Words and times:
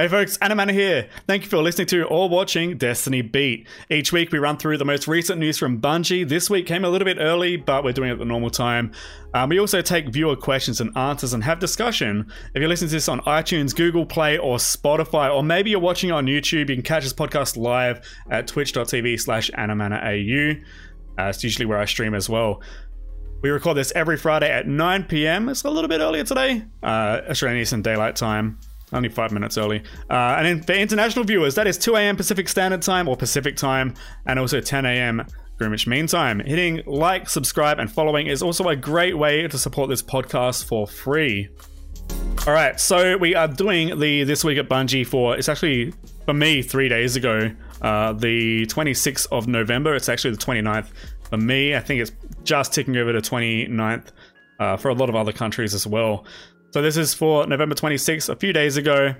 Hey 0.00 0.06
folks, 0.06 0.38
Animana 0.38 0.72
here. 0.72 1.08
Thank 1.26 1.42
you 1.42 1.48
for 1.48 1.56
listening 1.56 1.88
to 1.88 2.04
or 2.04 2.28
watching 2.28 2.78
Destiny 2.78 3.20
Beat. 3.20 3.66
Each 3.90 4.12
week 4.12 4.30
we 4.30 4.38
run 4.38 4.56
through 4.56 4.78
the 4.78 4.84
most 4.84 5.08
recent 5.08 5.40
news 5.40 5.58
from 5.58 5.80
Bungie. 5.80 6.28
This 6.28 6.48
week 6.48 6.68
came 6.68 6.84
a 6.84 6.88
little 6.88 7.04
bit 7.04 7.16
early, 7.18 7.56
but 7.56 7.82
we're 7.82 7.92
doing 7.92 8.10
it 8.10 8.12
at 8.12 8.20
the 8.20 8.24
normal 8.24 8.48
time. 8.48 8.92
Um, 9.34 9.48
we 9.48 9.58
also 9.58 9.82
take 9.82 10.10
viewer 10.10 10.36
questions 10.36 10.80
and 10.80 10.96
answers 10.96 11.32
and 11.32 11.42
have 11.42 11.58
discussion. 11.58 12.30
If 12.54 12.60
you're 12.60 12.68
listening 12.68 12.90
to 12.90 12.94
this 12.94 13.08
on 13.08 13.18
iTunes, 13.22 13.74
Google 13.74 14.06
Play, 14.06 14.38
or 14.38 14.58
Spotify, 14.58 15.34
or 15.34 15.42
maybe 15.42 15.70
you're 15.70 15.80
watching 15.80 16.12
on 16.12 16.26
YouTube, 16.26 16.68
you 16.68 16.76
can 16.76 16.82
catch 16.82 17.02
this 17.02 17.12
podcast 17.12 17.56
live 17.56 18.00
at 18.30 18.46
twitch.tv 18.46 19.20
slash 19.20 19.50
animanaau. 19.50 20.62
Uh, 21.18 21.22
it's 21.24 21.42
usually 21.42 21.66
where 21.66 21.78
I 21.78 21.86
stream 21.86 22.14
as 22.14 22.30
well. 22.30 22.62
We 23.42 23.50
record 23.50 23.76
this 23.76 23.90
every 23.96 24.16
Friday 24.16 24.48
at 24.48 24.68
9 24.68 25.04
p.m. 25.06 25.48
It's 25.48 25.64
a 25.64 25.70
little 25.70 25.88
bit 25.88 26.00
earlier 26.00 26.22
today, 26.22 26.66
uh, 26.84 27.22
Australian 27.28 27.60
Eastern 27.62 27.82
Daylight 27.82 28.14
Time. 28.14 28.60
Only 28.92 29.08
five 29.08 29.32
minutes 29.32 29.58
early. 29.58 29.82
Uh, 30.08 30.36
and 30.38 30.46
in, 30.46 30.62
for 30.62 30.72
international 30.72 31.24
viewers, 31.24 31.54
that 31.56 31.66
is 31.66 31.76
2 31.76 31.96
a.m. 31.96 32.16
Pacific 32.16 32.48
Standard 32.48 32.82
Time 32.82 33.08
or 33.08 33.16
Pacific 33.16 33.56
Time, 33.56 33.94
and 34.26 34.38
also 34.38 34.60
10 34.60 34.86
a.m. 34.86 35.26
Greenwich 35.58 35.86
Mean 35.86 36.06
Time. 36.06 36.40
Hitting 36.40 36.82
like, 36.86 37.28
subscribe, 37.28 37.78
and 37.78 37.90
following 37.90 38.28
is 38.28 38.42
also 38.42 38.68
a 38.68 38.76
great 38.76 39.18
way 39.18 39.46
to 39.46 39.58
support 39.58 39.90
this 39.90 40.02
podcast 40.02 40.64
for 40.64 40.86
free. 40.86 41.48
All 42.46 42.54
right, 42.54 42.80
so 42.80 43.18
we 43.18 43.34
are 43.34 43.48
doing 43.48 43.98
the 43.98 44.24
This 44.24 44.44
Week 44.44 44.56
at 44.56 44.68
Bungie 44.68 45.06
for, 45.06 45.36
it's 45.36 45.48
actually, 45.48 45.92
for 46.24 46.32
me, 46.32 46.62
three 46.62 46.88
days 46.88 47.16
ago, 47.16 47.50
uh, 47.82 48.12
the 48.14 48.64
26th 48.66 49.26
of 49.30 49.48
November. 49.48 49.94
It's 49.94 50.08
actually 50.08 50.30
the 50.30 50.38
29th. 50.38 50.86
For 51.28 51.36
me, 51.36 51.74
I 51.74 51.80
think 51.80 52.00
it's 52.00 52.12
just 52.44 52.72
ticking 52.72 52.96
over 52.96 53.12
to 53.12 53.20
29th 53.20 54.06
uh, 54.60 54.76
for 54.76 54.88
a 54.88 54.94
lot 54.94 55.08
of 55.08 55.14
other 55.14 55.32
countries 55.32 55.74
as 55.74 55.86
well. 55.86 56.24
So 56.70 56.82
this 56.82 56.98
is 56.98 57.14
for 57.14 57.46
November 57.46 57.74
26th, 57.74 58.28
a 58.28 58.36
few 58.36 58.52
days 58.52 58.76
ago. 58.76 59.14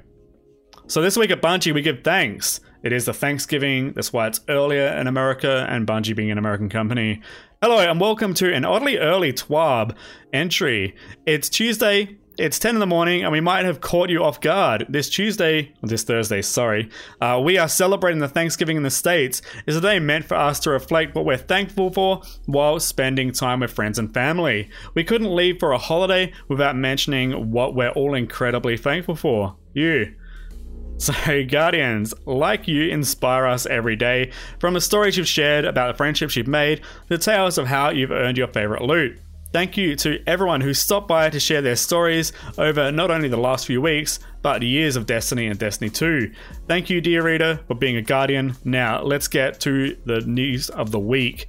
So 0.86 1.00
this 1.00 1.16
week 1.16 1.30
at 1.30 1.40
Bungie, 1.40 1.72
we 1.72 1.80
give 1.80 2.04
thanks. 2.04 2.60
It 2.82 2.92
is 2.92 3.06
the 3.06 3.14
Thanksgiving, 3.14 3.94
that's 3.94 4.12
why 4.12 4.26
it's 4.26 4.40
earlier 4.50 4.88
in 4.88 5.06
America, 5.06 5.66
and 5.70 5.86
Bungie 5.86 6.14
being 6.14 6.30
an 6.30 6.36
American 6.36 6.68
company. 6.68 7.22
Hello, 7.62 7.78
and 7.78 7.98
welcome 7.98 8.34
to 8.34 8.52
an 8.52 8.66
oddly 8.66 8.98
early 8.98 9.32
TWAB 9.32 9.96
entry. 10.30 10.94
It's 11.24 11.48
Tuesday, 11.48 12.18
it's 12.38 12.58
10 12.60 12.76
in 12.76 12.80
the 12.80 12.86
morning, 12.86 13.24
and 13.24 13.32
we 13.32 13.40
might 13.40 13.64
have 13.64 13.80
caught 13.80 14.10
you 14.10 14.22
off 14.22 14.40
guard. 14.40 14.86
This 14.88 15.10
Tuesday, 15.10 15.72
this 15.82 16.04
Thursday, 16.04 16.40
sorry, 16.40 16.88
uh, 17.20 17.40
we 17.44 17.58
are 17.58 17.68
celebrating 17.68 18.20
the 18.20 18.28
Thanksgiving 18.28 18.76
in 18.76 18.84
the 18.84 18.90
States. 18.90 19.42
It's 19.66 19.76
a 19.76 19.80
day 19.80 19.98
meant 19.98 20.24
for 20.24 20.36
us 20.36 20.60
to 20.60 20.70
reflect 20.70 21.16
what 21.16 21.24
we're 21.24 21.36
thankful 21.36 21.92
for 21.92 22.22
while 22.46 22.78
spending 22.78 23.32
time 23.32 23.60
with 23.60 23.72
friends 23.72 23.98
and 23.98 24.14
family. 24.14 24.70
We 24.94 25.02
couldn't 25.02 25.34
leave 25.34 25.58
for 25.58 25.72
a 25.72 25.78
holiday 25.78 26.32
without 26.46 26.76
mentioning 26.76 27.50
what 27.50 27.74
we're 27.74 27.90
all 27.90 28.14
incredibly 28.14 28.76
thankful 28.76 29.16
for. 29.16 29.56
You. 29.74 30.14
So, 30.98 31.12
Guardians, 31.48 32.14
like 32.24 32.68
you, 32.68 32.84
inspire 32.84 33.46
us 33.46 33.66
every 33.66 33.96
day. 33.96 34.30
From 34.60 34.74
the 34.74 34.80
stories 34.80 35.16
you've 35.16 35.26
shared 35.26 35.64
about 35.64 35.88
the 35.92 35.96
friendships 35.96 36.36
you've 36.36 36.46
made, 36.46 36.82
the 37.08 37.18
tales 37.18 37.58
of 37.58 37.66
how 37.66 37.90
you've 37.90 38.12
earned 38.12 38.38
your 38.38 38.48
favorite 38.48 38.82
loot. 38.82 39.18
Thank 39.50 39.78
you 39.78 39.96
to 39.96 40.22
everyone 40.26 40.60
who 40.60 40.74
stopped 40.74 41.08
by 41.08 41.30
to 41.30 41.40
share 41.40 41.62
their 41.62 41.76
stories 41.76 42.34
over 42.58 42.92
not 42.92 43.10
only 43.10 43.28
the 43.28 43.38
last 43.38 43.66
few 43.66 43.80
weeks, 43.80 44.20
but 44.42 44.60
years 44.62 44.94
of 44.94 45.06
Destiny 45.06 45.46
and 45.46 45.58
Destiny 45.58 45.88
2. 45.88 46.30
Thank 46.66 46.90
you, 46.90 47.00
dear 47.00 47.24
reader, 47.24 47.58
for 47.66 47.74
being 47.74 47.96
a 47.96 48.02
guardian. 48.02 48.54
Now, 48.64 49.02
let's 49.02 49.26
get 49.26 49.58
to 49.60 49.96
the 50.04 50.20
news 50.20 50.68
of 50.68 50.90
the 50.90 50.98
week. 50.98 51.46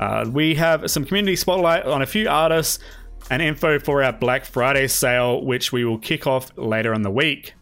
Uh, 0.00 0.24
we 0.32 0.54
have 0.54 0.90
some 0.90 1.04
community 1.04 1.36
spotlight 1.36 1.84
on 1.84 2.00
a 2.00 2.06
few 2.06 2.26
artists 2.26 2.78
and 3.30 3.42
info 3.42 3.78
for 3.78 4.02
our 4.02 4.14
Black 4.14 4.46
Friday 4.46 4.88
sale, 4.88 5.44
which 5.44 5.72
we 5.72 5.84
will 5.84 5.98
kick 5.98 6.26
off 6.26 6.50
later 6.56 6.94
in 6.94 7.02
the 7.02 7.10
week. 7.10 7.52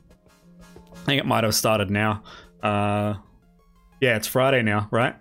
I 0.93 0.97
think 0.99 1.21
it 1.21 1.27
might 1.27 1.43
have 1.43 1.55
started 1.55 1.91
now. 1.91 2.23
Uh, 2.63 3.15
yeah, 4.01 4.15
it's 4.15 4.29
Friday 4.29 4.63
now, 4.63 4.87
right? 4.93 5.17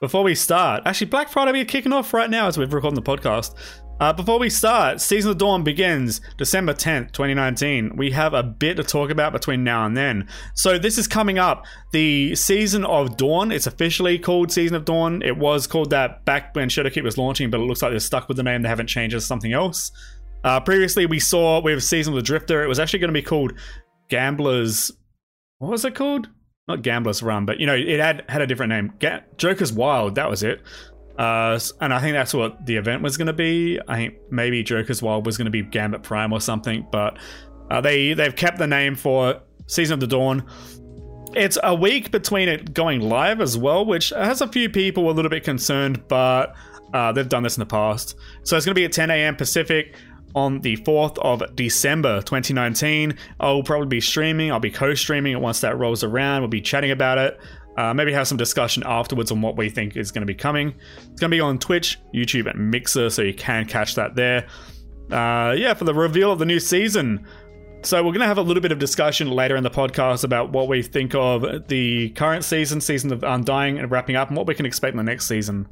Before 0.00 0.22
we 0.22 0.34
start, 0.34 0.84
actually, 0.86 1.08
Black 1.08 1.28
Friday 1.28 1.52
be 1.52 1.64
kicking 1.66 1.92
off 1.92 2.14
right 2.14 2.30
now 2.30 2.46
as 2.46 2.56
we're 2.56 2.66
recording 2.66 2.94
the 2.94 3.02
podcast. 3.02 3.54
Uh, 4.00 4.12
before 4.12 4.38
we 4.38 4.48
start, 4.48 5.00
Season 5.00 5.32
of 5.32 5.38
Dawn 5.38 5.64
begins 5.64 6.20
December 6.36 6.72
10th, 6.72 7.10
2019. 7.10 7.96
We 7.96 8.12
have 8.12 8.32
a 8.32 8.44
bit 8.44 8.76
to 8.76 8.84
talk 8.84 9.10
about 9.10 9.32
between 9.32 9.64
now 9.64 9.86
and 9.86 9.96
then. 9.96 10.28
So, 10.54 10.78
this 10.78 10.98
is 10.98 11.08
coming 11.08 11.40
up. 11.40 11.66
The 11.90 12.36
Season 12.36 12.84
of 12.84 13.16
Dawn, 13.16 13.50
it's 13.50 13.66
officially 13.66 14.16
called 14.18 14.52
Season 14.52 14.76
of 14.76 14.84
Dawn. 14.84 15.20
It 15.22 15.36
was 15.36 15.66
called 15.66 15.90
that 15.90 16.24
back 16.24 16.54
when 16.54 16.68
Shadowkeep 16.68 17.02
was 17.02 17.18
launching, 17.18 17.50
but 17.50 17.58
it 17.58 17.64
looks 17.64 17.82
like 17.82 17.90
they're 17.90 17.98
stuck 17.98 18.28
with 18.28 18.36
the 18.36 18.44
name. 18.44 18.62
They 18.62 18.68
haven't 18.68 18.86
changed 18.86 19.16
it 19.16 19.20
to 19.20 19.26
something 19.26 19.52
else. 19.52 19.90
Uh, 20.44 20.60
previously, 20.60 21.06
we 21.06 21.18
saw 21.18 21.60
with 21.60 21.82
Season 21.82 22.12
of 22.12 22.16
the 22.16 22.22
Drifter, 22.22 22.62
it 22.62 22.68
was 22.68 22.78
actually 22.78 23.00
going 23.00 23.12
to 23.12 23.20
be 23.20 23.22
called 23.22 23.52
Gambler's. 24.08 24.92
What 25.58 25.72
was 25.72 25.84
it 25.84 25.96
called? 25.96 26.28
Not 26.68 26.82
Gambler's 26.82 27.20
Run, 27.22 27.46
but 27.46 27.58
you 27.58 27.66
know, 27.66 27.74
it 27.74 27.98
had 27.98 28.24
had 28.28 28.42
a 28.42 28.46
different 28.46 28.70
name. 28.70 28.92
Ga- 29.00 29.22
Joker's 29.38 29.72
Wild, 29.72 30.14
that 30.14 30.30
was 30.30 30.44
it. 30.44 30.62
Uh, 31.18 31.58
and 31.80 31.92
I 31.92 32.00
think 32.00 32.14
that's 32.14 32.32
what 32.32 32.64
the 32.64 32.76
event 32.76 33.02
was 33.02 33.16
going 33.16 33.26
to 33.26 33.32
be. 33.32 33.80
I 33.88 33.96
think 33.96 34.14
maybe 34.30 34.62
Joker's 34.62 35.02
Wild 35.02 35.26
was 35.26 35.36
going 35.36 35.46
to 35.46 35.50
be 35.50 35.62
Gambit 35.62 36.04
Prime 36.04 36.32
or 36.32 36.40
something, 36.40 36.86
but 36.92 37.18
uh, 37.70 37.80
they 37.80 38.14
they've 38.14 38.34
kept 38.34 38.58
the 38.58 38.68
name 38.68 38.94
for 38.94 39.40
Season 39.66 39.94
of 39.94 40.00
the 40.00 40.06
Dawn. 40.06 40.44
It's 41.34 41.58
a 41.62 41.74
week 41.74 42.12
between 42.12 42.48
it 42.48 42.72
going 42.72 43.00
live 43.00 43.40
as 43.40 43.58
well, 43.58 43.84
which 43.84 44.10
has 44.10 44.40
a 44.40 44.48
few 44.48 44.70
people 44.70 45.10
a 45.10 45.12
little 45.12 45.28
bit 45.28 45.44
concerned, 45.44 46.06
but 46.08 46.54
uh, 46.94 47.12
they've 47.12 47.28
done 47.28 47.42
this 47.42 47.56
in 47.56 47.60
the 47.60 47.66
past. 47.66 48.16
So 48.44 48.56
it's 48.56 48.64
going 48.64 48.74
to 48.74 48.80
be 48.80 48.84
at 48.84 48.92
10 48.92 49.10
a.m. 49.10 49.36
Pacific 49.36 49.94
on 50.34 50.60
the 50.60 50.76
4th 50.78 51.18
of 51.18 51.54
December 51.54 52.22
2019. 52.22 53.16
I'll 53.40 53.62
probably 53.62 53.88
be 53.88 54.00
streaming. 54.00 54.52
I'll 54.52 54.60
be 54.60 54.70
co-streaming 54.70 55.32
it 55.32 55.40
once 55.40 55.60
that 55.60 55.78
rolls 55.78 56.04
around. 56.04 56.42
We'll 56.42 56.48
be 56.48 56.60
chatting 56.60 56.90
about 56.90 57.18
it. 57.18 57.38
Uh, 57.78 57.94
maybe 57.94 58.12
have 58.12 58.26
some 58.26 58.36
discussion 58.36 58.82
afterwards 58.84 59.30
on 59.30 59.40
what 59.40 59.56
we 59.56 59.70
think 59.70 59.96
is 59.96 60.10
going 60.10 60.22
to 60.22 60.26
be 60.26 60.34
coming. 60.34 60.74
It's 60.96 61.20
going 61.20 61.30
to 61.30 61.36
be 61.36 61.40
on 61.40 61.60
Twitch, 61.60 61.96
YouTube, 62.12 62.50
and 62.50 62.72
Mixer, 62.72 63.08
so 63.08 63.22
you 63.22 63.32
can 63.32 63.66
catch 63.66 63.94
that 63.94 64.16
there. 64.16 64.48
Uh, 65.12 65.54
yeah, 65.56 65.74
for 65.74 65.84
the 65.84 65.94
reveal 65.94 66.32
of 66.32 66.40
the 66.40 66.44
new 66.44 66.58
season. 66.58 67.24
So 67.82 67.98
we're 67.98 68.10
going 68.10 68.22
to 68.22 68.26
have 68.26 68.38
a 68.38 68.42
little 68.42 68.60
bit 68.60 68.72
of 68.72 68.80
discussion 68.80 69.30
later 69.30 69.54
in 69.54 69.62
the 69.62 69.70
podcast 69.70 70.24
about 70.24 70.50
what 70.50 70.66
we 70.66 70.82
think 70.82 71.14
of 71.14 71.68
the 71.68 72.10
current 72.10 72.44
season, 72.44 72.80
season 72.80 73.12
of 73.12 73.22
Undying, 73.22 73.78
and 73.78 73.88
wrapping 73.92 74.16
up, 74.16 74.26
and 74.26 74.36
what 74.36 74.48
we 74.48 74.56
can 74.56 74.66
expect 74.66 74.94
in 74.94 74.96
the 74.96 75.04
next 75.04 75.28
season. 75.28 75.68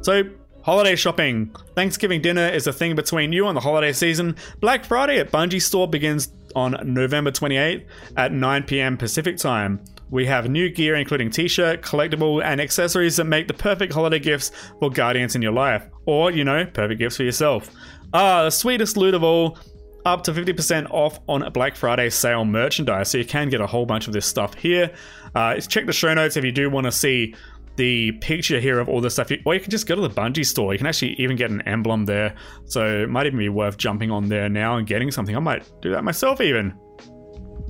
So 0.00 0.24
Holiday 0.62 0.96
shopping. 0.96 1.54
Thanksgiving 1.76 2.20
dinner 2.20 2.46
is 2.48 2.66
a 2.66 2.72
thing 2.72 2.96
between 2.96 3.32
you 3.32 3.46
and 3.46 3.56
the 3.56 3.60
holiday 3.60 3.92
season. 3.92 4.36
Black 4.60 4.84
Friday 4.84 5.18
at 5.18 5.30
Bungie 5.30 5.62
Store 5.62 5.88
begins 5.88 6.30
on 6.54 6.76
November 6.84 7.30
28th 7.30 7.86
at 8.16 8.32
9 8.32 8.64
p.m. 8.64 8.96
Pacific 8.98 9.36
time. 9.38 9.80
We 10.10 10.26
have 10.26 10.48
new 10.48 10.70
gear, 10.70 10.94
including 10.96 11.30
t 11.30 11.48
shirt, 11.48 11.82
collectible, 11.82 12.42
and 12.42 12.60
accessories 12.60 13.16
that 13.16 13.24
make 13.24 13.48
the 13.48 13.54
perfect 13.54 13.92
holiday 13.92 14.18
gifts 14.18 14.50
for 14.78 14.90
guardians 14.90 15.34
in 15.34 15.42
your 15.42 15.52
life. 15.52 15.84
Or, 16.06 16.30
you 16.30 16.44
know, 16.44 16.64
perfect 16.66 16.98
gifts 16.98 17.16
for 17.16 17.24
yourself. 17.24 17.70
Ah, 18.12 18.44
the 18.44 18.50
sweetest 18.50 18.96
loot 18.96 19.14
of 19.14 19.22
all 19.22 19.58
up 20.04 20.24
to 20.24 20.32
50% 20.32 20.90
off 20.90 21.20
on 21.28 21.50
Black 21.52 21.76
Friday 21.76 22.08
sale 22.10 22.44
merchandise. 22.44 23.10
So 23.10 23.18
you 23.18 23.24
can 23.24 23.50
get 23.50 23.60
a 23.60 23.66
whole 23.66 23.84
bunch 23.84 24.06
of 24.06 24.12
this 24.12 24.26
stuff 24.26 24.54
here. 24.54 24.90
Uh, 25.34 25.56
check 25.60 25.86
the 25.86 25.92
show 25.92 26.14
notes 26.14 26.36
if 26.36 26.44
you 26.44 26.52
do 26.52 26.70
want 26.70 26.86
to 26.86 26.92
see 26.92 27.34
the 27.76 28.12
picture 28.12 28.58
here 28.58 28.80
of 28.80 28.88
all 28.88 29.00
the 29.00 29.10
stuff. 29.10 29.30
Or 29.44 29.54
you 29.54 29.60
can 29.60 29.70
just 29.70 29.86
go 29.86 29.94
to 29.94 30.00
the 30.00 30.10
Bungie 30.10 30.46
store. 30.46 30.72
You 30.72 30.78
can 30.78 30.86
actually 30.86 31.12
even 31.20 31.36
get 31.36 31.50
an 31.50 31.62
emblem 31.62 32.06
there. 32.06 32.34
So 32.64 33.02
it 33.02 33.10
might 33.10 33.26
even 33.26 33.38
be 33.38 33.48
worth 33.48 33.76
jumping 33.76 34.10
on 34.10 34.28
there 34.28 34.48
now 34.48 34.76
and 34.76 34.86
getting 34.86 35.10
something. 35.10 35.36
I 35.36 35.40
might 35.40 35.70
do 35.82 35.90
that 35.90 36.02
myself 36.04 36.40
even. 36.40 36.74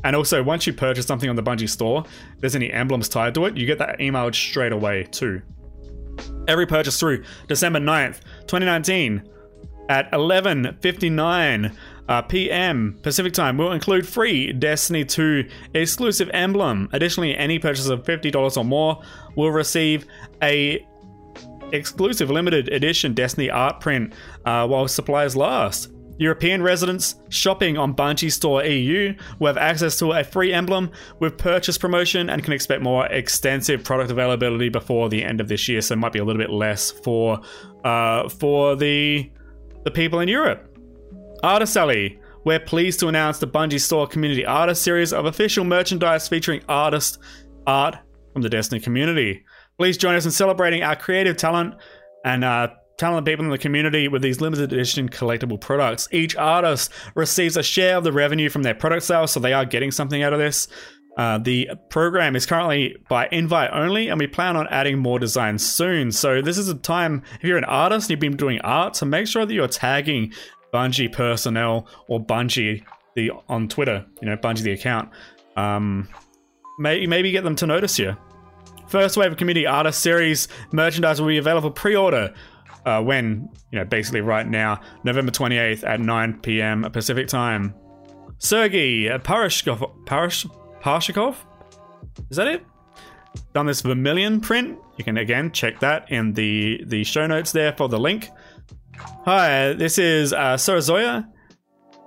And 0.04 0.14
also, 0.14 0.42
once 0.42 0.66
you 0.66 0.72
purchase 0.72 1.06
something 1.06 1.28
on 1.28 1.36
the 1.36 1.42
Bungie 1.42 1.69
store, 1.69 2.04
there's 2.38 2.54
any 2.54 2.72
emblems 2.72 3.09
tied 3.09 3.34
to 3.34 3.47
it, 3.47 3.56
you 3.56 3.66
get 3.66 3.78
that 3.78 3.98
emailed 3.98 4.34
straight 4.34 4.72
away 4.72 5.04
too. 5.10 5.42
Every 6.47 6.66
purchase 6.66 6.98
through 6.98 7.25
December 7.47 7.78
9th, 7.78 8.20
2019 8.47 9.28
at 9.88 10.10
11:59 10.12 11.75
uh, 12.09 12.22
p.m. 12.22 12.98
Pacific 13.03 13.32
time 13.32 13.59
will 13.59 13.72
include 13.72 14.06
free 14.06 14.53
Destiny 14.53 15.04
2 15.04 15.48
exclusive 15.75 16.30
emblem. 16.32 16.89
Additionally, 16.92 17.36
any 17.36 17.59
purchase 17.59 17.89
of 17.89 18.03
$50 18.04 18.56
or 18.56 18.65
more 18.65 19.03
will 19.36 19.51
receive 19.51 20.06
a 20.42 20.86
exclusive 21.72 22.30
limited 22.30 22.68
edition 22.68 23.12
Destiny 23.12 23.51
art 23.51 23.80
print 23.80 24.15
uh, 24.47 24.66
while 24.66 24.89
supplies 24.89 25.36
last. 25.36 25.91
European 26.18 26.62
residents 26.62 27.16
shopping 27.28 27.78
on 27.78 27.94
Bungie 27.94 28.30
Store 28.30 28.65
EU 28.65 29.15
will 29.38 29.47
have 29.47 29.56
access 29.56 29.98
to 30.00 30.12
a 30.12 30.24
free 30.24 30.53
emblem 30.53 30.91
with 31.20 31.38
purchase 31.38 31.78
promotion 31.78 32.28
and 32.28 32.42
can 32.42 32.53
expect 32.53 32.82
more 32.82 33.06
extensive 33.06 33.84
product 33.84 34.10
availability 34.10 34.68
before 34.68 35.09
the 35.09 35.24
end 35.24 35.41
of 35.41 35.48
this 35.48 35.68
year. 35.68 35.80
So 35.80 35.94
it 35.94 35.98
might 35.98 36.12
be 36.12 36.18
a 36.18 36.24
little 36.24 36.42
bit 36.42 36.50
less 36.50 36.91
for 36.91 37.41
uh, 37.84 38.28
for 38.28 38.76
the 38.76 39.30
the 39.84 39.91
people 39.91 40.20
in 40.20 40.28
Europe. 40.28 40.76
Artist 41.42 41.76
Alley. 41.76 42.20
We're 42.44 42.60
pleased 42.60 43.00
to 43.00 43.09
announce 43.09 43.41
the 43.41 43.47
Bungie 43.47 43.80
Store 43.80 44.06
Community 44.06 44.47
Artist 44.47 44.82
series 44.82 45.12
of 45.12 45.26
official 45.26 45.65
merchandise 45.65 46.28
featuring 46.28 46.62
artist 46.66 47.18
art 47.66 47.97
from 48.32 48.41
the 48.42 48.48
Destiny 48.48 48.80
community. 48.80 49.44
Please 49.76 49.98
join 49.98 50.15
us 50.15 50.24
in 50.24 50.30
celebrating 50.30 50.82
our 50.82 50.97
creative 50.97 51.36
talent 51.36 51.74
and 52.24 52.44
uh, 52.44 52.68
talented 52.98 53.24
people 53.24 53.45
in 53.45 53.50
the 53.50 53.59
community 53.59 54.09
with 54.09 54.22
these 54.22 54.41
limited 54.41 54.72
edition 54.72 55.09
collectible 55.09 55.60
products. 55.60 56.09
Each 56.12 56.36
artist 56.36 56.92
receives 57.15 57.56
a 57.56 57.62
share 57.62 57.97
of 57.97 58.04
the 58.04 58.12
revenue 58.12 58.50
from 58.50 58.65
their 58.65 58.74
product 58.74 59.04
sales, 59.04 59.30
so 59.30 59.41
they 59.41 59.53
are 59.53 59.65
getting 59.65 59.91
something 59.91 60.22
out 60.22 60.33
of 60.33 60.39
this. 60.39 60.68
Uh, 61.16 61.39
the 61.39 61.68
program 61.91 62.36
is 62.36 62.47
currently 62.47 62.97
by 63.09 63.28
invite 63.33 63.71
only, 63.72 64.09
and 64.09 64.21
we 64.21 64.27
plan 64.27 64.56
on 64.56 64.68
adding 64.68 64.98
more 64.98 65.18
designs 65.18 65.66
soon. 65.66 66.12
So 66.12 66.41
this 66.42 66.59
is 66.59 66.68
a 66.68 66.74
time 66.74 67.22
if 67.41 67.45
you're 67.45 67.59
an 67.59 67.65
artist 67.65 68.06
and 68.06 68.10
you've 68.10 68.21
been 68.21 68.36
doing 68.36 68.60
art, 68.60 68.95
so 68.95 69.06
make 69.06 69.27
sure 69.27 69.44
that 69.44 69.53
you're 69.53 69.66
tagging 69.66 70.33
Bungie 70.72 71.12
personnel 71.12 71.89
or 72.09 72.24
Bungie 72.24 72.84
the 73.16 73.33
on 73.48 73.68
Twitter. 73.68 74.06
You 74.21 74.28
know, 74.28 74.36
Bungie 74.36 74.62
the 74.62 74.72
account. 74.72 75.10
Um, 75.56 76.09
may, 76.78 77.06
maybe 77.06 77.33
get 77.33 77.42
them 77.42 77.56
to 77.56 77.66
notice 77.66 77.98
you. 77.98 78.16
First 78.86 79.16
wave 79.16 79.33
of 79.33 79.39
community 79.39 79.66
artist 79.66 80.01
series 80.01 80.48
merchandise 80.72 81.21
will 81.21 81.28
be 81.28 81.39
available 81.39 81.71
pre-order. 81.71 82.33
Uh, 82.89 83.03
when 83.03 83.47
you 83.71 83.79
know, 83.79 83.85
basically 83.85 84.23
right 84.23 84.49
now, 84.49 84.81
November 85.05 85.31
28th 85.31 85.87
at 85.87 86.01
9 86.01 86.41
p.m. 86.41 86.83
Pacific 86.91 87.29
time. 87.29 87.75
Sergey 88.39 89.09
Parashkov, 89.19 90.05
Parash, 90.07 90.49
Parshikov? 90.81 91.37
Is 92.31 92.39
that 92.39 92.49
it? 92.49 92.65
Done 93.53 93.67
this 93.67 93.83
Vermilion 93.83 94.41
print. 94.41 94.79
You 94.97 95.05
can 95.05 95.19
again 95.19 95.53
check 95.53 95.81
that 95.81 96.11
in 96.11 96.33
the, 96.33 96.83
the 96.87 97.05
show 97.05 97.27
notes 97.27 97.53
there 97.53 97.75
for 97.75 97.91
the 97.91 97.99
link. 97.99 98.31
Hi, 99.27 99.75
this 99.75 99.99
is 99.99 100.33
uh, 100.33 100.55
Sarazoya. 100.55 101.29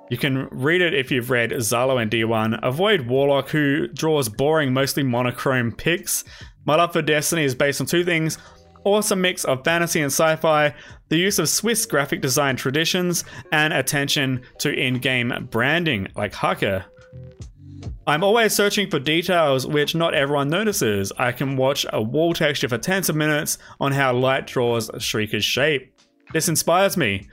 You 0.10 0.18
can 0.18 0.48
read 0.50 0.82
it 0.82 0.96
if 0.96 1.12
you've 1.12 1.30
read 1.30 1.52
Zalo 1.52 2.02
and 2.02 2.10
D1. 2.10 2.60
A 2.64 2.72
Void 2.72 3.02
Warlock, 3.02 3.50
who 3.50 3.88
draws 3.88 4.30
boring, 4.30 4.74
mostly 4.74 5.04
monochrome 5.04 5.74
pics. 5.74 6.24
My 6.66 6.76
love 6.76 6.92
for 6.92 7.04
Destiny 7.04 7.44
is 7.44 7.54
based 7.54 7.82
on 7.82 7.88
two 7.88 8.04
things 8.04 8.40
awesome 8.84 9.22
mix 9.22 9.44
of 9.46 9.64
fantasy 9.64 10.02
and 10.02 10.12
sci 10.12 10.36
fi, 10.38 10.74
the 11.10 11.18
use 11.18 11.40
of 11.40 11.50
Swiss 11.50 11.86
graphic 11.86 12.22
design 12.22 12.56
traditions, 12.56 13.24
and 13.52 13.74
attention 13.74 14.42
to 14.60 14.74
in 14.74 15.00
game 15.00 15.48
branding, 15.52 16.08
like 16.16 16.34
Hakke. 16.34 16.84
I'm 18.08 18.24
always 18.24 18.54
searching 18.54 18.90
for 18.90 19.00
details 19.00 19.68
which 19.68 19.96
not 19.96 20.14
everyone 20.14 20.50
notices. 20.50 21.12
I 21.18 21.32
can 21.32 21.56
watch 21.56 21.86
a 21.94 22.02
wall 22.02 22.34
texture 22.34 22.68
for 22.68 22.78
tens 22.78 23.10
of 23.10 23.16
minutes 23.16 23.58
on 23.80 23.92
how 23.92 24.14
light 24.14 24.48
draws 24.48 24.90
Shrieker's 24.98 25.46
shape. 25.46 25.94
This 26.34 26.50
inspires 26.50 26.98
me. 26.98 27.30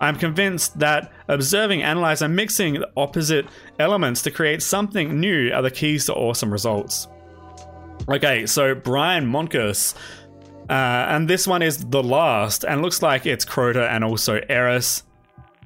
I'm 0.00 0.16
convinced 0.16 0.78
that 0.78 1.12
observing, 1.28 1.82
analyzing, 1.82 2.26
and 2.26 2.36
mixing 2.36 2.74
the 2.74 2.90
opposite 2.96 3.46
elements 3.78 4.22
to 4.22 4.30
create 4.30 4.62
something 4.62 5.18
new 5.20 5.52
are 5.52 5.62
the 5.62 5.70
keys 5.70 6.06
to 6.06 6.14
awesome 6.14 6.52
results. 6.52 7.08
Okay, 8.08 8.46
so 8.46 8.74
Brian 8.74 9.26
Monkus. 9.26 9.94
Uh, 10.70 11.06
and 11.08 11.28
this 11.28 11.48
one 11.48 11.62
is 11.62 11.84
the 11.86 12.00
last, 12.02 12.64
and 12.64 12.80
looks 12.80 13.02
like 13.02 13.26
it's 13.26 13.44
Crota 13.44 13.90
and 13.90 14.04
also 14.04 14.40
Eris. 14.48 15.02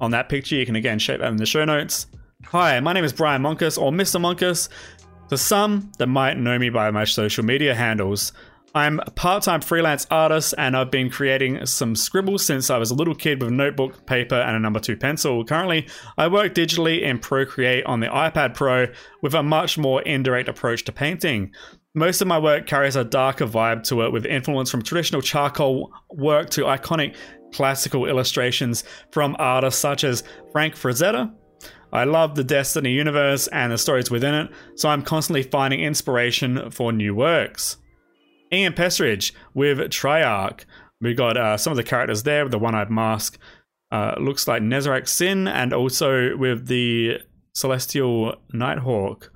On 0.01 0.09
that 0.11 0.29
picture, 0.29 0.55
you 0.55 0.65
can 0.65 0.75
again 0.75 0.97
check 0.97 1.19
that 1.19 1.29
in 1.29 1.37
the 1.37 1.45
show 1.45 1.63
notes. 1.63 2.07
Hi, 2.45 2.79
my 2.79 2.91
name 2.91 3.03
is 3.03 3.13
Brian 3.13 3.43
Monkus, 3.43 3.79
or 3.79 3.91
Mr. 3.91 4.19
Monkus. 4.19 4.67
To 5.29 5.37
some 5.37 5.91
that 5.99 6.07
might 6.07 6.37
know 6.37 6.57
me 6.57 6.69
by 6.71 6.89
my 6.89 7.03
social 7.03 7.45
media 7.45 7.75
handles, 7.75 8.33
I'm 8.73 8.99
a 8.99 9.11
part 9.11 9.43
time 9.43 9.61
freelance 9.61 10.07
artist 10.09 10.55
and 10.57 10.75
I've 10.75 10.91
been 10.91 11.11
creating 11.11 11.65
some 11.67 11.95
scribbles 11.95 12.43
since 12.45 12.71
I 12.71 12.77
was 12.77 12.89
a 12.91 12.95
little 12.95 13.15
kid 13.15 13.41
with 13.41 13.51
notebook, 13.51 14.07
paper, 14.07 14.35
and 14.35 14.55
a 14.55 14.59
number 14.59 14.79
two 14.79 14.97
pencil. 14.97 15.45
Currently, 15.45 15.87
I 16.17 16.27
work 16.27 16.55
digitally 16.55 17.01
in 17.01 17.19
Procreate 17.19 17.85
on 17.85 17.99
the 17.99 18.07
iPad 18.07 18.55
Pro 18.55 18.87
with 19.21 19.35
a 19.35 19.43
much 19.43 19.77
more 19.77 20.01
indirect 20.01 20.49
approach 20.49 20.83
to 20.85 20.91
painting. 20.91 21.51
Most 21.95 22.21
of 22.21 22.27
my 22.27 22.37
work 22.37 22.67
carries 22.67 22.95
a 22.95 23.03
darker 23.03 23.47
vibe 23.47 23.83
to 23.85 24.03
it 24.03 24.11
with 24.11 24.25
influence 24.25 24.69
from 24.69 24.83
traditional 24.83 25.21
charcoal 25.21 25.93
work 26.11 26.49
to 26.51 26.63
iconic 26.63 27.15
classical 27.53 28.05
illustrations 28.05 28.83
from 29.11 29.35
artists 29.39 29.79
such 29.79 30.03
as 30.03 30.23
Frank 30.51 30.75
Frazetta, 30.75 31.33
I 31.95 32.03
love 32.03 32.35
the 32.35 32.43
Destiny 32.43 32.91
universe 32.91 33.47
and 33.47 33.71
the 33.71 33.77
stories 33.77 34.11
within 34.11 34.33
it, 34.33 34.51
so 34.75 34.89
I'm 34.89 35.01
constantly 35.01 35.43
finding 35.43 35.79
inspiration 35.79 36.69
for 36.69 36.91
new 36.91 37.15
works. 37.15 37.77
Ian 38.51 38.73
Pestridge 38.73 39.31
with 39.53 39.77
Triarch. 39.77 40.65
We 40.99 41.13
got 41.13 41.37
uh, 41.37 41.55
some 41.55 41.71
of 41.71 41.77
the 41.77 41.83
characters 41.83 42.23
there 42.23 42.43
with 42.43 42.51
the 42.51 42.59
one 42.59 42.75
eyed 42.75 42.91
mask. 42.91 43.37
Uh, 43.93 44.15
looks 44.19 44.45
like 44.45 44.61
Nezarec 44.61 45.07
Sin, 45.07 45.47
and 45.47 45.71
also 45.71 46.35
with 46.35 46.67
the 46.67 47.19
Celestial 47.53 48.35
Nighthawk 48.51 49.31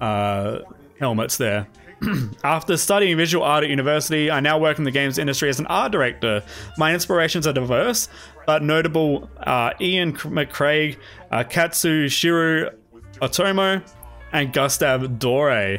uh, 0.00 0.58
helmets 0.98 1.36
there. 1.36 1.68
After 2.44 2.76
studying 2.76 3.16
visual 3.16 3.44
art 3.44 3.64
at 3.64 3.70
university, 3.70 4.30
I 4.30 4.40
now 4.40 4.58
work 4.58 4.78
in 4.78 4.84
the 4.84 4.90
games 4.90 5.18
industry 5.18 5.48
as 5.48 5.58
an 5.58 5.66
art 5.66 5.92
director. 5.92 6.42
My 6.78 6.92
inspirations 6.94 7.46
are 7.46 7.52
diverse, 7.52 8.08
but 8.46 8.62
notable 8.62 9.30
are 9.44 9.74
Iain 9.80 10.14
McCaig, 10.14 10.96
uh, 11.30 11.44
Katsuhiro 11.44 12.74
Otomo, 13.20 13.82
and 14.32 14.52
Gustav 14.52 15.18
Dore. 15.18 15.78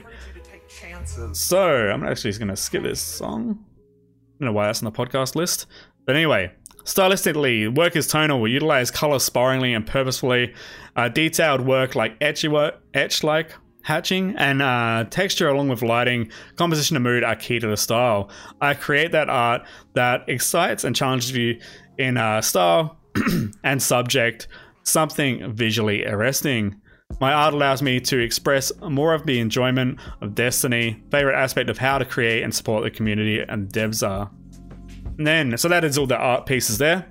So, 1.33 1.89
I'm 1.89 2.03
actually 2.03 2.29
just 2.29 2.39
going 2.39 2.49
to 2.49 2.55
skip 2.55 2.83
this 2.83 3.01
song. 3.01 3.59
I 3.59 4.45
don't 4.45 4.47
know 4.47 4.53
why 4.53 4.67
that's 4.67 4.83
on 4.83 4.91
the 4.91 4.97
podcast 4.97 5.35
list. 5.35 5.67
But 6.05 6.15
anyway, 6.15 6.51
stylistically, 6.85 7.73
work 7.73 7.95
is 7.95 8.07
tonal. 8.07 8.41
We 8.41 8.51
utilize 8.51 8.91
color 8.91 9.19
sparingly 9.19 9.73
and 9.73 9.85
purposefully. 9.85 10.53
Uh, 10.95 11.09
detailed 11.09 11.61
work 11.61 11.95
like 11.95 12.15
etch, 12.21 12.45
etch 12.93 13.23
like 13.23 13.51
hatching 13.83 14.35
and 14.37 14.61
uh, 14.61 15.05
texture 15.09 15.49
along 15.49 15.69
with 15.69 15.81
lighting 15.81 16.31
composition 16.55 16.95
and 16.95 17.03
mood 17.03 17.23
are 17.23 17.35
key 17.35 17.59
to 17.59 17.67
the 17.67 17.77
style 17.77 18.29
i 18.61 18.73
create 18.73 19.11
that 19.11 19.29
art 19.29 19.61
that 19.93 20.23
excites 20.27 20.83
and 20.83 20.95
challenges 20.95 21.31
you 21.31 21.59
in 21.97 22.17
uh, 22.17 22.41
style 22.41 22.97
and 23.63 23.81
subject 23.81 24.47
something 24.83 25.53
visually 25.53 26.05
arresting. 26.05 26.79
My 27.19 27.31
art 27.33 27.53
allows 27.53 27.81
me 27.81 27.99
to 28.01 28.19
express 28.19 28.71
more 28.81 29.13
of 29.13 29.25
the 29.25 29.39
enjoyment 29.39 29.99
of 30.21 30.35
Destiny, 30.35 31.03
favorite 31.11 31.35
aspect 31.35 31.69
of 31.69 31.77
how 31.77 31.97
to 31.97 32.05
create 32.05 32.43
and 32.43 32.53
support 32.53 32.83
the 32.83 32.91
community 32.91 33.39
and 33.39 33.69
devs 33.69 34.07
are. 34.07 34.31
And 35.17 35.27
then, 35.27 35.57
so 35.57 35.67
that 35.67 35.83
is 35.83 35.97
all 35.97 36.07
the 36.07 36.17
art 36.17 36.45
pieces 36.45 36.79
there. 36.79 37.05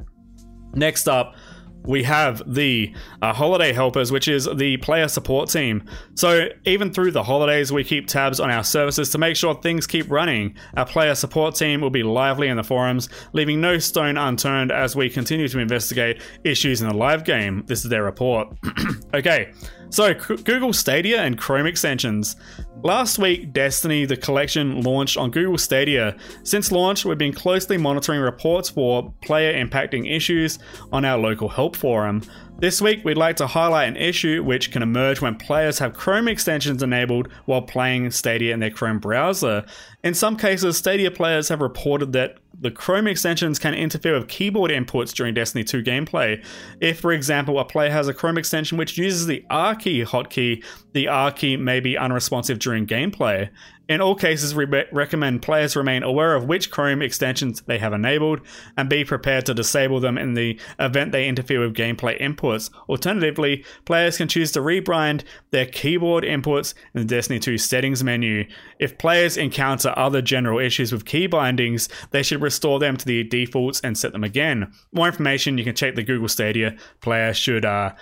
Next 0.74 1.06
up, 1.06 1.34
we 1.84 2.02
have 2.04 2.42
the 2.46 2.94
uh, 3.20 3.32
holiday 3.32 3.72
helpers, 3.72 4.12
which 4.12 4.28
is 4.28 4.48
the 4.54 4.76
player 4.78 5.08
support 5.08 5.48
team. 5.48 5.84
So, 6.14 6.48
even 6.64 6.92
through 6.92 7.12
the 7.12 7.22
holidays, 7.22 7.72
we 7.72 7.84
keep 7.84 8.06
tabs 8.06 8.40
on 8.40 8.50
our 8.50 8.64
services 8.64 9.10
to 9.10 9.18
make 9.18 9.36
sure 9.36 9.54
things 9.54 9.86
keep 9.86 10.10
running. 10.10 10.54
Our 10.76 10.86
player 10.86 11.14
support 11.14 11.54
team 11.54 11.80
will 11.80 11.90
be 11.90 12.02
lively 12.02 12.48
in 12.48 12.56
the 12.56 12.64
forums, 12.64 13.08
leaving 13.32 13.60
no 13.60 13.78
stone 13.78 14.16
unturned 14.16 14.72
as 14.72 14.94
we 14.96 15.08
continue 15.10 15.48
to 15.48 15.58
investigate 15.58 16.20
issues 16.44 16.80
in 16.80 16.88
the 16.88 16.94
live 16.94 17.24
game. 17.24 17.64
This 17.66 17.84
is 17.84 17.90
their 17.90 18.04
report. 18.04 18.48
okay, 19.14 19.52
so 19.92 20.14
Google 20.14 20.72
Stadia 20.72 21.20
and 21.20 21.38
Chrome 21.38 21.66
extensions. 21.66 22.36
Last 22.82 23.18
week, 23.18 23.52
Destiny 23.52 24.06
the 24.06 24.16
Collection 24.16 24.80
launched 24.80 25.16
on 25.16 25.30
Google 25.30 25.58
Stadia. 25.58 26.16
Since 26.42 26.72
launch, 26.72 27.04
we've 27.04 27.18
been 27.18 27.32
closely 27.32 27.76
monitoring 27.76 28.20
reports 28.20 28.70
for 28.70 29.14
player 29.22 29.52
impacting 29.52 30.10
issues 30.10 30.58
on 30.92 31.04
our 31.04 31.18
local 31.18 31.48
help 31.48 31.76
forum. 31.76 32.22
This 32.58 32.80
week, 32.80 33.04
we'd 33.04 33.16
like 33.16 33.36
to 33.36 33.46
highlight 33.46 33.88
an 33.88 33.96
issue 33.96 34.42
which 34.42 34.72
can 34.72 34.82
emerge 34.82 35.20
when 35.20 35.36
players 35.36 35.78
have 35.78 35.94
Chrome 35.94 36.26
extensions 36.26 36.82
enabled 36.82 37.28
while 37.44 37.62
playing 37.62 38.10
Stadia 38.10 38.54
in 38.54 38.60
their 38.60 38.70
Chrome 38.70 38.98
browser. 38.98 39.64
In 40.02 40.14
some 40.14 40.36
cases, 40.36 40.76
Stadia 40.76 41.10
players 41.10 41.48
have 41.48 41.60
reported 41.60 42.12
that 42.14 42.38
the 42.62 42.70
Chrome 42.70 43.08
extensions 43.08 43.58
can 43.58 43.74
interfere 43.74 44.14
with 44.14 44.28
keyboard 44.28 44.70
inputs 44.70 45.12
during 45.12 45.34
Destiny 45.34 45.64
2 45.64 45.82
gameplay. 45.82 46.42
If, 46.80 47.00
for 47.00 47.12
example, 47.12 47.58
a 47.58 47.64
player 47.64 47.90
has 47.90 48.06
a 48.06 48.14
Chrome 48.14 48.38
extension 48.38 48.78
which 48.78 48.96
uses 48.96 49.26
the 49.26 49.44
R 49.50 49.74
key 49.74 50.04
hotkey, 50.04 50.64
the 50.92 51.08
R 51.08 51.32
key 51.32 51.56
may 51.56 51.80
be 51.80 51.98
unresponsive 51.98 52.60
during 52.60 52.86
gameplay. 52.86 53.50
In 53.88 54.00
all 54.00 54.14
cases, 54.14 54.54
we 54.54 54.64
re- 54.64 54.86
recommend 54.92 55.42
players 55.42 55.74
remain 55.76 56.02
aware 56.02 56.34
of 56.34 56.44
which 56.44 56.70
Chrome 56.70 57.02
extensions 57.02 57.62
they 57.62 57.78
have 57.78 57.92
enabled 57.92 58.40
and 58.76 58.88
be 58.88 59.04
prepared 59.04 59.46
to 59.46 59.54
disable 59.54 60.00
them 60.00 60.16
in 60.16 60.34
the 60.34 60.58
event 60.78 61.12
they 61.12 61.28
interfere 61.28 61.60
with 61.60 61.74
gameplay 61.74 62.20
inputs. 62.20 62.70
Alternatively, 62.88 63.64
players 63.84 64.18
can 64.18 64.28
choose 64.28 64.52
to 64.52 64.60
rebind 64.60 65.24
their 65.50 65.66
keyboard 65.66 66.24
inputs 66.24 66.74
in 66.94 67.00
the 67.00 67.06
Destiny 67.06 67.38
2 67.38 67.58
settings 67.58 68.04
menu. 68.04 68.46
If 68.78 68.98
players 68.98 69.36
encounter 69.36 69.92
other 69.96 70.22
general 70.22 70.58
issues 70.58 70.92
with 70.92 71.04
key 71.04 71.26
bindings, 71.26 71.88
they 72.10 72.22
should 72.22 72.40
restore 72.40 72.78
them 72.78 72.96
to 72.96 73.04
the 73.04 73.24
defaults 73.24 73.80
and 73.80 73.98
set 73.98 74.12
them 74.12 74.24
again. 74.24 74.72
More 74.92 75.08
information, 75.08 75.58
you 75.58 75.64
can 75.64 75.74
check 75.74 75.96
the 75.96 76.02
Google 76.02 76.28
Stadia 76.28 76.76
player 77.00 77.34
should 77.34 77.64
uh, 77.64 77.92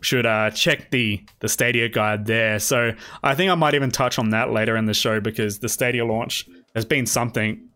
should 0.00 0.26
uh, 0.26 0.50
check 0.50 0.90
the 0.90 1.24
the 1.40 1.48
Stadia 1.48 1.88
guide 1.88 2.26
there. 2.26 2.58
So 2.58 2.92
I 3.22 3.34
think 3.34 3.50
I 3.50 3.54
might 3.54 3.74
even 3.74 3.90
touch 3.90 4.18
on 4.18 4.30
that 4.30 4.50
later 4.50 4.76
in 4.76 4.86
the 4.86 4.94
show 4.94 5.20
because 5.20 5.58
the 5.58 5.68
Stadia 5.68 6.04
launch 6.04 6.48
has 6.74 6.84
been 6.84 7.06
something. 7.06 7.68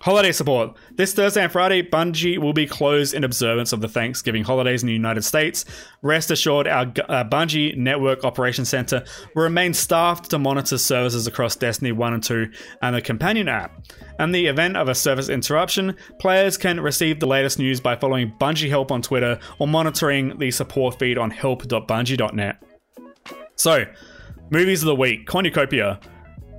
Holiday 0.00 0.32
support. 0.32 0.76
This 0.96 1.12
Thursday 1.12 1.42
and 1.42 1.52
Friday, 1.52 1.82
Bungie 1.82 2.38
will 2.38 2.52
be 2.52 2.66
closed 2.66 3.14
in 3.14 3.24
observance 3.24 3.72
of 3.72 3.80
the 3.80 3.88
Thanksgiving 3.88 4.42
holidays 4.42 4.82
in 4.82 4.86
the 4.86 4.92
United 4.92 5.22
States. 5.22 5.64
Rest 6.02 6.30
assured, 6.30 6.66
our 6.66 6.82
uh, 6.82 7.24
Bungie 7.24 7.76
Network 7.76 8.24
Operations 8.24 8.68
Center 8.68 9.04
will 9.34 9.42
remain 9.42 9.74
staffed 9.74 10.30
to 10.30 10.38
monitor 10.38 10.78
services 10.78 11.26
across 11.26 11.56
Destiny 11.56 11.92
1 11.92 12.14
and 12.14 12.22
2 12.22 12.48
and 12.82 12.96
the 12.96 13.02
Companion 13.02 13.48
app. 13.48 13.82
In 14.18 14.32
the 14.32 14.46
event 14.46 14.76
of 14.76 14.88
a 14.88 14.94
service 14.94 15.28
interruption, 15.28 15.96
players 16.18 16.56
can 16.56 16.80
receive 16.80 17.20
the 17.20 17.26
latest 17.26 17.58
news 17.58 17.80
by 17.80 17.96
following 17.96 18.32
Bungie 18.40 18.68
Help 18.68 18.90
on 18.90 19.02
Twitter 19.02 19.38
or 19.58 19.68
monitoring 19.68 20.38
the 20.38 20.50
support 20.50 20.98
feed 20.98 21.18
on 21.18 21.30
help.bungie.net. 21.30 22.62
So, 23.56 23.84
Movies 24.50 24.82
of 24.82 24.86
the 24.86 24.94
week, 24.94 25.26
Cornucopia. 25.26 26.00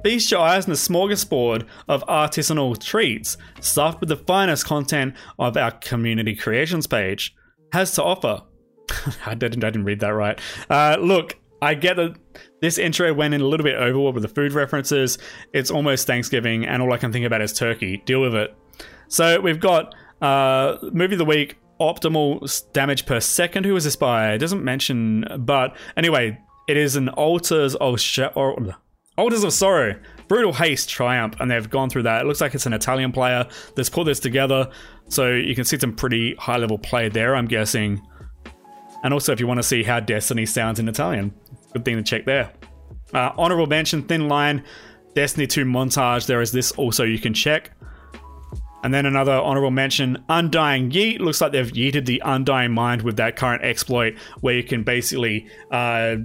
Feast 0.03 0.31
your 0.31 0.39
eyes 0.39 0.65
the 0.65 0.73
smorgasbord 0.73 1.65
of 1.87 2.05
artisanal 2.05 2.81
treats, 2.81 3.37
stuffed 3.59 3.99
with 3.99 4.09
the 4.09 4.15
finest 4.15 4.65
content 4.65 5.15
of 5.37 5.57
our 5.57 5.71
community 5.71 6.35
creations 6.35 6.87
page. 6.87 7.35
Has 7.73 7.91
to 7.93 8.03
offer. 8.03 8.43
I, 9.25 9.35
didn't, 9.35 9.63
I 9.63 9.69
didn't 9.69 9.85
read 9.85 9.99
that 9.99 10.09
right. 10.09 10.39
Uh, 10.69 10.97
look, 10.99 11.37
I 11.61 11.73
get 11.73 11.97
that 11.97 12.15
this 12.61 12.77
intro 12.77 13.13
went 13.13 13.33
in 13.33 13.41
a 13.41 13.45
little 13.45 13.63
bit 13.63 13.75
overboard 13.75 14.15
with 14.15 14.23
the 14.23 14.29
food 14.29 14.53
references. 14.53 15.17
It's 15.53 15.69
almost 15.69 16.07
Thanksgiving, 16.07 16.65
and 16.65 16.81
all 16.81 16.93
I 16.93 16.97
can 16.97 17.11
think 17.11 17.25
about 17.25 17.41
is 17.41 17.53
turkey. 17.53 17.97
Deal 18.05 18.21
with 18.21 18.35
it. 18.35 18.55
So 19.09 19.41
we've 19.41 19.59
got 19.59 19.93
uh, 20.21 20.77
movie 20.93 21.15
of 21.15 21.19
the 21.19 21.25
week, 21.25 21.57
optimal 21.79 22.71
damage 22.71 23.05
per 23.05 23.19
second. 23.19 23.65
Who 23.65 23.75
is 23.75 23.83
this 23.83 23.95
by? 23.95 24.33
It 24.33 24.37
doesn't 24.37 24.63
mention, 24.63 25.25
but 25.39 25.75
anyway, 25.97 26.39
it 26.67 26.77
is 26.77 26.95
an 26.95 27.09
altars 27.09 27.75
of 27.75 27.99
sh- 27.99 28.19
Altars 29.19 29.43
of 29.43 29.51
Sorrow, 29.51 29.95
Brutal 30.29 30.53
Haste 30.53 30.89
Triumph, 30.89 31.35
and 31.39 31.51
they've 31.51 31.69
gone 31.69 31.89
through 31.89 32.03
that. 32.03 32.21
It 32.21 32.27
looks 32.27 32.39
like 32.39 32.55
it's 32.55 32.65
an 32.65 32.73
Italian 32.73 33.11
player 33.11 33.45
that's 33.75 33.89
put 33.89 34.05
this 34.05 34.19
together, 34.19 34.69
so 35.09 35.31
you 35.31 35.55
can 35.55 35.65
see 35.65 35.77
some 35.77 35.93
pretty 35.93 36.35
high 36.35 36.57
level 36.57 36.77
play 36.77 37.09
there, 37.09 37.35
I'm 37.35 37.47
guessing. 37.47 38.01
And 39.03 39.13
also, 39.13 39.33
if 39.33 39.39
you 39.39 39.47
want 39.47 39.57
to 39.57 39.63
see 39.63 39.83
how 39.83 39.99
Destiny 39.99 40.45
sounds 40.45 40.79
in 40.79 40.87
Italian, 40.87 41.33
good 41.73 41.83
thing 41.83 41.97
to 41.97 42.03
check 42.03 42.25
there. 42.25 42.53
Uh, 43.13 43.31
honorable 43.37 43.65
mention, 43.65 44.03
Thin 44.03 44.27
Line, 44.27 44.63
Destiny 45.15 45.47
2 45.47 45.65
montage. 45.65 46.25
There 46.25 46.41
is 46.41 46.51
this 46.51 46.71
also 46.71 47.03
you 47.03 47.19
can 47.19 47.33
check. 47.33 47.71
And 48.83 48.93
then 48.93 49.05
another 49.05 49.33
honorable 49.33 49.71
mention, 49.71 50.23
Undying 50.29 50.91
Yeet. 50.91 51.19
Looks 51.19 51.41
like 51.41 51.51
they've 51.51 51.71
yeeted 51.71 52.05
the 52.05 52.21
Undying 52.23 52.71
Mind 52.71 53.01
with 53.01 53.17
that 53.17 53.35
current 53.35 53.63
exploit 53.63 54.15
where 54.39 54.55
you 54.55 54.63
can 54.63 54.83
basically 54.83 55.47
uh, 55.71 56.15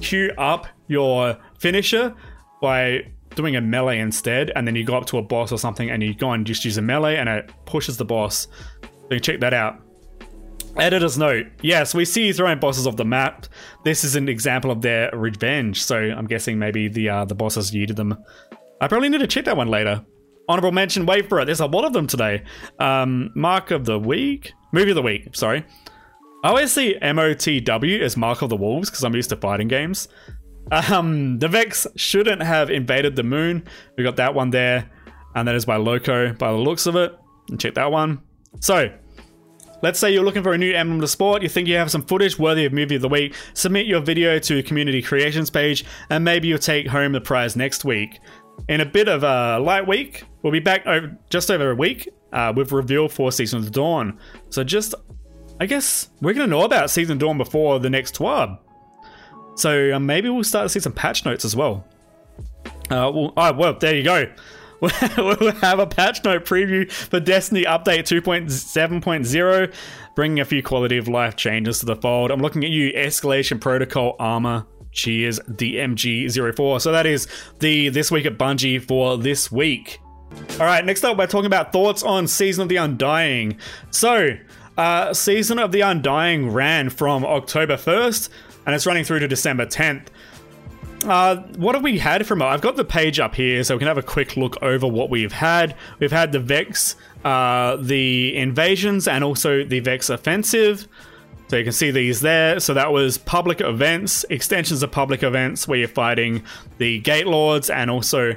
queue 0.00 0.32
up 0.38 0.68
your 0.86 1.36
finisher 1.58 2.14
by 2.60 3.10
doing 3.34 3.56
a 3.56 3.60
melee 3.60 3.98
instead, 3.98 4.50
and 4.56 4.66
then 4.66 4.74
you 4.74 4.84
go 4.84 4.96
up 4.96 5.06
to 5.06 5.18
a 5.18 5.22
boss 5.22 5.52
or 5.52 5.58
something, 5.58 5.90
and 5.90 6.02
you 6.02 6.14
go 6.14 6.32
and 6.32 6.46
just 6.46 6.64
use 6.64 6.76
a 6.76 6.82
melee, 6.82 7.16
and 7.16 7.28
it 7.28 7.50
pushes 7.66 7.96
the 7.96 8.04
boss. 8.04 8.48
So 9.10 9.18
check 9.18 9.40
that 9.40 9.54
out. 9.54 9.80
Editor's 10.76 11.18
note: 11.18 11.46
Yes, 11.62 11.94
we 11.94 12.04
see 12.04 12.26
you 12.26 12.34
throwing 12.34 12.58
bosses 12.58 12.86
off 12.86 12.96
the 12.96 13.04
map. 13.04 13.46
This 13.84 14.04
is 14.04 14.16
an 14.16 14.28
example 14.28 14.70
of 14.70 14.82
their 14.82 15.10
revenge. 15.12 15.82
So 15.82 15.96
I'm 15.96 16.26
guessing 16.26 16.58
maybe 16.58 16.88
the 16.88 17.08
uh, 17.08 17.24
the 17.24 17.34
bosses 17.34 17.72
yeeted 17.72 17.96
them. 17.96 18.16
I 18.80 18.86
probably 18.86 19.08
need 19.08 19.18
to 19.18 19.26
check 19.26 19.44
that 19.46 19.56
one 19.56 19.68
later. 19.68 20.04
Honorable 20.48 20.72
mention: 20.72 21.06
Wait 21.06 21.28
for 21.28 21.40
it. 21.40 21.46
There's 21.46 21.60
a 21.60 21.66
lot 21.66 21.84
of 21.84 21.92
them 21.92 22.06
today. 22.06 22.44
Um, 22.78 23.30
mark 23.34 23.70
of 23.70 23.84
the 23.84 23.98
week, 23.98 24.52
movie 24.72 24.90
of 24.90 24.96
the 24.96 25.02
week. 25.02 25.34
Sorry. 25.34 25.64
I 26.44 26.50
always 26.50 26.72
see 26.72 26.96
MOTW 27.02 28.00
as 28.00 28.16
Mark 28.16 28.42
of 28.42 28.48
the 28.48 28.56
Wolves 28.56 28.88
because 28.88 29.02
I'm 29.02 29.14
used 29.14 29.30
to 29.30 29.36
fighting 29.36 29.66
games. 29.66 30.06
Um, 30.70 31.38
the 31.38 31.48
Vex 31.48 31.86
shouldn't 31.96 32.42
have 32.42 32.70
invaded 32.70 33.16
the 33.16 33.22
moon. 33.22 33.64
We 33.96 34.04
got 34.04 34.16
that 34.16 34.34
one 34.34 34.50
there. 34.50 34.90
And 35.34 35.46
that 35.46 35.54
is 35.54 35.64
by 35.64 35.76
Loco 35.76 36.32
by 36.32 36.50
the 36.50 36.58
looks 36.58 36.86
of 36.86 36.96
it. 36.96 37.16
And 37.48 37.60
check 37.60 37.74
that 37.74 37.90
one. 37.90 38.20
So, 38.60 38.92
let's 39.82 39.98
say 39.98 40.12
you're 40.12 40.24
looking 40.24 40.42
for 40.42 40.52
a 40.52 40.58
new 40.58 40.74
emblem 40.74 41.00
to 41.00 41.08
sport. 41.08 41.42
You 41.42 41.48
think 41.48 41.68
you 41.68 41.76
have 41.76 41.90
some 41.90 42.02
footage 42.02 42.38
worthy 42.38 42.64
of 42.64 42.72
movie 42.72 42.96
of 42.96 43.02
the 43.02 43.08
week. 43.08 43.34
Submit 43.54 43.86
your 43.86 44.00
video 44.00 44.38
to 44.38 44.62
community 44.62 45.02
creations 45.02 45.50
page, 45.50 45.84
and 46.10 46.24
maybe 46.24 46.48
you'll 46.48 46.58
take 46.58 46.86
home 46.86 47.12
the 47.12 47.20
prize 47.20 47.56
next 47.56 47.84
week. 47.84 48.20
In 48.68 48.80
a 48.80 48.86
bit 48.86 49.08
of 49.08 49.22
a 49.22 49.62
light 49.62 49.86
week, 49.86 50.24
we'll 50.42 50.52
be 50.52 50.60
back 50.60 50.86
over 50.86 51.16
just 51.30 51.50
over 51.50 51.70
a 51.70 51.74
week 51.74 52.08
uh, 52.32 52.52
with 52.54 52.72
reveal 52.72 53.08
for 53.08 53.30
Season 53.30 53.58
of 53.60 53.64
the 53.64 53.70
Dawn. 53.70 54.18
So 54.50 54.64
just, 54.64 54.94
I 55.60 55.66
guess 55.66 56.08
we're 56.20 56.34
gonna 56.34 56.48
know 56.48 56.64
about 56.64 56.90
Season 56.90 57.12
of 57.12 57.18
Dawn 57.18 57.38
before 57.38 57.78
the 57.78 57.90
next 57.90 58.16
TWAB. 58.16 58.58
So 59.58 59.94
um, 59.94 60.06
maybe 60.06 60.28
we'll 60.28 60.44
start 60.44 60.64
to 60.64 60.68
see 60.68 60.80
some 60.80 60.92
patch 60.92 61.24
notes 61.24 61.44
as 61.44 61.56
well. 61.56 61.84
Uh, 62.90 63.10
well, 63.12 63.32
oh, 63.36 63.52
well, 63.52 63.74
there 63.74 63.94
you 63.94 64.04
go. 64.04 64.26
we'll 64.80 65.52
have 65.54 65.80
a 65.80 65.86
patch 65.86 66.22
note 66.24 66.44
preview 66.44 66.90
for 66.90 67.18
Destiny 67.18 67.64
Update 67.64 68.04
2.7.0, 68.04 69.74
bringing 70.14 70.40
a 70.40 70.44
few 70.44 70.62
quality 70.62 70.96
of 70.96 71.08
life 71.08 71.34
changes 71.34 71.80
to 71.80 71.86
the 71.86 71.96
fold. 71.96 72.30
I'm 72.30 72.40
looking 72.40 72.64
at 72.64 72.70
you, 72.70 72.92
Escalation 72.92 73.60
Protocol 73.60 74.14
Armor. 74.18 74.66
Cheers, 74.92 75.38
DMG04. 75.40 76.80
So 76.80 76.92
that 76.92 77.06
is 77.06 77.26
the 77.58 77.88
This 77.90 78.10
Week 78.10 78.24
at 78.24 78.38
Bungie 78.38 78.82
for 78.82 79.18
this 79.18 79.52
week. 79.52 80.00
All 80.52 80.66
right, 80.66 80.84
next 80.84 81.04
up, 81.04 81.16
we're 81.18 81.26
talking 81.26 81.46
about 81.46 81.72
thoughts 81.72 82.02
on 82.02 82.26
Season 82.26 82.62
of 82.62 82.68
the 82.68 82.76
Undying. 82.76 83.58
So, 83.90 84.36
uh, 84.76 85.12
Season 85.12 85.58
of 85.58 85.72
the 85.72 85.80
Undying 85.80 86.50
ran 86.50 86.90
from 86.90 87.24
October 87.24 87.76
1st 87.76 88.28
and 88.68 88.74
it's 88.74 88.84
running 88.84 89.02
through 89.02 89.18
to 89.18 89.26
December 89.26 89.64
10th. 89.64 90.08
Uh, 91.06 91.36
what 91.56 91.74
have 91.74 91.82
we 91.82 91.96
had 91.96 92.26
from? 92.26 92.42
I've 92.42 92.60
got 92.60 92.76
the 92.76 92.84
page 92.84 93.18
up 93.18 93.34
here 93.34 93.64
so 93.64 93.74
we 93.74 93.78
can 93.78 93.88
have 93.88 93.96
a 93.96 94.02
quick 94.02 94.36
look 94.36 94.62
over 94.62 94.86
what 94.86 95.08
we've 95.08 95.32
had. 95.32 95.74
We've 96.00 96.12
had 96.12 96.32
the 96.32 96.38
Vex, 96.38 96.94
uh, 97.24 97.76
the 97.76 98.36
invasions, 98.36 99.08
and 99.08 99.24
also 99.24 99.64
the 99.64 99.80
Vex 99.80 100.10
offensive. 100.10 100.86
So 101.48 101.56
you 101.56 101.64
can 101.64 101.72
see 101.72 101.90
these 101.90 102.20
there. 102.20 102.60
So 102.60 102.74
that 102.74 102.92
was 102.92 103.16
public 103.16 103.62
events, 103.62 104.26
extensions 104.28 104.82
of 104.82 104.90
public 104.90 105.22
events 105.22 105.66
where 105.66 105.78
you're 105.78 105.88
fighting 105.88 106.42
the 106.76 106.98
Gate 106.98 107.26
Lords 107.26 107.70
and 107.70 107.90
also, 107.90 108.36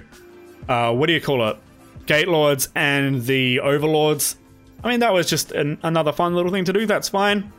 uh, 0.70 0.94
what 0.94 1.08
do 1.08 1.14
you 1.14 1.20
call 1.20 1.46
it? 1.50 1.58
Gate 2.06 2.30
Lords 2.30 2.70
and 2.74 3.22
the 3.26 3.60
Overlords. 3.60 4.38
I 4.82 4.92
mean, 4.92 5.02
that 5.02 5.12
was 5.12 5.30
just 5.30 5.52
an, 5.52 5.78
another 5.84 6.14
fun 6.14 6.36
little 6.36 6.54
thing 6.54 6.64
to 6.64 6.72
do. 6.72 6.86
That's 6.86 7.10
fine. 7.10 7.52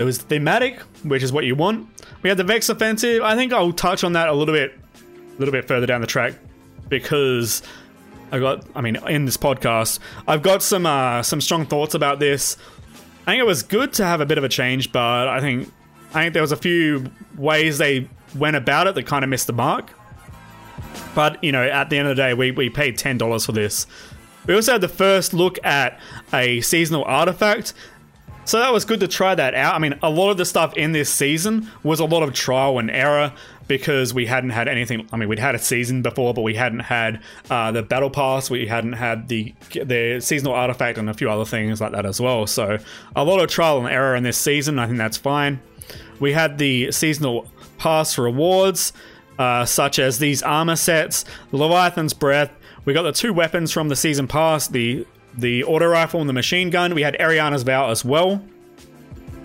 It 0.00 0.04
was 0.04 0.16
thematic, 0.16 0.80
which 1.04 1.22
is 1.22 1.30
what 1.30 1.44
you 1.44 1.54
want. 1.54 1.86
We 2.22 2.30
had 2.30 2.38
the 2.38 2.44
Vex 2.44 2.70
offensive. 2.70 3.22
I 3.22 3.36
think 3.36 3.52
I'll 3.52 3.70
touch 3.70 4.02
on 4.02 4.14
that 4.14 4.28
a 4.28 4.32
little 4.32 4.54
bit, 4.54 4.72
a 4.96 5.38
little 5.38 5.52
bit 5.52 5.68
further 5.68 5.84
down 5.84 6.00
the 6.00 6.06
track, 6.06 6.32
because 6.88 7.62
I 8.32 8.38
got. 8.38 8.64
I 8.74 8.80
mean, 8.80 8.96
in 9.06 9.26
this 9.26 9.36
podcast, 9.36 9.98
I've 10.26 10.40
got 10.40 10.62
some 10.62 10.86
uh, 10.86 11.22
some 11.22 11.42
strong 11.42 11.66
thoughts 11.66 11.94
about 11.94 12.18
this. 12.18 12.56
I 13.26 13.32
think 13.32 13.40
it 13.40 13.46
was 13.46 13.62
good 13.62 13.92
to 13.94 14.06
have 14.06 14.22
a 14.22 14.26
bit 14.26 14.38
of 14.38 14.44
a 14.44 14.48
change, 14.48 14.90
but 14.90 15.28
I 15.28 15.38
think 15.40 15.70
I 16.14 16.22
think 16.22 16.32
there 16.32 16.42
was 16.42 16.52
a 16.52 16.56
few 16.56 17.04
ways 17.36 17.76
they 17.76 18.08
went 18.34 18.56
about 18.56 18.86
it 18.86 18.94
that 18.94 19.04
kind 19.04 19.22
of 19.22 19.28
missed 19.28 19.48
the 19.48 19.52
mark. 19.52 19.90
But 21.14 21.44
you 21.44 21.52
know, 21.52 21.62
at 21.62 21.90
the 21.90 21.98
end 21.98 22.08
of 22.08 22.16
the 22.16 22.22
day, 22.22 22.32
we 22.32 22.52
we 22.52 22.70
paid 22.70 22.96
ten 22.96 23.18
dollars 23.18 23.44
for 23.44 23.52
this. 23.52 23.86
We 24.46 24.54
also 24.54 24.72
had 24.72 24.80
the 24.80 24.88
first 24.88 25.34
look 25.34 25.62
at 25.62 26.00
a 26.32 26.62
seasonal 26.62 27.04
artifact 27.04 27.74
so 28.50 28.58
that 28.58 28.72
was 28.72 28.84
good 28.84 28.98
to 28.98 29.06
try 29.06 29.32
that 29.32 29.54
out. 29.54 29.76
I 29.76 29.78
mean, 29.78 29.96
a 30.02 30.10
lot 30.10 30.30
of 30.30 30.36
the 30.36 30.44
stuff 30.44 30.76
in 30.76 30.90
this 30.90 31.08
season 31.08 31.70
was 31.84 32.00
a 32.00 32.04
lot 32.04 32.24
of 32.24 32.34
trial 32.34 32.80
and 32.80 32.90
error 32.90 33.32
because 33.68 34.12
we 34.12 34.26
hadn't 34.26 34.50
had 34.50 34.66
anything. 34.66 35.08
I 35.12 35.18
mean, 35.18 35.28
we'd 35.28 35.38
had 35.38 35.54
a 35.54 35.58
season 35.60 36.02
before, 36.02 36.34
but 36.34 36.42
we 36.42 36.56
hadn't 36.56 36.80
had 36.80 37.22
uh, 37.48 37.70
the 37.70 37.84
battle 37.84 38.10
pass. 38.10 38.50
We 38.50 38.66
hadn't 38.66 38.94
had 38.94 39.28
the 39.28 39.54
the 39.72 40.18
seasonal 40.20 40.52
artifact 40.52 40.98
and 40.98 41.08
a 41.08 41.14
few 41.14 41.30
other 41.30 41.44
things 41.44 41.80
like 41.80 41.92
that 41.92 42.04
as 42.04 42.20
well. 42.20 42.44
So 42.48 42.78
a 43.14 43.22
lot 43.22 43.38
of 43.38 43.48
trial 43.48 43.78
and 43.78 43.86
error 43.86 44.16
in 44.16 44.24
this 44.24 44.36
season. 44.36 44.80
I 44.80 44.86
think 44.86 44.98
that's 44.98 45.16
fine. 45.16 45.60
We 46.18 46.32
had 46.32 46.58
the 46.58 46.90
seasonal 46.90 47.46
pass 47.78 48.18
rewards, 48.18 48.92
uh, 49.38 49.64
such 49.64 50.00
as 50.00 50.18
these 50.18 50.42
armor 50.42 50.74
sets, 50.74 51.24
Leviathan's 51.52 52.14
Breath. 52.14 52.50
We 52.84 52.94
got 52.94 53.02
the 53.02 53.12
two 53.12 53.32
weapons 53.32 53.70
from 53.70 53.88
the 53.88 53.94
season 53.94 54.26
pass, 54.26 54.66
the 54.66 55.06
the 55.36 55.64
auto 55.64 55.86
rifle 55.86 56.20
and 56.20 56.28
the 56.28 56.34
machine 56.34 56.70
gun. 56.70 56.94
We 56.94 57.02
had 57.02 57.16
Erianna's 57.18 57.62
Vow 57.62 57.90
as 57.90 58.04
well. 58.04 58.42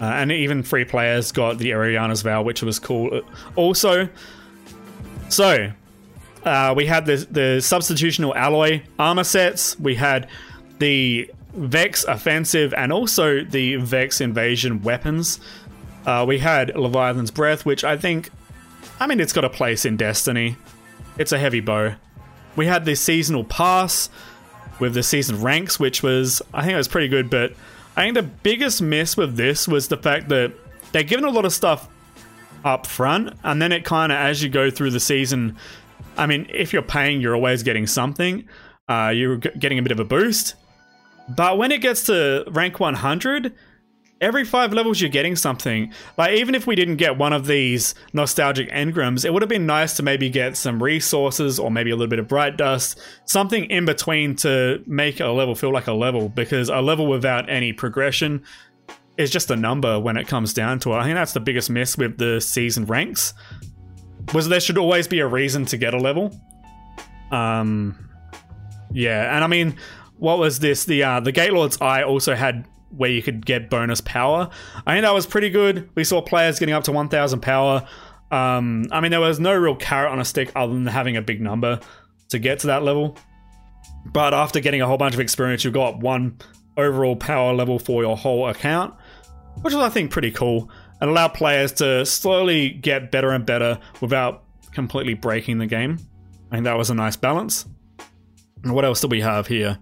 Uh, 0.01 0.05
and 0.05 0.31
even 0.31 0.61
free 0.61 0.83
players 0.83 1.31
got 1.31 1.57
the 1.57 1.71
Erianna's 1.71 2.21
Vow, 2.21 2.41
which 2.41 2.61
was 2.61 2.79
cool 2.79 3.21
also. 3.55 4.09
So, 5.29 5.71
uh, 6.43 6.73
we 6.75 6.85
had 6.85 7.05
the, 7.05 7.15
the 7.31 7.57
substitutional 7.59 8.35
alloy 8.35 8.81
armor 8.99 9.23
sets. 9.23 9.79
We 9.79 9.95
had 9.95 10.27
the 10.79 11.31
Vex 11.53 12.03
offensive 12.03 12.73
and 12.73 12.91
also 12.91 13.43
the 13.43 13.77
Vex 13.77 14.19
invasion 14.19 14.81
weapons. 14.83 15.39
Uh, 16.05 16.25
we 16.27 16.37
had 16.39 16.75
Leviathan's 16.75 17.31
Breath, 17.31 17.65
which 17.65 17.83
I 17.83 17.97
think, 17.97 18.29
I 18.99 19.07
mean, 19.07 19.19
it's 19.19 19.33
got 19.33 19.45
a 19.45 19.49
place 19.49 19.85
in 19.85 19.97
Destiny. 19.97 20.57
It's 21.17 21.31
a 21.31 21.39
heavy 21.39 21.61
bow. 21.61 21.95
We 22.55 22.67
had 22.67 22.85
the 22.85 22.95
seasonal 22.95 23.43
pass, 23.43 24.09
with 24.79 24.93
the 24.93 25.03
season 25.03 25.41
ranks, 25.41 25.79
which 25.79 26.03
was 26.03 26.41
I 26.53 26.61
think 26.61 26.73
it 26.73 26.77
was 26.77 26.87
pretty 26.87 27.07
good. 27.07 27.29
But 27.29 27.53
I 27.95 28.03
think 28.03 28.15
the 28.15 28.23
biggest 28.23 28.81
miss 28.81 29.15
with 29.15 29.35
this 29.35 29.67
was 29.67 29.87
the 29.87 29.97
fact 29.97 30.29
that 30.29 30.53
they're 30.91 31.03
given 31.03 31.25
a 31.25 31.29
lot 31.29 31.45
of 31.45 31.53
stuff 31.53 31.87
up 32.63 32.87
front, 32.87 33.33
and 33.43 33.61
then 33.61 33.71
it 33.71 33.85
kind 33.85 34.11
of 34.11 34.17
as 34.17 34.43
you 34.43 34.49
go 34.49 34.69
through 34.69 34.91
the 34.91 34.99
season. 34.99 35.55
I 36.17 36.25
mean, 36.27 36.47
if 36.49 36.71
you're 36.71 36.81
paying, 36.81 37.21
you're 37.21 37.35
always 37.35 37.63
getting 37.63 37.87
something. 37.87 38.47
Uh, 38.87 39.11
you're 39.13 39.37
getting 39.37 39.79
a 39.79 39.81
bit 39.81 39.91
of 39.91 39.99
a 39.99 40.05
boost. 40.05 40.55
But 41.27 41.57
when 41.57 41.71
it 41.71 41.81
gets 41.81 42.03
to 42.03 42.45
rank 42.51 42.79
100, 42.79 43.53
every 44.25 44.43
five 44.43 44.73
levels 44.73 44.99
you're 44.99 45.09
getting 45.09 45.35
something. 45.35 45.93
Like 46.17 46.31
even 46.31 46.55
if 46.55 46.65
we 46.65 46.75
didn't 46.75 46.95
get 46.95 47.15
one 47.17 47.31
of 47.31 47.45
these 47.45 47.93
nostalgic 48.11 48.69
engrams, 48.71 49.23
it 49.23 49.31
would 49.31 49.43
have 49.43 49.49
been 49.49 49.67
nice 49.67 49.95
to 49.97 50.03
maybe 50.03 50.31
get 50.31 50.57
some 50.57 50.81
resources 50.81 51.59
or 51.59 51.69
maybe 51.69 51.91
a 51.91 51.95
little 51.95 52.09
bit 52.09 52.17
of 52.17 52.27
bright 52.27 52.57
dust, 52.57 52.99
something 53.25 53.65
in 53.65 53.85
between 53.85 54.35
to 54.37 54.83
make 54.87 55.19
a 55.19 55.27
level 55.27 55.53
feel 55.53 55.71
like 55.71 55.85
a 55.85 55.93
level. 55.93 56.27
Because 56.27 56.69
a 56.69 56.81
level 56.81 57.05
without 57.05 57.47
any 57.49 57.71
progression 57.71 58.43
is 59.17 59.29
just 59.29 59.51
a 59.51 59.55
number 59.55 59.99
when 59.99 60.17
it 60.17 60.27
comes 60.27 60.53
down 60.53 60.79
to 60.79 60.93
it. 60.93 60.97
I 60.97 61.03
think 61.03 61.15
that's 61.15 61.33
the 61.33 61.39
biggest 61.39 61.69
miss 61.69 61.95
with 61.95 62.17
the 62.17 62.41
season 62.41 62.85
ranks. 62.85 63.35
was 64.33 64.49
there 64.49 64.59
should 64.59 64.79
always 64.79 65.07
be 65.07 65.19
a 65.19 65.27
reason 65.27 65.65
to 65.65 65.77
get 65.77 65.93
a 65.93 65.99
level. 65.99 66.37
Um, 67.31 68.09
yeah, 68.91 69.35
and 69.35 69.43
I 69.43 69.47
mean, 69.47 69.75
what 70.17 70.39
was 70.39 70.59
this? 70.59 70.85
The 70.85 71.03
uh, 71.03 71.19
the 71.19 71.31
Gate 71.31 71.53
Lord's 71.53 71.79
Eye 71.79 72.03
also 72.03 72.33
had 72.33 72.65
where 72.95 73.09
you 73.09 73.21
could 73.21 73.45
get 73.45 73.69
bonus 73.69 74.01
power. 74.01 74.49
I 74.85 74.93
think 74.93 75.03
that 75.03 75.13
was 75.13 75.25
pretty 75.25 75.49
good. 75.49 75.89
We 75.95 76.03
saw 76.03 76.21
players 76.21 76.59
getting 76.59 76.73
up 76.73 76.83
to 76.85 76.91
1,000 76.91 77.41
power. 77.41 77.87
Um, 78.31 78.85
I 78.91 79.01
mean, 79.01 79.11
there 79.11 79.19
was 79.19 79.39
no 79.39 79.53
real 79.53 79.75
carrot 79.75 80.11
on 80.11 80.19
a 80.19 80.25
stick 80.25 80.51
other 80.55 80.73
than 80.73 80.87
having 80.87 81.17
a 81.17 81.21
big 81.21 81.41
number 81.41 81.79
to 82.29 82.39
get 82.39 82.59
to 82.59 82.67
that 82.67 82.83
level. 82.83 83.17
But 84.05 84.33
after 84.33 84.59
getting 84.59 84.81
a 84.81 84.87
whole 84.87 84.97
bunch 84.97 85.13
of 85.13 85.19
experience, 85.19 85.63
you've 85.63 85.73
got 85.73 85.99
one 85.99 86.37
overall 86.77 87.15
power 87.15 87.53
level 87.53 87.79
for 87.79 88.01
your 88.01 88.17
whole 88.17 88.47
account, 88.47 88.93
which 89.61 89.73
is, 89.73 89.79
I 89.79 89.89
think, 89.89 90.11
pretty 90.11 90.31
cool 90.31 90.69
and 91.01 91.09
allow 91.09 91.27
players 91.27 91.71
to 91.73 92.05
slowly 92.05 92.69
get 92.69 93.11
better 93.11 93.31
and 93.31 93.45
better 93.45 93.79
without 94.01 94.43
completely 94.71 95.13
breaking 95.13 95.57
the 95.57 95.65
game. 95.65 95.99
I 96.51 96.55
think 96.55 96.65
that 96.65 96.77
was 96.77 96.89
a 96.89 96.95
nice 96.95 97.15
balance. 97.15 97.65
And 98.63 98.73
what 98.73 98.85
else 98.85 99.01
do 99.01 99.07
we 99.07 99.21
have 99.21 99.47
here? 99.47 99.77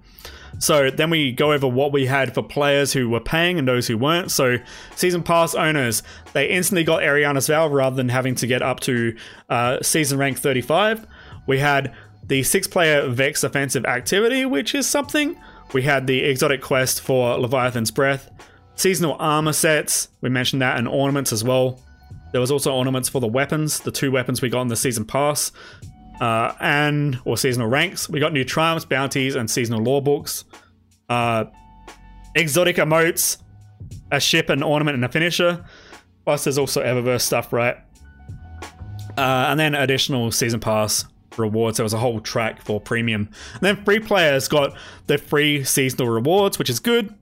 So 0.59 0.89
then 0.89 1.09
we 1.09 1.31
go 1.31 1.51
over 1.51 1.67
what 1.67 1.91
we 1.91 2.05
had 2.05 2.33
for 2.33 2.41
players 2.41 2.93
who 2.93 3.09
were 3.09 3.19
paying 3.19 3.59
and 3.59 3.67
those 3.67 3.87
who 3.87 3.97
weren't. 3.97 4.31
So 4.31 4.57
season 4.95 5.23
pass 5.23 5.55
owners, 5.55 6.03
they 6.33 6.49
instantly 6.49 6.83
got 6.83 7.01
Erianna's 7.01 7.47
Vow 7.47 7.67
rather 7.67 7.95
than 7.95 8.09
having 8.09 8.35
to 8.35 8.47
get 8.47 8.61
up 8.61 8.79
to 8.81 9.15
uh, 9.49 9.81
season 9.81 10.17
rank 10.17 10.39
35. 10.39 11.05
We 11.47 11.59
had 11.59 11.93
the 12.25 12.43
six 12.43 12.67
player 12.67 13.07
Vex 13.09 13.43
offensive 13.43 13.85
activity, 13.85 14.45
which 14.45 14.73
is 14.75 14.87
something. 14.87 15.37
We 15.73 15.81
had 15.81 16.07
the 16.07 16.23
exotic 16.23 16.61
quest 16.61 17.01
for 17.01 17.37
Leviathan's 17.37 17.91
Breath, 17.91 18.29
seasonal 18.75 19.15
armor 19.19 19.53
sets, 19.53 20.09
we 20.21 20.29
mentioned 20.29 20.61
that, 20.61 20.77
and 20.77 20.87
ornaments 20.87 21.33
as 21.33 21.43
well. 21.43 21.79
There 22.31 22.41
was 22.41 22.51
also 22.51 22.73
ornaments 22.73 23.09
for 23.09 23.19
the 23.21 23.27
weapons, 23.27 23.79
the 23.79 23.91
two 23.91 24.11
weapons 24.11 24.41
we 24.41 24.49
got 24.49 24.61
in 24.61 24.67
the 24.67 24.75
season 24.75 25.05
pass, 25.05 25.51
uh, 26.21 26.53
and 26.59 27.19
or 27.25 27.37
seasonal 27.37 27.67
ranks. 27.67 28.09
We 28.09 28.19
got 28.19 28.33
new 28.33 28.43
triumphs, 28.43 28.85
bounties, 28.85 29.35
and 29.35 29.49
seasonal 29.49 29.81
lore 29.81 30.01
books. 30.01 30.45
Uh, 31.09 31.45
exotic 32.35 32.77
emotes, 32.77 33.37
a 34.11 34.19
ship, 34.19 34.49
an 34.49 34.63
ornament, 34.63 34.95
and 34.95 35.05
a 35.05 35.09
finisher. 35.09 35.65
Plus, 36.25 36.43
there's 36.45 36.57
also 36.57 36.81
Eververse 36.81 37.21
stuff, 37.21 37.51
right? 37.51 37.77
Uh, 39.17 39.47
and 39.49 39.59
then 39.59 39.75
additional 39.75 40.31
season 40.31 40.59
pass 40.59 41.05
rewards. 41.37 41.77
There 41.77 41.83
was 41.83 41.93
a 41.93 41.99
whole 41.99 42.19
track 42.19 42.61
for 42.61 42.79
premium. 42.79 43.29
And 43.53 43.61
then 43.61 43.83
free 43.83 43.99
players 43.99 44.47
got 44.47 44.75
the 45.07 45.17
free 45.17 45.63
seasonal 45.63 46.09
rewards, 46.09 46.57
which 46.57 46.69
is 46.69 46.79
good. 46.79 47.13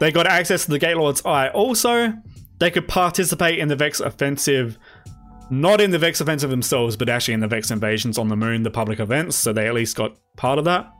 They 0.00 0.10
got 0.10 0.26
access 0.26 0.64
to 0.64 0.70
the 0.70 0.78
Gate 0.78 0.96
Lord's 0.96 1.24
Eye 1.24 1.48
also. 1.48 2.14
They 2.58 2.70
could 2.70 2.88
participate 2.88 3.58
in 3.58 3.68
the 3.68 3.76
Vex 3.76 4.00
offensive, 4.00 4.78
not 5.50 5.80
in 5.80 5.90
the 5.90 5.98
Vex 5.98 6.20
offensive 6.20 6.50
themselves, 6.50 6.96
but 6.96 7.08
actually 7.08 7.34
in 7.34 7.40
the 7.40 7.48
Vex 7.48 7.70
invasions 7.70 8.18
on 8.18 8.28
the 8.28 8.36
moon, 8.36 8.62
the 8.62 8.70
public 8.70 9.00
events, 9.00 9.36
so 9.36 9.52
they 9.52 9.66
at 9.66 9.74
least 9.74 9.96
got 9.96 10.16
part 10.36 10.58
of 10.58 10.64
that. 10.64 10.90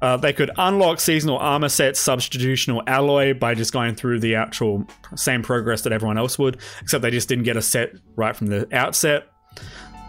Uh, 0.00 0.16
they 0.16 0.32
could 0.32 0.50
unlock 0.58 1.00
seasonal 1.00 1.38
armor 1.38 1.68
sets, 1.68 2.02
substitutional 2.02 2.82
alloy 2.86 3.34
by 3.34 3.54
just 3.54 3.72
going 3.72 3.94
through 3.96 4.20
the 4.20 4.36
actual 4.36 4.86
same 5.16 5.42
progress 5.42 5.82
that 5.82 5.92
everyone 5.92 6.16
else 6.16 6.38
would, 6.38 6.58
except 6.80 7.02
they 7.02 7.10
just 7.10 7.28
didn't 7.28 7.44
get 7.44 7.56
a 7.56 7.62
set 7.62 7.90
right 8.14 8.36
from 8.36 8.46
the 8.46 8.68
outset. 8.72 9.26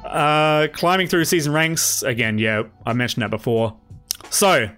Uh, 0.05 0.67
climbing 0.73 1.07
through 1.07 1.25
season 1.25 1.51
ranks, 1.51 2.03
again, 2.03 2.37
yeah, 2.37 2.63
I 2.85 2.93
mentioned 2.93 3.23
that 3.23 3.31
before. 3.31 3.75
So, 4.29 4.69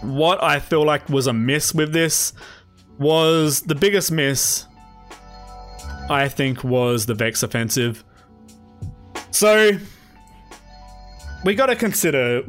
what 0.00 0.42
I 0.42 0.58
feel 0.58 0.84
like 0.84 1.08
was 1.08 1.28
a 1.28 1.32
miss 1.32 1.72
with 1.72 1.92
this 1.92 2.32
was 2.98 3.62
the 3.62 3.74
biggest 3.74 4.10
miss, 4.10 4.66
I 6.10 6.28
think, 6.28 6.64
was 6.64 7.06
the 7.06 7.14
Vex 7.14 7.42
offensive. 7.42 8.04
So, 9.30 9.72
we 11.44 11.54
got 11.54 11.66
to 11.66 11.76
consider 11.76 12.42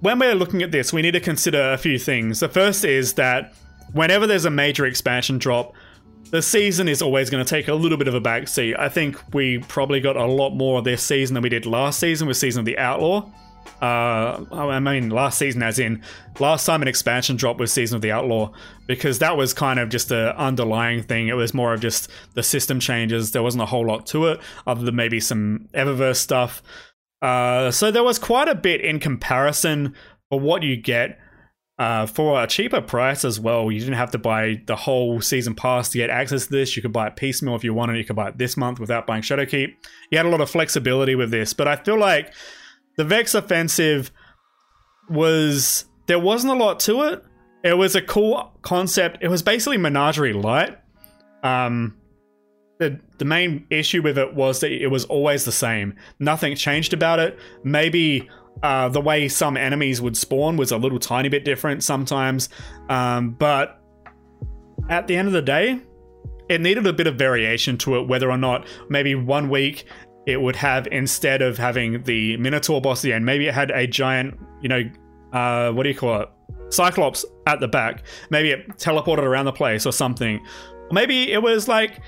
when 0.00 0.18
we're 0.18 0.34
looking 0.34 0.62
at 0.62 0.72
this, 0.72 0.92
we 0.92 1.02
need 1.02 1.12
to 1.12 1.20
consider 1.20 1.72
a 1.72 1.78
few 1.78 1.98
things. 1.98 2.40
The 2.40 2.48
first 2.48 2.84
is 2.84 3.14
that 3.14 3.52
whenever 3.92 4.26
there's 4.26 4.46
a 4.46 4.50
major 4.50 4.86
expansion 4.86 5.38
drop, 5.38 5.74
the 6.30 6.42
season 6.42 6.88
is 6.88 7.02
always 7.02 7.28
going 7.28 7.44
to 7.44 7.48
take 7.48 7.68
a 7.68 7.74
little 7.74 7.98
bit 7.98 8.08
of 8.08 8.14
a 8.14 8.20
backseat. 8.20 8.78
I 8.78 8.88
think 8.88 9.18
we 9.34 9.58
probably 9.58 10.00
got 10.00 10.16
a 10.16 10.24
lot 10.24 10.50
more 10.50 10.80
this 10.80 11.02
season 11.02 11.34
than 11.34 11.42
we 11.42 11.48
did 11.48 11.66
last 11.66 11.98
season 11.98 12.28
with 12.28 12.36
Season 12.36 12.60
of 12.60 12.66
the 12.66 12.78
Outlaw. 12.78 13.30
Uh, 13.80 14.44
I 14.52 14.78
mean, 14.78 15.08
last 15.08 15.38
season, 15.38 15.62
as 15.62 15.78
in 15.78 16.02
last 16.38 16.66
time 16.66 16.82
an 16.82 16.88
expansion 16.88 17.36
drop 17.36 17.58
was 17.58 17.72
Season 17.72 17.96
of 17.96 18.02
the 18.02 18.12
Outlaw, 18.12 18.52
because 18.86 19.20
that 19.20 19.36
was 19.36 19.54
kind 19.54 19.80
of 19.80 19.88
just 19.88 20.10
an 20.10 20.28
underlying 20.36 21.02
thing. 21.02 21.28
It 21.28 21.36
was 21.36 21.54
more 21.54 21.72
of 21.72 21.80
just 21.80 22.10
the 22.34 22.42
system 22.42 22.78
changes. 22.78 23.32
There 23.32 23.42
wasn't 23.42 23.62
a 23.62 23.66
whole 23.66 23.86
lot 23.86 24.06
to 24.08 24.26
it, 24.26 24.40
other 24.66 24.84
than 24.84 24.96
maybe 24.96 25.18
some 25.18 25.68
Eververse 25.72 26.16
stuff. 26.16 26.62
Uh, 27.22 27.70
so 27.70 27.90
there 27.90 28.04
was 28.04 28.18
quite 28.18 28.48
a 28.48 28.54
bit 28.54 28.82
in 28.82 28.98
comparison 28.98 29.94
for 30.28 30.38
what 30.40 30.62
you 30.62 30.76
get 30.76 31.18
uh, 31.78 32.04
for 32.04 32.42
a 32.42 32.46
cheaper 32.46 32.82
price 32.82 33.24
as 33.24 33.40
well. 33.40 33.72
You 33.72 33.80
didn't 33.80 33.94
have 33.94 34.10
to 34.10 34.18
buy 34.18 34.60
the 34.66 34.76
whole 34.76 35.22
season 35.22 35.54
pass 35.54 35.88
to 35.88 35.98
get 35.98 36.10
access 36.10 36.46
to 36.46 36.52
this. 36.52 36.76
You 36.76 36.82
could 36.82 36.92
buy 36.92 37.06
it 37.06 37.16
piecemeal 37.16 37.56
if 37.56 37.64
you 37.64 37.72
wanted. 37.72 37.96
You 37.96 38.04
could 38.04 38.16
buy 38.16 38.28
it 38.28 38.36
this 38.36 38.58
month 38.58 38.78
without 38.78 39.06
buying 39.06 39.22
Shadowkeep. 39.22 39.72
You 40.10 40.18
had 40.18 40.26
a 40.26 40.30
lot 40.30 40.42
of 40.42 40.50
flexibility 40.50 41.14
with 41.14 41.30
this, 41.30 41.54
but 41.54 41.66
I 41.66 41.76
feel 41.76 41.98
like 41.98 42.34
the 43.00 43.04
Vex 43.06 43.34
offensive 43.34 44.10
was 45.08 45.86
there 46.04 46.18
wasn't 46.18 46.52
a 46.52 46.56
lot 46.56 46.80
to 46.80 47.00
it. 47.04 47.24
It 47.64 47.72
was 47.72 47.94
a 47.94 48.02
cool 48.02 48.52
concept. 48.60 49.16
It 49.22 49.28
was 49.28 49.42
basically 49.42 49.78
Menagerie 49.78 50.34
Light. 50.34 50.76
Um, 51.42 51.96
the 52.78 53.00
the 53.16 53.24
main 53.24 53.66
issue 53.70 54.02
with 54.02 54.18
it 54.18 54.34
was 54.34 54.60
that 54.60 54.70
it 54.70 54.88
was 54.88 55.06
always 55.06 55.46
the 55.46 55.52
same. 55.52 55.96
Nothing 56.18 56.54
changed 56.56 56.92
about 56.92 57.20
it. 57.20 57.38
Maybe 57.64 58.28
uh, 58.62 58.90
the 58.90 59.00
way 59.00 59.28
some 59.28 59.56
enemies 59.56 60.02
would 60.02 60.14
spawn 60.14 60.58
was 60.58 60.70
a 60.70 60.76
little 60.76 60.98
tiny 60.98 61.30
bit 61.30 61.42
different 61.42 61.82
sometimes, 61.82 62.50
um, 62.90 63.30
but 63.30 63.82
at 64.90 65.06
the 65.06 65.16
end 65.16 65.26
of 65.26 65.32
the 65.32 65.40
day, 65.40 65.80
it 66.50 66.60
needed 66.60 66.86
a 66.86 66.92
bit 66.92 67.06
of 67.06 67.16
variation 67.16 67.78
to 67.78 67.96
it. 67.96 68.08
Whether 68.08 68.30
or 68.30 68.36
not 68.36 68.66
maybe 68.90 69.14
one 69.14 69.48
week 69.48 69.86
it 70.30 70.40
would 70.40 70.56
have 70.56 70.86
instead 70.92 71.42
of 71.42 71.58
having 71.58 72.02
the 72.04 72.36
Minotaur 72.36 72.80
boss 72.80 73.00
at 73.00 73.02
the 73.02 73.12
end, 73.12 73.24
maybe 73.26 73.48
it 73.48 73.54
had 73.54 73.70
a 73.70 73.86
giant, 73.86 74.38
you 74.60 74.68
know, 74.68 74.82
uh, 75.32 75.72
what 75.72 75.82
do 75.82 75.88
you 75.88 75.94
call 75.94 76.22
it? 76.22 76.28
Cyclops 76.70 77.24
at 77.46 77.60
the 77.60 77.68
back. 77.68 78.04
Maybe 78.30 78.50
it 78.50 78.68
teleported 78.76 79.24
around 79.24 79.46
the 79.46 79.52
place 79.52 79.86
or 79.86 79.92
something. 79.92 80.44
Maybe 80.92 81.32
it 81.32 81.42
was 81.42 81.68
like 81.68 82.00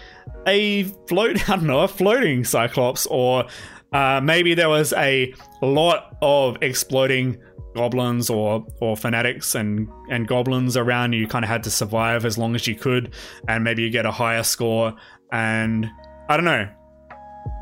a 0.46 0.84
float, 1.08 1.36
I 1.48 1.56
don't 1.56 1.66
know, 1.66 1.80
a 1.80 1.88
floating 1.88 2.44
Cyclops, 2.44 3.06
or 3.06 3.44
uh, 3.92 4.20
maybe 4.22 4.54
there 4.54 4.68
was 4.68 4.92
a 4.94 5.34
lot 5.60 6.16
of 6.22 6.56
exploding 6.62 7.38
goblins 7.74 8.28
or 8.28 8.66
or 8.80 8.96
fanatics 8.96 9.54
and 9.54 9.88
and 10.10 10.28
goblins 10.28 10.76
around 10.76 11.14
you 11.14 11.26
kind 11.26 11.42
of 11.42 11.48
had 11.48 11.62
to 11.62 11.70
survive 11.70 12.26
as 12.26 12.36
long 12.36 12.54
as 12.54 12.66
you 12.66 12.74
could 12.74 13.14
and 13.48 13.64
maybe 13.64 13.82
you 13.82 13.88
get 13.88 14.04
a 14.04 14.10
higher 14.10 14.42
score 14.42 14.92
and 15.32 15.90
i 16.28 16.36
don't 16.36 16.44
know 16.44 16.68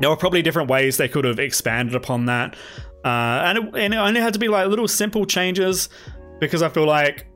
there 0.01 0.09
were 0.09 0.17
probably 0.17 0.41
different 0.41 0.69
ways 0.69 0.97
they 0.97 1.07
could 1.07 1.25
have 1.25 1.39
expanded 1.39 1.95
upon 1.95 2.25
that 2.25 2.55
uh, 3.03 3.43
and, 3.45 3.57
it, 3.57 3.63
and 3.75 3.93
it 3.93 3.97
only 3.97 4.21
had 4.21 4.33
to 4.33 4.39
be 4.39 4.47
like 4.47 4.67
little 4.67 4.87
simple 4.87 5.25
changes 5.25 5.89
because 6.39 6.61
i 6.61 6.69
feel 6.69 6.85
like 6.85 7.27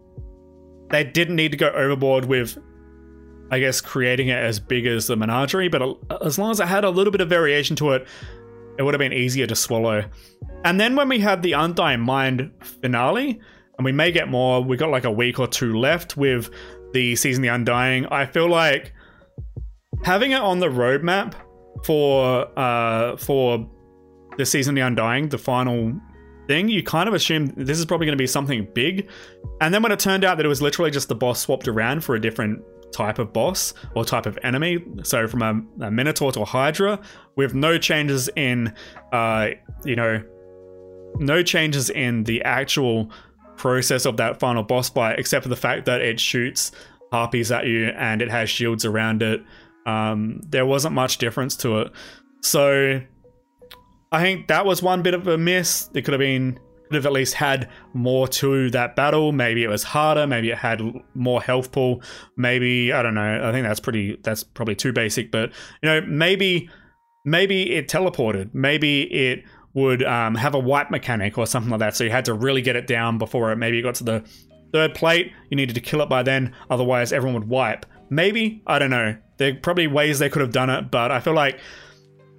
they 0.89 1.03
didn't 1.03 1.35
need 1.35 1.51
to 1.51 1.57
go 1.57 1.69
overboard 1.69 2.25
with 2.25 2.57
I 3.51 3.59
guess, 3.59 3.79
creating 3.79 4.29
it 4.29 4.37
as 4.37 4.59
big 4.59 4.85
as 4.85 5.07
the 5.07 5.15
menagerie, 5.15 5.69
but 5.69 5.97
as 6.21 6.39
long 6.39 6.51
as 6.51 6.59
it 6.59 6.67
had 6.67 6.83
a 6.83 6.89
little 6.89 7.11
bit 7.11 7.21
of 7.21 7.29
variation 7.29 7.75
to 7.77 7.91
it, 7.91 8.07
it 8.77 8.83
would 8.83 8.93
have 8.93 8.99
been 8.99 9.13
easier 9.13 9.47
to 9.47 9.55
swallow. 9.55 10.03
And 10.63 10.79
then 10.79 10.95
when 10.95 11.07
we 11.07 11.19
had 11.19 11.43
the 11.43 11.53
Undying 11.53 12.01
Mind 12.01 12.51
finale, 12.81 13.39
and 13.77 13.85
we 13.85 13.91
may 13.91 14.11
get 14.11 14.29
more, 14.29 14.61
we 14.61 14.77
got 14.77 14.89
like 14.89 15.03
a 15.03 15.11
week 15.11 15.39
or 15.39 15.47
two 15.47 15.77
left 15.77 16.17
with 16.17 16.49
the 16.93 17.15
Season 17.15 17.41
the 17.41 17.49
Undying. 17.49 18.05
I 18.07 18.25
feel 18.25 18.49
like 18.49 18.93
having 20.03 20.31
it 20.31 20.41
on 20.41 20.59
the 20.59 20.67
roadmap 20.67 21.35
for 21.83 22.47
uh 22.57 23.17
for 23.17 23.69
the 24.37 24.45
Season 24.45 24.71
of 24.71 24.75
the 24.75 24.81
Undying, 24.81 25.29
the 25.29 25.37
final 25.37 25.93
thing, 26.47 26.69
you 26.69 26.83
kind 26.83 27.07
of 27.07 27.15
assume 27.15 27.47
this 27.55 27.79
is 27.79 27.85
probably 27.85 28.05
going 28.05 28.17
to 28.17 28.21
be 28.21 28.27
something 28.27 28.67
big. 28.73 29.09
And 29.61 29.73
then 29.73 29.81
when 29.81 29.91
it 29.91 29.99
turned 29.99 30.23
out 30.23 30.37
that 30.37 30.45
it 30.45 30.49
was 30.49 30.61
literally 30.61 30.91
just 30.91 31.07
the 31.07 31.15
boss 31.15 31.39
swapped 31.39 31.67
around 31.67 32.03
for 32.03 32.15
a 32.15 32.21
different 32.21 32.61
type 32.91 33.19
of 33.19 33.33
boss 33.33 33.73
or 33.95 34.05
type 34.05 34.25
of 34.25 34.37
enemy. 34.43 34.83
So 35.03 35.27
from 35.27 35.41
a, 35.41 35.85
a 35.85 35.91
Minotaur 35.91 36.31
to 36.33 36.41
a 36.41 36.45
Hydra, 36.45 36.99
with 37.35 37.53
no 37.53 37.77
changes 37.77 38.29
in, 38.35 38.73
uh, 39.11 39.49
you 39.83 39.95
know, 39.95 40.23
no 41.17 41.43
changes 41.43 41.89
in 41.89 42.23
the 42.23 42.43
actual 42.43 43.09
process 43.57 44.05
of 44.05 44.17
that 44.17 44.39
final 44.39 44.63
boss 44.63 44.89
fight, 44.89 45.19
except 45.19 45.43
for 45.43 45.49
the 45.49 45.55
fact 45.55 45.85
that 45.85 46.01
it 46.01 46.19
shoots 46.19 46.71
harpies 47.11 47.51
at 47.51 47.65
you 47.65 47.87
and 47.87 48.21
it 48.21 48.29
has 48.29 48.49
shields 48.49 48.85
around 48.85 49.21
it. 49.21 49.41
Um, 49.85 50.41
there 50.47 50.65
wasn't 50.65 50.95
much 50.95 51.17
difference 51.17 51.55
to 51.57 51.79
it. 51.79 51.91
So 52.41 53.01
I 54.11 54.21
think 54.21 54.47
that 54.47 54.65
was 54.65 54.81
one 54.81 55.01
bit 55.01 55.13
of 55.13 55.27
a 55.27 55.37
miss. 55.37 55.89
It 55.93 56.03
could 56.03 56.13
have 56.13 56.19
been 56.19 56.59
could 56.85 56.95
have 56.95 57.05
at 57.05 57.13
least 57.13 57.33
had 57.33 57.69
more 57.93 58.27
to 58.27 58.69
that 58.71 58.95
battle. 58.95 59.31
Maybe 59.31 59.63
it 59.63 59.67
was 59.67 59.83
harder. 59.83 60.27
Maybe 60.27 60.51
it 60.51 60.57
had 60.57 60.81
more 61.15 61.41
health 61.41 61.71
pool. 61.71 62.01
Maybe 62.37 62.93
I 62.93 63.01
don't 63.01 63.15
know. 63.15 63.47
I 63.47 63.51
think 63.51 63.65
that's 63.65 63.79
pretty. 63.79 64.17
That's 64.23 64.43
probably 64.43 64.75
too 64.75 64.93
basic. 64.93 65.31
But 65.31 65.51
you 65.81 65.89
know, 65.89 66.01
maybe 66.01 66.69
maybe 67.25 67.73
it 67.73 67.87
teleported. 67.87 68.53
Maybe 68.53 69.01
it 69.01 69.43
would 69.73 70.03
um, 70.03 70.35
have 70.35 70.55
a 70.55 70.59
wipe 70.59 70.89
mechanic 70.89 71.37
or 71.37 71.45
something 71.45 71.69
like 71.69 71.79
that. 71.79 71.95
So 71.95 72.03
you 72.03 72.09
had 72.09 72.25
to 72.25 72.33
really 72.33 72.61
get 72.61 72.75
it 72.75 72.87
down 72.87 73.17
before 73.17 73.51
it 73.51 73.57
maybe 73.57 73.79
it 73.79 73.81
got 73.81 73.95
to 73.95 74.03
the 74.03 74.23
third 74.71 74.93
plate. 74.93 75.31
You 75.49 75.57
needed 75.57 75.73
to 75.73 75.81
kill 75.81 76.01
it 76.01 76.09
by 76.09 76.23
then, 76.23 76.55
otherwise 76.69 77.11
everyone 77.11 77.41
would 77.41 77.49
wipe. 77.49 77.85
Maybe 78.09 78.61
I 78.67 78.79
don't 78.79 78.89
know. 78.89 79.17
There 79.37 79.51
are 79.51 79.55
probably 79.55 79.87
ways 79.87 80.19
they 80.19 80.29
could 80.29 80.41
have 80.41 80.53
done 80.53 80.69
it, 80.69 80.91
but 80.91 81.11
I 81.11 81.19
feel 81.19 81.33
like 81.33 81.59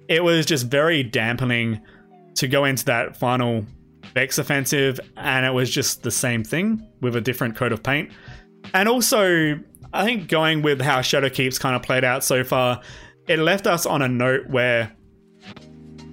it 0.07 0.23
was 0.23 0.45
just 0.45 0.67
very 0.67 1.03
dampening 1.03 1.81
to 2.35 2.47
go 2.47 2.65
into 2.65 2.85
that 2.85 3.17
final 3.17 3.65
Vex 4.13 4.37
offensive, 4.37 4.99
and 5.17 5.45
it 5.45 5.53
was 5.53 5.69
just 5.69 6.03
the 6.03 6.11
same 6.11 6.43
thing 6.43 6.87
with 7.01 7.15
a 7.15 7.21
different 7.21 7.55
coat 7.55 7.71
of 7.71 7.83
paint. 7.83 8.09
And 8.73 8.89
also, 8.89 9.59
I 9.93 10.05
think 10.05 10.27
going 10.27 10.61
with 10.61 10.81
how 10.81 10.99
Shadowkeep's 10.99 11.59
kind 11.59 11.75
of 11.75 11.83
played 11.83 12.03
out 12.03 12.23
so 12.23 12.43
far, 12.43 12.81
it 13.27 13.39
left 13.39 13.67
us 13.67 13.85
on 13.85 14.01
a 14.01 14.07
note 14.07 14.47
where, 14.47 14.95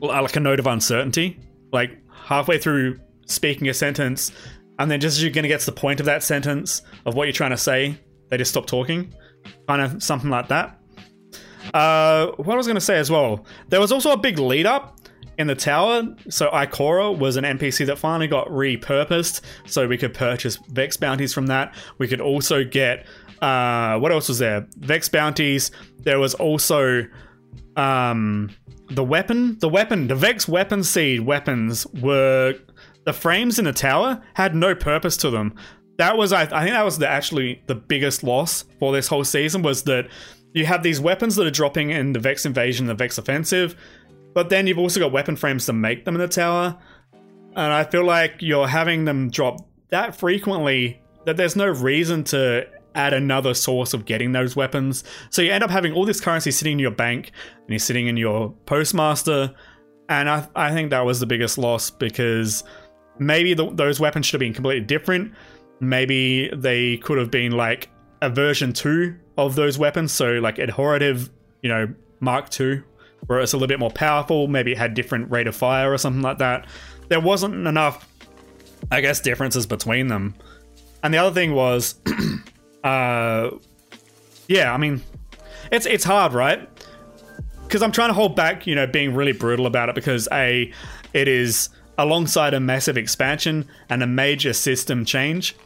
uh, 0.02 0.22
like 0.22 0.36
a 0.36 0.40
note 0.40 0.58
of 0.58 0.66
uncertainty. 0.66 1.38
Like 1.72 1.98
halfway 2.12 2.58
through 2.58 3.00
speaking 3.26 3.68
a 3.68 3.74
sentence, 3.74 4.32
and 4.78 4.90
then 4.90 5.00
just 5.00 5.16
as 5.16 5.22
you're 5.22 5.32
going 5.32 5.44
to 5.44 5.48
get 5.48 5.60
to 5.60 5.66
the 5.66 5.72
point 5.72 6.00
of 6.00 6.06
that 6.06 6.22
sentence 6.22 6.82
of 7.06 7.14
what 7.14 7.24
you're 7.24 7.32
trying 7.32 7.50
to 7.50 7.56
say, 7.56 7.98
they 8.28 8.36
just 8.36 8.50
stop 8.50 8.66
talking. 8.66 9.14
Kind 9.68 9.82
of 9.82 10.02
something 10.02 10.30
like 10.30 10.48
that. 10.48 10.78
Uh, 11.72 12.32
what 12.36 12.54
I 12.54 12.56
was 12.56 12.66
going 12.66 12.76
to 12.76 12.80
say 12.80 12.98
as 12.98 13.10
well, 13.10 13.46
there 13.68 13.80
was 13.80 13.90
also 13.90 14.12
a 14.12 14.16
big 14.16 14.38
lead 14.38 14.66
up 14.66 15.00
in 15.38 15.46
the 15.46 15.54
tower. 15.54 16.02
So 16.28 16.50
Ikora 16.50 17.16
was 17.16 17.36
an 17.36 17.44
NPC 17.44 17.86
that 17.86 17.98
finally 17.98 18.28
got 18.28 18.48
repurposed, 18.48 19.40
so 19.66 19.86
we 19.86 19.96
could 19.96 20.14
purchase 20.14 20.56
Vex 20.68 20.96
bounties 20.96 21.32
from 21.32 21.46
that. 21.46 21.74
We 21.98 22.06
could 22.06 22.20
also 22.20 22.64
get 22.64 23.06
uh, 23.44 23.98
what 23.98 24.12
else 24.12 24.28
was 24.28 24.38
there? 24.38 24.66
Vex 24.78 25.08
bounties. 25.08 25.70
There 26.00 26.18
was 26.18 26.34
also 26.34 27.04
um, 27.76 28.50
the 28.90 29.04
weapon. 29.04 29.58
The 29.58 29.68
weapon, 29.68 30.08
the 30.08 30.14
Vex 30.14 30.48
weapon 30.48 30.82
seed 30.82 31.20
weapons 31.20 31.86
were 32.00 32.54
the 33.04 33.12
frames 33.12 33.58
in 33.58 33.66
the 33.66 33.72
tower 33.72 34.22
had 34.34 34.54
no 34.54 34.74
purpose 34.74 35.16
to 35.18 35.30
them. 35.30 35.54
That 35.98 36.16
was 36.16 36.32
I, 36.32 36.42
I 36.42 36.64
think 36.64 36.74
that 36.74 36.84
was 36.84 36.98
the, 36.98 37.08
actually 37.08 37.62
the 37.66 37.74
biggest 37.74 38.22
loss 38.24 38.64
for 38.78 38.92
this 38.92 39.06
whole 39.06 39.24
season 39.24 39.62
was 39.62 39.84
that 39.84 40.08
you 40.52 40.66
have 40.66 40.82
these 40.82 41.00
weapons 41.00 41.36
that 41.36 41.46
are 41.46 41.50
dropping 41.50 41.90
in 41.90 42.12
the 42.12 42.20
Vex 42.20 42.46
invasion, 42.46 42.86
the 42.86 42.94
Vex 42.94 43.18
offensive, 43.18 43.76
but 44.34 44.50
then 44.50 44.66
you've 44.66 44.78
also 44.78 45.00
got 45.00 45.12
weapon 45.12 45.36
frames 45.36 45.66
to 45.66 45.72
make 45.72 46.04
them 46.04 46.14
in 46.14 46.20
the 46.20 46.28
tower. 46.28 46.76
And 47.56 47.72
I 47.72 47.84
feel 47.84 48.04
like 48.04 48.36
you're 48.40 48.66
having 48.66 49.04
them 49.04 49.30
drop 49.30 49.66
that 49.90 50.16
frequently 50.16 51.00
that 51.24 51.36
there's 51.36 51.56
no 51.56 51.66
reason 51.66 52.24
to 52.24 52.66
add 52.94 53.12
another 53.12 53.54
source 53.54 53.94
of 53.94 54.04
getting 54.04 54.32
those 54.32 54.54
weapons. 54.56 55.04
So 55.30 55.42
you 55.42 55.52
end 55.52 55.64
up 55.64 55.70
having 55.70 55.92
all 55.92 56.04
this 56.04 56.20
currency 56.20 56.50
sitting 56.50 56.74
in 56.74 56.78
your 56.78 56.90
bank 56.90 57.32
and 57.60 57.68
you're 57.68 57.78
sitting 57.78 58.06
in 58.06 58.16
your 58.16 58.50
postmaster. 58.66 59.54
And 60.08 60.28
I, 60.28 60.46
I 60.54 60.72
think 60.72 60.90
that 60.90 61.04
was 61.04 61.20
the 61.20 61.26
biggest 61.26 61.58
loss 61.58 61.90
because 61.90 62.64
maybe 63.18 63.54
the, 63.54 63.70
those 63.70 64.00
weapons 64.00 64.26
should 64.26 64.34
have 64.34 64.46
been 64.46 64.54
completely 64.54 64.84
different. 64.84 65.32
Maybe 65.80 66.48
they 66.54 66.98
could 66.98 67.18
have 67.18 67.30
been 67.30 67.52
like 67.52 67.90
a 68.22 68.30
version 68.30 68.72
2 68.72 69.14
of 69.36 69.54
those 69.54 69.78
weapons. 69.78 70.12
So 70.12 70.34
like 70.34 70.56
Adhortative, 70.56 71.30
you 71.62 71.68
know, 71.68 71.92
Mark 72.20 72.50
2 72.50 72.82
where 73.26 73.40
it's 73.40 73.52
a 73.52 73.56
little 73.56 73.68
bit 73.68 73.78
more 73.78 73.90
powerful. 73.90 74.48
Maybe 74.48 74.72
it 74.72 74.78
had 74.78 74.94
different 74.94 75.30
rate 75.30 75.46
of 75.46 75.56
fire 75.56 75.92
or 75.92 75.98
something 75.98 76.22
like 76.22 76.38
that. 76.38 76.66
There 77.08 77.20
wasn't 77.20 77.66
enough, 77.66 78.08
I 78.90 79.00
guess, 79.00 79.20
differences 79.20 79.66
between 79.66 80.08
them. 80.08 80.34
And 81.02 81.12
the 81.12 81.18
other 81.18 81.34
thing 81.34 81.54
was, 81.54 81.96
uh, 82.84 83.50
yeah, 84.48 84.72
I 84.72 84.76
mean, 84.76 85.02
it's 85.70 85.86
it's 85.86 86.04
hard, 86.04 86.32
right? 86.32 86.68
Because 87.62 87.82
I'm 87.82 87.92
trying 87.92 88.10
to 88.10 88.14
hold 88.14 88.36
back, 88.36 88.66
you 88.66 88.74
know, 88.74 88.86
being 88.86 89.14
really 89.14 89.32
brutal 89.32 89.66
about 89.66 89.88
it 89.88 89.94
because 89.94 90.28
a, 90.32 90.70
it 91.12 91.28
is 91.28 91.70
alongside 91.98 92.54
a 92.54 92.60
massive 92.60 92.96
expansion 92.96 93.68
and 93.88 94.02
a 94.02 94.06
major 94.06 94.52
system 94.52 95.04
change. 95.04 95.56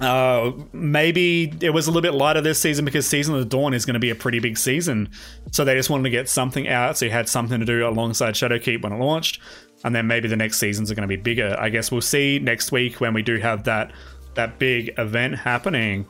Uh, 0.00 0.52
maybe 0.72 1.52
it 1.60 1.70
was 1.70 1.86
a 1.86 1.90
little 1.90 2.02
bit 2.02 2.14
lighter 2.14 2.40
this 2.40 2.60
season 2.60 2.84
because 2.84 3.06
Season 3.06 3.34
of 3.34 3.40
the 3.40 3.46
Dawn 3.46 3.72
is 3.72 3.86
going 3.86 3.94
to 3.94 4.00
be 4.00 4.10
a 4.10 4.14
pretty 4.14 4.40
big 4.40 4.58
season. 4.58 5.08
So 5.52 5.64
they 5.64 5.74
just 5.74 5.88
wanted 5.88 6.04
to 6.04 6.10
get 6.10 6.28
something 6.28 6.68
out. 6.68 6.98
So 6.98 7.06
you 7.06 7.10
had 7.10 7.28
something 7.28 7.60
to 7.60 7.66
do 7.66 7.86
alongside 7.88 8.34
Shadowkeep 8.34 8.82
when 8.82 8.92
it 8.92 8.98
launched. 8.98 9.40
And 9.84 9.94
then 9.94 10.06
maybe 10.06 10.28
the 10.28 10.36
next 10.36 10.58
seasons 10.58 10.90
are 10.90 10.94
going 10.94 11.08
to 11.08 11.16
be 11.16 11.20
bigger. 11.20 11.56
I 11.58 11.70
guess 11.70 11.90
we'll 11.90 12.00
see 12.00 12.38
next 12.38 12.72
week 12.72 13.00
when 13.00 13.14
we 13.14 13.22
do 13.22 13.38
have 13.38 13.64
that 13.64 13.92
that 14.34 14.58
big 14.58 14.92
event 14.98 15.34
happening. 15.36 16.06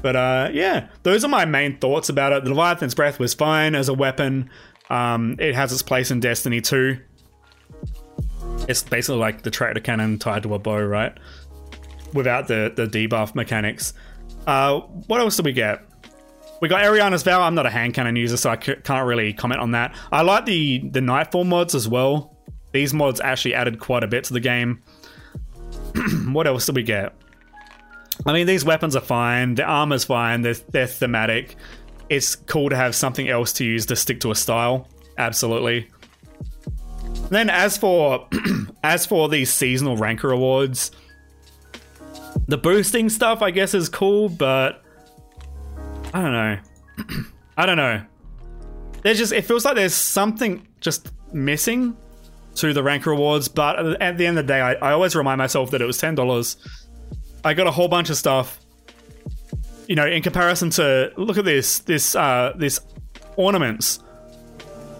But 0.00 0.16
uh, 0.16 0.50
yeah, 0.52 0.88
those 1.02 1.24
are 1.24 1.28
my 1.28 1.44
main 1.44 1.78
thoughts 1.78 2.08
about 2.08 2.32
it. 2.32 2.44
The 2.44 2.50
Leviathan's 2.50 2.94
Breath 2.94 3.18
was 3.18 3.34
fine 3.34 3.74
as 3.74 3.88
a 3.88 3.94
weapon. 3.94 4.50
Um, 4.90 5.36
it 5.38 5.54
has 5.54 5.72
its 5.72 5.82
place 5.82 6.10
in 6.10 6.20
Destiny 6.20 6.60
2. 6.60 6.98
It's 8.68 8.82
basically 8.82 9.20
like 9.20 9.42
the 9.42 9.50
tractor 9.50 9.80
cannon 9.80 10.18
tied 10.18 10.42
to 10.44 10.54
a 10.54 10.58
bow, 10.58 10.80
right? 10.82 11.16
without 12.14 12.48
the 12.48 12.72
the 12.74 12.86
debuff 12.86 13.34
mechanics. 13.34 13.92
Uh, 14.46 14.80
what 15.08 15.20
else 15.20 15.36
did 15.36 15.44
we 15.44 15.52
get? 15.52 15.82
We 16.62 16.68
got 16.68 16.82
Erianna's 16.82 17.22
Vow. 17.22 17.42
I'm 17.42 17.54
not 17.54 17.66
a 17.66 17.70
hand 17.70 17.92
cannon 17.92 18.16
user, 18.16 18.36
so 18.38 18.50
I 18.50 18.58
c- 18.58 18.76
can't 18.76 19.06
really 19.06 19.34
comment 19.34 19.60
on 19.60 19.72
that. 19.72 19.94
I 20.10 20.22
like 20.22 20.46
the 20.46 20.78
the 20.88 21.02
Nightfall 21.02 21.44
mods 21.44 21.74
as 21.74 21.86
well. 21.88 22.38
These 22.72 22.94
mods 22.94 23.20
actually 23.20 23.54
added 23.54 23.78
quite 23.78 24.02
a 24.02 24.06
bit 24.06 24.24
to 24.24 24.32
the 24.32 24.40
game. 24.40 24.82
what 26.32 26.46
else 26.46 26.66
did 26.66 26.76
we 26.76 26.82
get? 26.82 27.14
I 28.26 28.32
mean, 28.32 28.46
these 28.46 28.64
weapons 28.64 28.96
are 28.96 29.00
fine. 29.00 29.56
The 29.56 29.64
armor's 29.64 30.04
fine. 30.04 30.42
They're, 30.42 30.54
they're 30.70 30.86
thematic. 30.86 31.56
It's 32.08 32.34
cool 32.34 32.70
to 32.70 32.76
have 32.76 32.94
something 32.94 33.28
else 33.28 33.52
to 33.54 33.64
use 33.64 33.86
to 33.86 33.96
stick 33.96 34.20
to 34.20 34.30
a 34.30 34.34
style. 34.34 34.88
Absolutely. 35.18 35.88
Then 37.30 37.50
as 37.50 37.76
for 37.76 38.28
as 38.82 39.06
for 39.06 39.28
these 39.28 39.52
seasonal 39.52 39.96
ranker 39.96 40.30
awards, 40.30 40.90
the 42.46 42.58
boosting 42.58 43.08
stuff, 43.08 43.42
I 43.42 43.50
guess, 43.50 43.74
is 43.74 43.88
cool, 43.88 44.28
but 44.28 44.82
I 46.12 46.22
don't 46.22 46.32
know. 46.32 46.58
I 47.56 47.66
don't 47.66 47.76
know. 47.76 48.04
There's 49.02 49.18
just 49.18 49.32
it 49.32 49.42
feels 49.42 49.64
like 49.64 49.76
there's 49.76 49.94
something 49.94 50.66
just 50.80 51.12
missing 51.32 51.96
to 52.56 52.72
the 52.72 52.82
rank 52.82 53.06
rewards, 53.06 53.48
but 53.48 54.00
at 54.00 54.16
the 54.16 54.26
end 54.26 54.38
of 54.38 54.46
the 54.46 54.52
day, 54.52 54.60
I, 54.60 54.74
I 54.74 54.92
always 54.92 55.16
remind 55.16 55.38
myself 55.38 55.70
that 55.72 55.82
it 55.82 55.86
was 55.86 55.98
ten 55.98 56.14
dollars. 56.14 56.56
I 57.44 57.54
got 57.54 57.66
a 57.66 57.70
whole 57.70 57.88
bunch 57.88 58.10
of 58.10 58.16
stuff. 58.16 58.60
You 59.86 59.96
know, 59.96 60.06
in 60.06 60.22
comparison 60.22 60.70
to 60.70 61.12
look 61.16 61.36
at 61.36 61.44
this, 61.44 61.80
this 61.80 62.14
uh 62.14 62.52
this 62.56 62.80
ornaments. 63.36 64.00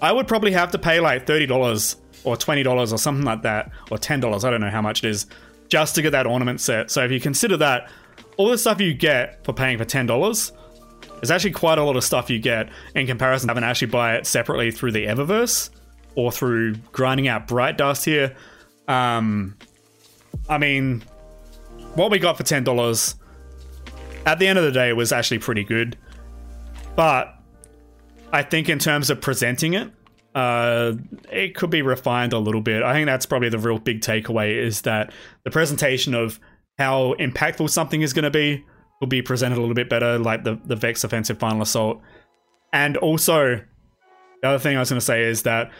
I 0.02 0.12
would 0.12 0.28
probably 0.28 0.52
have 0.52 0.70
to 0.72 0.78
pay 0.78 1.00
like 1.00 1.26
thirty 1.26 1.46
dollars 1.46 1.96
or 2.24 2.36
twenty 2.36 2.62
dollars 2.62 2.92
or 2.92 2.98
something 2.98 3.24
like 3.24 3.42
that, 3.42 3.70
or 3.90 3.98
ten 3.98 4.20
dollars. 4.20 4.44
I 4.44 4.50
don't 4.50 4.60
know 4.60 4.70
how 4.70 4.82
much 4.82 5.04
it 5.04 5.08
is 5.08 5.26
just 5.68 5.94
to 5.94 6.02
get 6.02 6.10
that 6.10 6.26
ornament 6.26 6.60
set. 6.60 6.90
So 6.90 7.04
if 7.04 7.10
you 7.10 7.20
consider 7.20 7.56
that, 7.58 7.88
all 8.36 8.48
the 8.48 8.58
stuff 8.58 8.80
you 8.80 8.94
get 8.94 9.44
for 9.44 9.52
paying 9.52 9.78
for 9.78 9.84
ten 9.84 10.06
dollars 10.06 10.52
is 11.22 11.30
actually 11.30 11.52
quite 11.52 11.78
a 11.78 11.82
lot 11.82 11.96
of 11.96 12.04
stuff 12.04 12.28
you 12.28 12.38
get 12.38 12.68
in 12.94 13.06
comparison 13.06 13.48
to 13.48 13.50
having 13.50 13.62
to 13.62 13.66
actually 13.66 13.90
buy 13.90 14.16
it 14.16 14.26
separately 14.26 14.70
through 14.70 14.92
the 14.92 15.06
Eververse 15.06 15.70
or 16.16 16.30
through 16.30 16.74
grinding 16.92 17.28
out 17.28 17.46
Bright 17.46 17.78
Dust 17.78 18.04
here. 18.04 18.34
Um, 18.88 19.56
I 20.48 20.58
mean, 20.58 21.02
what 21.94 22.10
we 22.10 22.18
got 22.18 22.36
for 22.36 22.42
ten 22.42 22.64
dollars 22.64 23.14
at 24.26 24.38
the 24.38 24.46
end 24.46 24.58
of 24.58 24.64
the 24.64 24.72
day 24.72 24.92
was 24.92 25.12
actually 25.12 25.38
pretty 25.38 25.64
good, 25.64 25.96
but 26.96 27.34
I 28.32 28.42
think 28.42 28.68
in 28.68 28.78
terms 28.78 29.10
of 29.10 29.20
presenting 29.20 29.74
it, 29.74 29.90
uh, 30.34 30.92
it 31.30 31.54
could 31.54 31.70
be 31.70 31.82
refined 31.82 32.32
a 32.32 32.38
little 32.38 32.60
bit. 32.60 32.82
I 32.82 32.92
think 32.92 33.06
that's 33.06 33.26
probably 33.26 33.48
the 33.48 33.58
real 33.58 33.78
big 33.78 34.00
takeaway 34.00 34.56
is 34.56 34.82
that 34.82 35.12
the 35.44 35.50
presentation 35.50 36.14
of 36.14 36.40
how 36.78 37.14
impactful 37.20 37.70
something 37.70 38.02
is 38.02 38.12
going 38.12 38.24
to 38.24 38.30
be 38.30 38.64
will 39.00 39.06
be 39.06 39.22
presented 39.22 39.58
a 39.58 39.60
little 39.60 39.74
bit 39.74 39.88
better, 39.88 40.18
like 40.18 40.44
the, 40.44 40.58
the 40.64 40.76
Vex 40.76 41.04
Offensive 41.04 41.38
Final 41.38 41.62
Assault. 41.62 42.00
And 42.72 42.96
also, 42.96 43.60
the 44.42 44.48
other 44.48 44.58
thing 44.58 44.76
I 44.76 44.80
was 44.80 44.90
going 44.90 44.98
to 44.98 45.04
say 45.04 45.22
is 45.22 45.42
that 45.42 45.70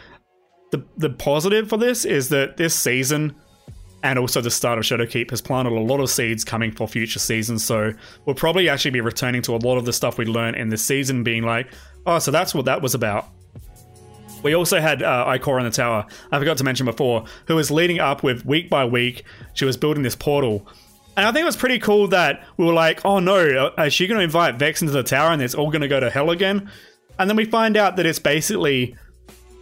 the, 0.71 0.83
the 0.97 1.09
positive 1.09 1.67
for 1.67 1.77
this 1.77 2.05
is 2.05 2.29
that 2.29 2.57
this 2.57 2.73
season 2.73 3.35
and 4.03 4.19
also 4.19 4.39
the 4.39 4.51
start 4.51 4.77
of 4.77 4.85
Shadowkeep 4.85 5.31
has 5.31 5.41
planted 5.41 5.73
a 5.73 5.79
lot 5.79 5.99
of 5.99 6.09
seeds 6.09 6.43
coming 6.43 6.71
for 6.71 6.87
future 6.87 7.19
seasons. 7.19 7.63
So 7.63 7.91
we'll 8.25 8.35
probably 8.35 8.69
actually 8.69 8.91
be 8.91 9.01
returning 9.01 9.41
to 9.43 9.55
a 9.55 9.57
lot 9.57 9.77
of 9.77 9.85
the 9.85 9.93
stuff 9.93 10.17
we 10.17 10.25
learned 10.25 10.57
in 10.57 10.69
this 10.69 10.85
season, 10.85 11.23
being 11.23 11.43
like, 11.43 11.67
oh, 12.05 12.19
so 12.19 12.29
that's 12.29 12.53
what 12.53 12.65
that 12.65 12.81
was 12.81 12.93
about. 12.93 13.27
We 14.45 14.53
also 14.53 14.79
had 14.79 15.01
uh, 15.01 15.25
Ikora 15.25 15.61
in 15.61 15.65
the 15.65 15.71
tower, 15.71 16.05
I 16.31 16.37
forgot 16.37 16.57
to 16.57 16.63
mention 16.63 16.85
before, 16.85 17.25
who 17.47 17.55
was 17.55 17.71
leading 17.71 17.97
up 17.97 18.21
with 18.21 18.45
week 18.45 18.69
by 18.69 18.85
week, 18.85 19.23
she 19.55 19.65
was 19.65 19.75
building 19.75 20.03
this 20.03 20.15
portal. 20.15 20.67
And 21.17 21.25
I 21.25 21.31
think 21.31 21.41
it 21.41 21.45
was 21.45 21.55
pretty 21.55 21.79
cool 21.79 22.07
that 22.09 22.45
we 22.55 22.63
were 22.63 22.71
like, 22.71 23.03
oh 23.03 23.17
no, 23.17 23.73
is 23.79 23.91
she 23.91 24.05
going 24.05 24.19
to 24.19 24.23
invite 24.23 24.57
Vex 24.57 24.83
into 24.83 24.93
the 24.93 25.01
tower 25.01 25.31
and 25.31 25.41
it's 25.41 25.55
all 25.55 25.71
going 25.71 25.81
to 25.81 25.87
go 25.87 25.99
to 25.99 26.11
hell 26.11 26.29
again? 26.29 26.69
And 27.17 27.27
then 27.27 27.37
we 27.37 27.45
find 27.45 27.75
out 27.75 27.95
that 27.95 28.05
it's 28.05 28.19
basically 28.19 28.95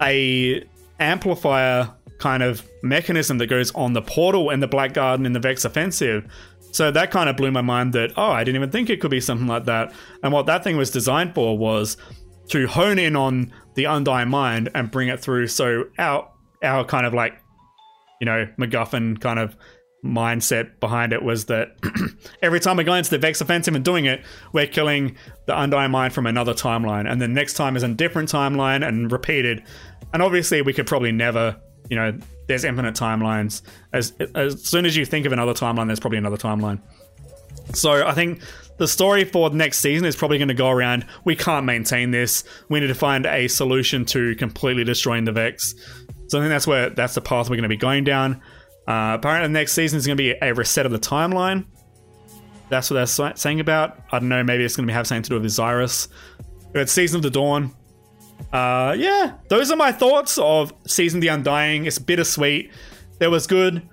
a 0.02 0.66
amplifier 1.00 1.90
kind 2.18 2.44
of 2.44 2.68
mechanism 2.82 3.38
that 3.38 3.48
goes 3.48 3.74
on 3.76 3.94
the 3.94 4.02
portal 4.02 4.50
in 4.50 4.60
the 4.60 4.68
Black 4.68 4.94
Garden 4.94 5.26
in 5.26 5.32
the 5.32 5.40
Vex 5.40 5.64
offensive. 5.64 6.30
So 6.74 6.92
that 6.92 7.10
kind 7.10 7.30
of 7.30 7.38
blew 7.38 7.52
my 7.52 7.62
mind 7.62 7.94
that, 7.94 8.12
oh, 8.18 8.32
I 8.32 8.44
didn't 8.44 8.58
even 8.58 8.70
think 8.70 8.90
it 8.90 9.00
could 9.00 9.12
be 9.12 9.22
something 9.22 9.48
like 9.48 9.64
that. 9.64 9.94
And 10.22 10.34
what 10.34 10.46
that 10.48 10.62
thing 10.62 10.76
was 10.76 10.92
designed 10.92 11.36
for 11.36 11.58
was 11.58 11.96
to 12.50 12.68
hone 12.68 13.00
in 13.00 13.16
on 13.16 13.54
the 13.76 13.86
Undying 13.86 14.30
Mind 14.30 14.70
and 14.74 14.92
bring 14.92 15.10
it 15.10 15.20
through. 15.20 15.48
So 15.48 15.86
our 15.98 16.30
our 16.64 16.86
kind 16.86 17.06
of 17.06 17.14
like, 17.14 17.34
you 18.22 18.26
know, 18.26 18.48
MacGuffin 18.58 19.20
kind 19.20 19.40
of 19.40 19.56
mindset 20.04 20.80
behind 20.80 21.14
it 21.14 21.24
was 21.24 21.46
that 21.46 21.78
every 22.42 22.60
time 22.60 22.78
we 22.78 22.84
go 22.84 22.94
into 22.94 23.10
the 23.10 23.18
Vex 23.18 23.42
offensive 23.42 23.74
and 23.74 23.86
doing 23.86 24.06
it, 24.06 24.24
we're 24.52 24.68
killing 24.68 25.16
the 25.46 25.60
Undying 25.60 25.92
Mind 25.92 26.14
from 26.14 26.26
another 26.26 26.54
timeline, 26.54 27.10
and 27.10 27.22
the 27.22 27.28
next 27.28 27.54
time 27.54 27.76
is 27.76 27.84
a 27.84 27.88
different 27.88 28.30
timeline 28.30 28.86
and 28.86 29.12
repeated. 29.12 29.64
And 30.14 30.22
obviously, 30.22 30.62
we 30.62 30.74
could 30.74 30.86
probably 30.86 31.12
never, 31.12 31.56
you 31.90 31.96
know, 31.96 32.18
there's 32.48 32.64
infinite 32.64 32.96
timelines. 32.96 33.62
As 33.94 34.14
as 34.36 34.64
soon 34.64 34.86
as 34.86 34.96
you 34.96 35.06
think 35.06 35.26
of 35.26 35.32
another 35.32 35.54
timeline, 35.54 35.88
there's 35.88 36.00
probably 36.00 36.18
another 36.20 36.38
timeline. 36.38 36.82
So 37.74 38.06
I 38.06 38.14
think 38.14 38.42
the 38.78 38.88
story 38.88 39.24
for 39.24 39.50
next 39.52 39.80
season 39.80 40.06
is 40.06 40.16
probably 40.16 40.38
going 40.38 40.48
to 40.48 40.54
go 40.54 40.70
around. 40.70 41.06
We 41.26 41.36
can't 41.36 41.66
maintain 41.66 42.12
this. 42.12 42.44
We 42.70 42.80
need 42.80 42.88
to 42.88 42.96
find 42.96 43.26
a 43.26 43.48
solution 43.48 44.06
to 44.06 44.36
completely 44.36 44.84
destroying 44.84 45.26
the 45.26 45.32
Vex. 45.32 45.76
So 46.28 46.40
I 46.40 46.42
think 46.42 46.50
that's 46.50 46.68
where 46.68 46.90
that's 46.90 47.16
the 47.16 47.22
path 47.22 47.50
we're 47.50 47.58
going 47.58 47.64
to 47.64 47.70
be 47.70 47.78
going 47.78 48.04
down. 48.04 48.42
Uh, 48.88 49.16
apparently, 49.20 49.48
the 49.48 49.54
next 49.54 49.74
season 49.74 49.98
is 49.98 50.06
going 50.06 50.18
to 50.18 50.24
be 50.24 50.36
a 50.42 50.54
reset 50.54 50.86
of 50.86 50.92
the 50.92 51.00
timeline. 51.00 51.66
That's 52.70 52.90
what 52.90 52.96
they're 52.96 53.36
saying 53.36 53.60
about. 53.60 54.00
I 54.12 54.20
don't 54.20 54.30
know. 54.30 54.44
Maybe 54.44 54.64
it's 54.64 54.76
going 54.76 54.88
to 54.88 54.94
have 54.94 55.06
something 55.06 55.24
to 55.24 55.30
do 55.30 55.36
with 55.36 55.46
Osiris. 55.46 56.08
It's 56.74 56.92
Season 56.92 57.18
of 57.18 57.24
the 57.24 57.30
Dawn. 57.30 57.76
Uh, 58.52 58.96
yeah, 58.98 59.36
those 59.48 59.72
are 59.72 59.76
my 59.76 59.92
thoughts 59.92 60.38
of 60.40 60.74
Season 60.88 61.20
of 61.20 61.22
the 61.22 61.28
Undying. 61.28 61.86
It's 61.86 62.00
bittersweet. 62.00 62.72
There 63.20 63.30
was 63.30 63.48
good. 63.48 63.88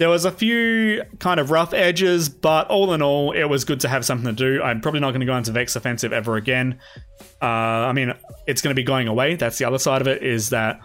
There 0.00 0.08
was 0.08 0.24
a 0.24 0.30
few 0.30 1.04
kind 1.18 1.38
of 1.38 1.50
rough 1.50 1.74
edges, 1.74 2.30
but 2.30 2.68
all 2.68 2.94
in 2.94 3.02
all, 3.02 3.32
it 3.32 3.44
was 3.44 3.66
good 3.66 3.80
to 3.80 3.88
have 3.88 4.02
something 4.02 4.34
to 4.34 4.56
do. 4.56 4.62
I'm 4.62 4.80
probably 4.80 5.00
not 5.00 5.10
going 5.10 5.20
to 5.20 5.26
go 5.26 5.36
into 5.36 5.52
Vex 5.52 5.76
Offensive 5.76 6.10
ever 6.10 6.36
again. 6.36 6.80
Uh, 7.42 7.44
I 7.44 7.92
mean, 7.92 8.14
it's 8.46 8.62
going 8.62 8.70
to 8.70 8.74
be 8.74 8.82
going 8.82 9.08
away. 9.08 9.34
That's 9.34 9.58
the 9.58 9.66
other 9.66 9.78
side 9.78 10.00
of 10.00 10.08
it, 10.08 10.22
is 10.22 10.48
that 10.48 10.80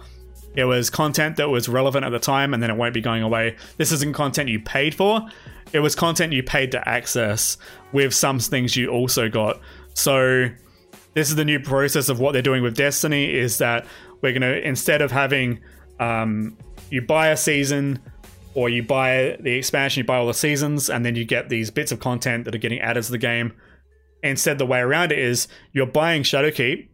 it 0.57 0.65
was 0.65 0.89
content 0.89 1.37
that 1.37 1.47
was 1.47 1.69
relevant 1.69 2.03
at 2.05 2.09
the 2.09 2.19
time, 2.19 2.53
and 2.53 2.61
then 2.61 2.69
it 2.69 2.75
won't 2.75 2.93
be 2.93 2.99
going 2.99 3.23
away. 3.23 3.55
This 3.77 3.93
isn't 3.93 4.11
content 4.11 4.49
you 4.49 4.59
paid 4.59 4.93
for. 4.93 5.21
It 5.71 5.79
was 5.79 5.95
content 5.95 6.33
you 6.33 6.43
paid 6.43 6.73
to 6.73 6.85
access 6.85 7.57
with 7.93 8.13
some 8.13 8.39
things 8.39 8.75
you 8.75 8.89
also 8.89 9.29
got. 9.29 9.61
So 9.93 10.49
this 11.13 11.29
is 11.29 11.37
the 11.37 11.45
new 11.45 11.61
process 11.61 12.09
of 12.09 12.19
what 12.19 12.33
they're 12.33 12.41
doing 12.41 12.63
with 12.63 12.75
Destiny 12.75 13.33
is 13.33 13.59
that 13.59 13.85
we're 14.19 14.37
going 14.37 14.41
to, 14.41 14.67
instead 14.67 15.01
of 15.01 15.09
having 15.09 15.61
um, 16.01 16.57
you 16.89 17.01
buy 17.01 17.29
a 17.29 17.37
season 17.37 18.01
or 18.55 18.69
you 18.69 18.81
buy 18.81 19.37
the 19.39 19.51
expansion, 19.51 20.01
you 20.01 20.05
buy 20.05 20.17
all 20.17 20.27
the 20.27 20.33
seasons, 20.33 20.89
and 20.89 21.05
then 21.05 21.15
you 21.15 21.25
get 21.25 21.49
these 21.49 21.69
bits 21.69 21.91
of 21.91 21.99
content 21.99 22.45
that 22.45 22.55
are 22.55 22.59
getting 22.59 22.79
added 22.79 23.03
to 23.03 23.11
the 23.11 23.17
game. 23.17 23.53
Instead, 24.23 24.57
the 24.57 24.65
way 24.65 24.79
around 24.79 25.11
it 25.11 25.19
is 25.19 25.47
you're 25.73 25.85
buying 25.85 26.23
Shadowkeep, 26.23 26.87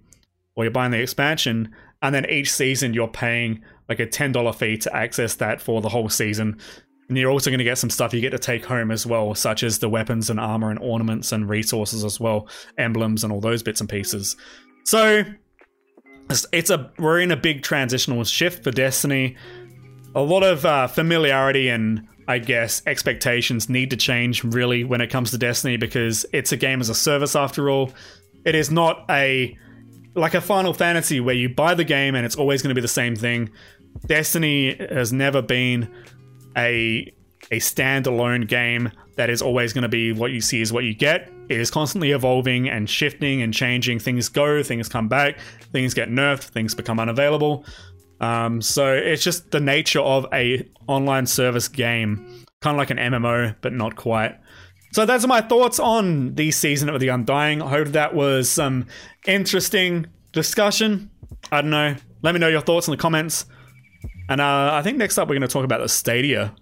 or 0.55 0.63
you're 0.63 0.71
buying 0.71 0.91
the 0.91 0.99
expansion, 0.99 1.73
and 2.01 2.13
then 2.13 2.29
each 2.29 2.51
season 2.51 2.93
you're 2.93 3.07
paying 3.07 3.61
like 3.87 3.99
a 3.99 4.07
$10 4.07 4.55
fee 4.55 4.77
to 4.77 4.95
access 4.95 5.35
that 5.35 5.61
for 5.61 5.81
the 5.81 5.89
whole 5.89 6.09
season. 6.09 6.59
And 7.07 7.17
you're 7.17 7.29
also 7.29 7.49
going 7.49 7.59
to 7.59 7.63
get 7.63 7.77
some 7.77 7.89
stuff 7.89 8.13
you 8.13 8.21
get 8.21 8.31
to 8.31 8.39
take 8.39 8.65
home 8.65 8.89
as 8.89 9.05
well, 9.05 9.35
such 9.35 9.63
as 9.63 9.79
the 9.79 9.89
weapons 9.89 10.29
and 10.29 10.39
armor 10.39 10.71
and 10.71 10.79
ornaments 10.79 11.31
and 11.31 11.47
resources 11.47 12.03
as 12.03 12.19
well, 12.19 12.47
emblems 12.77 13.23
and 13.23 13.31
all 13.31 13.41
those 13.41 13.61
bits 13.61 13.81
and 13.81 13.89
pieces. 13.89 14.35
So 14.85 15.23
it's 16.53 16.69
a 16.69 16.91
we're 16.97 17.19
in 17.19 17.31
a 17.31 17.37
big 17.37 17.63
transitional 17.63 18.23
shift 18.23 18.63
for 18.63 18.71
Destiny 18.71 19.35
a 20.15 20.21
lot 20.21 20.43
of 20.43 20.65
uh, 20.65 20.87
familiarity 20.87 21.69
and 21.69 22.07
I 22.27 22.39
guess 22.39 22.81
expectations 22.85 23.69
need 23.69 23.89
to 23.89 23.97
change 23.97 24.43
really 24.43 24.83
when 24.83 25.01
it 25.01 25.07
comes 25.07 25.31
to 25.31 25.37
Destiny 25.37 25.77
because 25.77 26.25
it's 26.31 26.51
a 26.51 26.57
game 26.57 26.79
as 26.79 26.89
a 26.89 26.95
service 26.95 27.35
after 27.35 27.69
all. 27.69 27.91
It 28.45 28.55
is 28.55 28.71
not 28.71 29.05
a 29.09 29.57
like 30.13 30.33
a 30.33 30.41
Final 30.41 30.73
Fantasy 30.73 31.19
where 31.19 31.35
you 31.35 31.49
buy 31.49 31.73
the 31.73 31.83
game 31.83 32.15
and 32.15 32.25
it's 32.25 32.35
always 32.35 32.61
going 32.61 32.69
to 32.69 32.75
be 32.75 32.81
the 32.81 32.87
same 32.87 33.15
thing. 33.15 33.49
Destiny 34.07 34.75
has 34.75 35.13
never 35.13 35.41
been 35.41 35.89
a 36.57 37.13
a 37.49 37.59
standalone 37.59 38.47
game 38.47 38.91
that 39.15 39.29
is 39.29 39.41
always 39.41 39.73
going 39.73 39.81
to 39.81 39.89
be 39.89 40.13
what 40.13 40.31
you 40.31 40.41
see 40.41 40.61
is 40.61 40.71
what 40.71 40.83
you 40.83 40.93
get. 40.93 41.29
It 41.49 41.59
is 41.59 41.69
constantly 41.69 42.11
evolving 42.11 42.69
and 42.69 42.89
shifting 42.89 43.41
and 43.41 43.53
changing. 43.53 43.99
Things 43.99 44.29
go, 44.29 44.63
things 44.63 44.87
come 44.87 45.09
back, 45.09 45.37
things 45.71 45.93
get 45.93 46.09
nerfed, 46.09 46.43
things 46.43 46.73
become 46.73 46.99
unavailable. 46.99 47.65
Um, 48.21 48.61
so 48.61 48.93
it's 48.93 49.23
just 49.23 49.51
the 49.51 49.59
nature 49.59 49.99
of 49.99 50.27
a 50.31 50.65
online 50.87 51.25
service 51.25 51.67
game, 51.67 52.45
kind 52.61 52.75
of 52.75 52.77
like 52.77 52.91
an 52.91 52.97
MMO, 52.97 53.55
but 53.61 53.73
not 53.73 53.95
quite. 53.95 54.39
So 54.93 55.05
those 55.05 55.25
are 55.25 55.27
my 55.27 55.41
thoughts 55.41 55.79
on 55.79 56.35
the 56.35 56.51
season 56.51 56.87
of 56.89 56.99
the 56.99 57.07
Undying. 57.07 57.61
I 57.61 57.69
hope 57.69 57.89
that 57.89 58.13
was 58.13 58.49
some 58.49 58.85
interesting 59.25 60.05
discussion. 60.33 61.09
I 61.51 61.61
don't 61.61 61.71
know. 61.71 61.95
Let 62.21 62.33
me 62.33 62.39
know 62.39 62.47
your 62.47 62.61
thoughts 62.61 62.87
in 62.87 62.91
the 62.91 62.97
comments. 62.97 63.45
And 64.29 64.39
uh, 64.39 64.69
I 64.73 64.81
think 64.83 64.97
next 64.97 65.17
up 65.17 65.27
we're 65.27 65.35
going 65.35 65.47
to 65.47 65.47
talk 65.47 65.65
about 65.65 65.81
the 65.81 65.89
Stadia. 65.89 66.53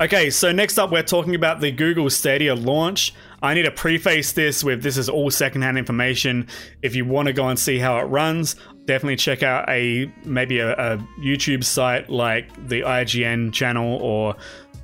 Okay, 0.00 0.30
so 0.30 0.52
next 0.52 0.76
up 0.78 0.90
we're 0.90 1.02
talking 1.02 1.34
about 1.34 1.60
the 1.60 1.70
Google 1.70 2.10
Stadia 2.10 2.54
launch. 2.54 3.14
I 3.42 3.54
need 3.54 3.62
to 3.64 3.70
preface 3.70 4.32
this 4.32 4.64
with 4.64 4.82
this 4.82 4.96
is 4.96 5.08
all 5.08 5.30
secondhand 5.30 5.78
information. 5.78 6.48
If 6.82 6.96
you 6.96 7.04
want 7.04 7.26
to 7.26 7.32
go 7.32 7.48
and 7.48 7.58
see 7.58 7.78
how 7.78 7.98
it 7.98 8.04
runs, 8.04 8.56
definitely 8.86 9.16
check 9.16 9.42
out 9.42 9.68
a 9.68 10.10
maybe 10.24 10.58
a, 10.58 10.72
a 10.72 10.98
YouTube 11.20 11.64
site 11.64 12.08
like 12.08 12.48
the 12.68 12.82
IGN 12.82 13.52
channel 13.52 13.98
or 14.00 14.36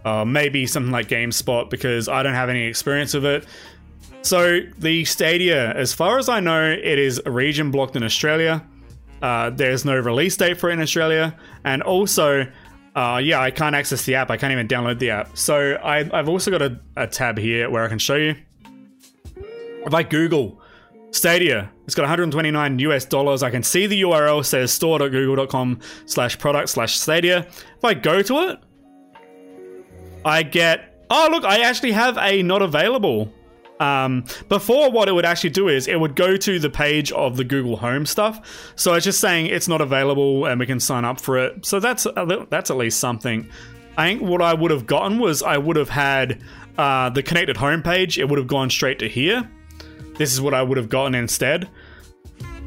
uh, 0.04 0.24
maybe 0.24 0.66
something 0.66 0.92
like 0.92 1.08
GameSpot 1.08 1.70
because 1.70 2.08
I 2.08 2.22
don't 2.22 2.34
have 2.34 2.48
any 2.48 2.64
experience 2.64 3.14
with 3.14 3.24
it. 3.24 3.46
So 4.22 4.60
the 4.78 5.04
Stadia, 5.04 5.72
as 5.72 5.92
far 5.92 6.18
as 6.18 6.28
I 6.28 6.40
know, 6.40 6.70
it 6.70 6.98
is 6.98 7.20
region 7.26 7.70
blocked 7.70 7.96
in 7.96 8.04
Australia. 8.04 8.64
Uh, 9.20 9.50
there's 9.50 9.84
no 9.84 9.96
release 9.98 10.36
date 10.36 10.58
for 10.58 10.70
it 10.70 10.74
in 10.74 10.80
Australia, 10.80 11.36
and 11.64 11.82
also, 11.82 12.44
uh, 12.94 13.20
yeah, 13.22 13.40
I 13.40 13.50
can't 13.50 13.74
access 13.74 14.04
the 14.04 14.16
app. 14.16 14.30
I 14.30 14.36
can't 14.36 14.52
even 14.52 14.68
download 14.68 14.98
the 14.98 15.10
app. 15.10 15.36
So 15.36 15.78
I, 15.82 16.04
have 16.04 16.28
also 16.28 16.50
got 16.50 16.62
a, 16.62 16.78
a 16.96 17.06
tab 17.06 17.38
here 17.38 17.70
where 17.70 17.84
I 17.84 17.88
can 17.88 17.98
show 17.98 18.16
you. 18.16 18.34
If 19.84 19.94
I 19.94 20.02
Google 20.02 20.60
Stadia. 21.12 21.70
It's 21.84 21.94
got 21.94 22.02
129 22.02 22.78
US 22.78 23.04
dollars. 23.04 23.42
I 23.42 23.50
can 23.50 23.62
see 23.62 23.86
the 23.86 24.02
URL 24.02 24.44
says 24.44 24.72
store.google.com 24.72 25.80
slash 26.06 26.38
product 26.38 26.70
slash 26.70 26.98
Stadia. 26.98 27.46
If 27.76 27.84
I 27.84 27.94
go 27.94 28.22
to 28.22 28.48
it, 28.48 28.58
I 30.24 30.42
get, 30.42 31.04
oh, 31.10 31.28
look, 31.30 31.44
I 31.44 31.60
actually 31.60 31.92
have 31.92 32.16
a 32.18 32.42
not 32.42 32.62
available. 32.62 33.32
Um, 33.82 34.24
before, 34.48 34.90
what 34.90 35.08
it 35.08 35.12
would 35.12 35.24
actually 35.24 35.50
do 35.50 35.68
is 35.68 35.88
it 35.88 35.98
would 35.98 36.14
go 36.14 36.36
to 36.36 36.58
the 36.58 36.70
page 36.70 37.10
of 37.12 37.36
the 37.36 37.44
Google 37.44 37.76
Home 37.76 38.06
stuff. 38.06 38.72
So 38.76 38.94
it's 38.94 39.04
just 39.04 39.20
saying 39.20 39.46
it's 39.46 39.68
not 39.68 39.80
available 39.80 40.46
and 40.46 40.60
we 40.60 40.66
can 40.66 40.78
sign 40.78 41.04
up 41.04 41.20
for 41.20 41.38
it. 41.38 41.66
So 41.66 41.80
that's 41.80 42.06
that's 42.50 42.70
at 42.70 42.76
least 42.76 43.00
something. 43.00 43.48
I 43.96 44.08
think 44.08 44.22
what 44.22 44.40
I 44.40 44.54
would 44.54 44.70
have 44.70 44.86
gotten 44.86 45.18
was 45.18 45.42
I 45.42 45.58
would 45.58 45.76
have 45.76 45.90
had 45.90 46.42
uh, 46.78 47.10
the 47.10 47.22
connected 47.22 47.56
home 47.56 47.82
page. 47.82 48.18
It 48.18 48.28
would 48.28 48.38
have 48.38 48.48
gone 48.48 48.70
straight 48.70 48.98
to 49.00 49.08
here 49.08 49.50
this 50.16 50.32
is 50.32 50.40
what 50.40 50.54
I 50.54 50.62
would 50.62 50.78
have 50.78 50.88
gotten 50.88 51.14
instead. 51.14 51.68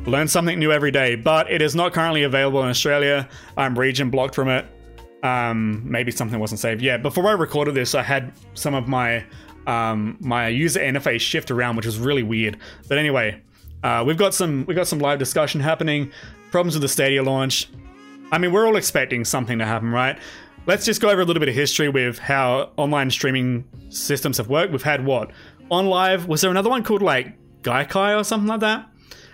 Learn 0.06 0.28
something 0.28 0.60
new 0.60 0.72
every 0.72 0.92
day, 0.92 1.16
but 1.16 1.52
it 1.52 1.62
is 1.62 1.76
not 1.76 1.94
currently 1.94 2.24
available 2.24 2.62
in 2.62 2.70
Australia. 2.70 3.28
I'm 3.58 3.78
region 3.78 4.10
blocked 4.10 4.36
from 4.36 4.50
it. 4.50 4.66
Um, 5.24 5.82
maybe 5.90 6.12
something 6.12 6.40
wasn't 6.40 6.60
saved. 6.60 6.82
Yeah, 6.82 6.98
before 6.98 7.28
I 7.28 7.32
recorded 7.32 7.74
this, 7.74 7.96
I 7.96 8.04
had 8.04 8.34
some 8.54 8.76
of 8.76 8.88
my 8.88 9.26
um, 9.68 10.18
my 10.20 10.48
user 10.48 10.80
interface 10.80 11.22
shift 11.22 11.52
around, 11.52 11.76
which 11.76 11.86
was 11.86 12.00
really 12.00 12.24
weird. 12.24 12.58
But 12.88 12.98
anyway, 12.98 13.42
uh, 13.84 14.04
we've 14.06 14.18
got 14.18 14.34
some 14.34 14.66
we've 14.66 14.78
got 14.78 14.88
some 14.88 15.00
live 15.00 15.20
discussion 15.20 15.62
happening. 15.62 16.12
Problems 16.52 16.76
with 16.76 16.82
the 16.82 16.88
Stadia 16.88 17.24
launch. 17.24 17.70
I 18.32 18.38
mean, 18.38 18.52
we're 18.52 18.66
all 18.66 18.76
expecting 18.76 19.24
something 19.24 19.60
to 19.60 19.66
happen, 19.66 19.92
right? 19.92 20.18
Let's 20.66 20.86
just 20.86 21.00
go 21.00 21.10
over 21.10 21.22
a 21.22 21.26
little 21.26 21.40
bit 21.40 21.50
of 21.50 21.56
history 21.56 21.90
with 21.90 22.18
how 22.18 22.72
online 22.78 23.12
streaming 23.12 23.66
systems 23.90 24.38
have 24.38 24.50
worked. 24.50 24.72
We've 24.72 24.82
had 24.82 25.06
what 25.06 25.32
OnLive. 25.70 26.28
Was 26.28 26.42
there 26.42 26.50
another 26.50 26.70
one 26.70 26.84
called 26.84 27.04
like 27.04 27.38
Gaikai 27.62 28.20
or 28.20 28.24
something 28.24 28.48
like 28.48 28.62
that? 28.62 28.90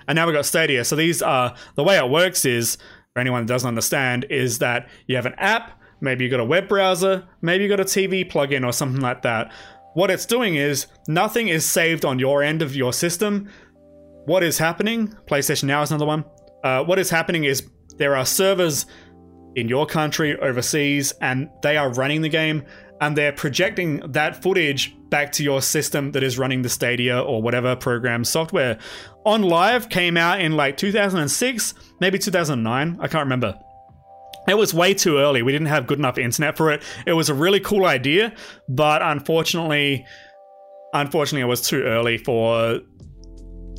And 0.07 0.17
now 0.17 0.25
we've 0.25 0.35
got 0.35 0.45
Stadia. 0.45 0.83
So 0.83 0.97
these 0.97 1.21
are 1.21 1.55
the 1.75 1.83
way 1.83 1.97
it 1.97 2.09
works 2.09 2.43
is 2.43 2.77
for 3.13 3.19
anyone 3.19 3.45
that 3.45 3.53
doesn't 3.53 3.67
understand 3.67 4.25
is 4.29 4.59
that 4.59 4.89
you 5.07 5.15
have 5.15 5.25
an 5.25 5.35
app, 5.37 5.79
maybe 6.01 6.25
you've 6.25 6.31
got 6.31 6.39
a 6.39 6.45
web 6.45 6.67
browser, 6.67 7.25
maybe 7.41 7.63
you've 7.63 7.69
got 7.69 7.79
a 7.79 7.85
TV 7.85 8.29
plugin 8.29 8.65
or 8.65 8.73
something 8.73 9.01
like 9.01 9.21
that. 9.21 9.51
What 9.93 10.09
it's 10.09 10.25
doing 10.25 10.55
is 10.55 10.87
nothing 11.07 11.49
is 11.49 11.65
saved 11.65 12.05
on 12.05 12.19
your 12.19 12.43
end 12.43 12.61
of 12.61 12.75
your 12.75 12.93
system. 12.93 13.49
What 14.25 14.43
is 14.43 14.57
happening? 14.57 15.09
PlayStation 15.25 15.65
Now 15.65 15.81
is 15.81 15.91
another 15.91 16.05
one. 16.05 16.23
Uh, 16.63 16.83
what 16.83 16.99
is 16.99 17.09
happening 17.09 17.43
is 17.43 17.67
there 17.97 18.15
are 18.15 18.25
servers 18.25 18.85
in 19.55 19.67
your 19.67 19.85
country, 19.85 20.39
overseas, 20.39 21.11
and 21.21 21.49
they 21.61 21.75
are 21.75 21.91
running 21.93 22.21
the 22.21 22.29
game 22.29 22.63
and 23.01 23.17
they're 23.17 23.33
projecting 23.33 23.99
that 24.11 24.41
footage 24.41 24.95
back 25.09 25.31
to 25.33 25.43
your 25.43 25.61
system 25.61 26.11
that 26.11 26.23
is 26.23 26.37
running 26.37 26.61
the 26.61 26.69
Stadia 26.69 27.19
or 27.19 27.41
whatever 27.41 27.75
program 27.75 28.23
software. 28.23 28.77
OnLive 29.25 29.89
came 29.89 30.15
out 30.15 30.39
in 30.39 30.53
like 30.53 30.77
2006, 30.77 31.73
maybe 31.99 32.19
2009, 32.19 32.97
I 33.01 33.07
can't 33.07 33.23
remember. 33.23 33.59
It 34.47 34.57
was 34.57 34.73
way 34.73 34.93
too 34.93 35.17
early. 35.17 35.43
We 35.43 35.51
didn't 35.51 35.67
have 35.67 35.87
good 35.87 35.99
enough 35.99 36.17
internet 36.17 36.57
for 36.57 36.71
it. 36.71 36.81
It 37.05 37.13
was 37.13 37.29
a 37.29 37.33
really 37.33 37.59
cool 37.59 37.85
idea, 37.85 38.33
but 38.67 39.01
unfortunately, 39.01 40.05
unfortunately, 40.93 41.41
it 41.41 41.49
was 41.49 41.61
too 41.61 41.83
early 41.83 42.17
for 42.17 42.79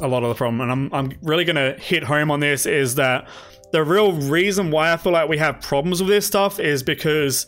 a 0.00 0.08
lot 0.08 0.22
of 0.22 0.28
the 0.28 0.34
problem, 0.34 0.60
and 0.60 0.70
I'm 0.70 0.94
I'm 0.94 1.18
really 1.22 1.44
gonna 1.44 1.74
hit 1.74 2.04
home 2.04 2.30
on 2.30 2.40
this 2.40 2.66
is 2.66 2.94
that 2.96 3.28
the 3.72 3.82
real 3.82 4.12
reason 4.12 4.70
why 4.70 4.92
I 4.92 4.96
feel 4.96 5.12
like 5.12 5.28
we 5.28 5.38
have 5.38 5.60
problems 5.60 6.00
with 6.00 6.10
this 6.10 6.26
stuff 6.26 6.60
is 6.60 6.82
because 6.82 7.46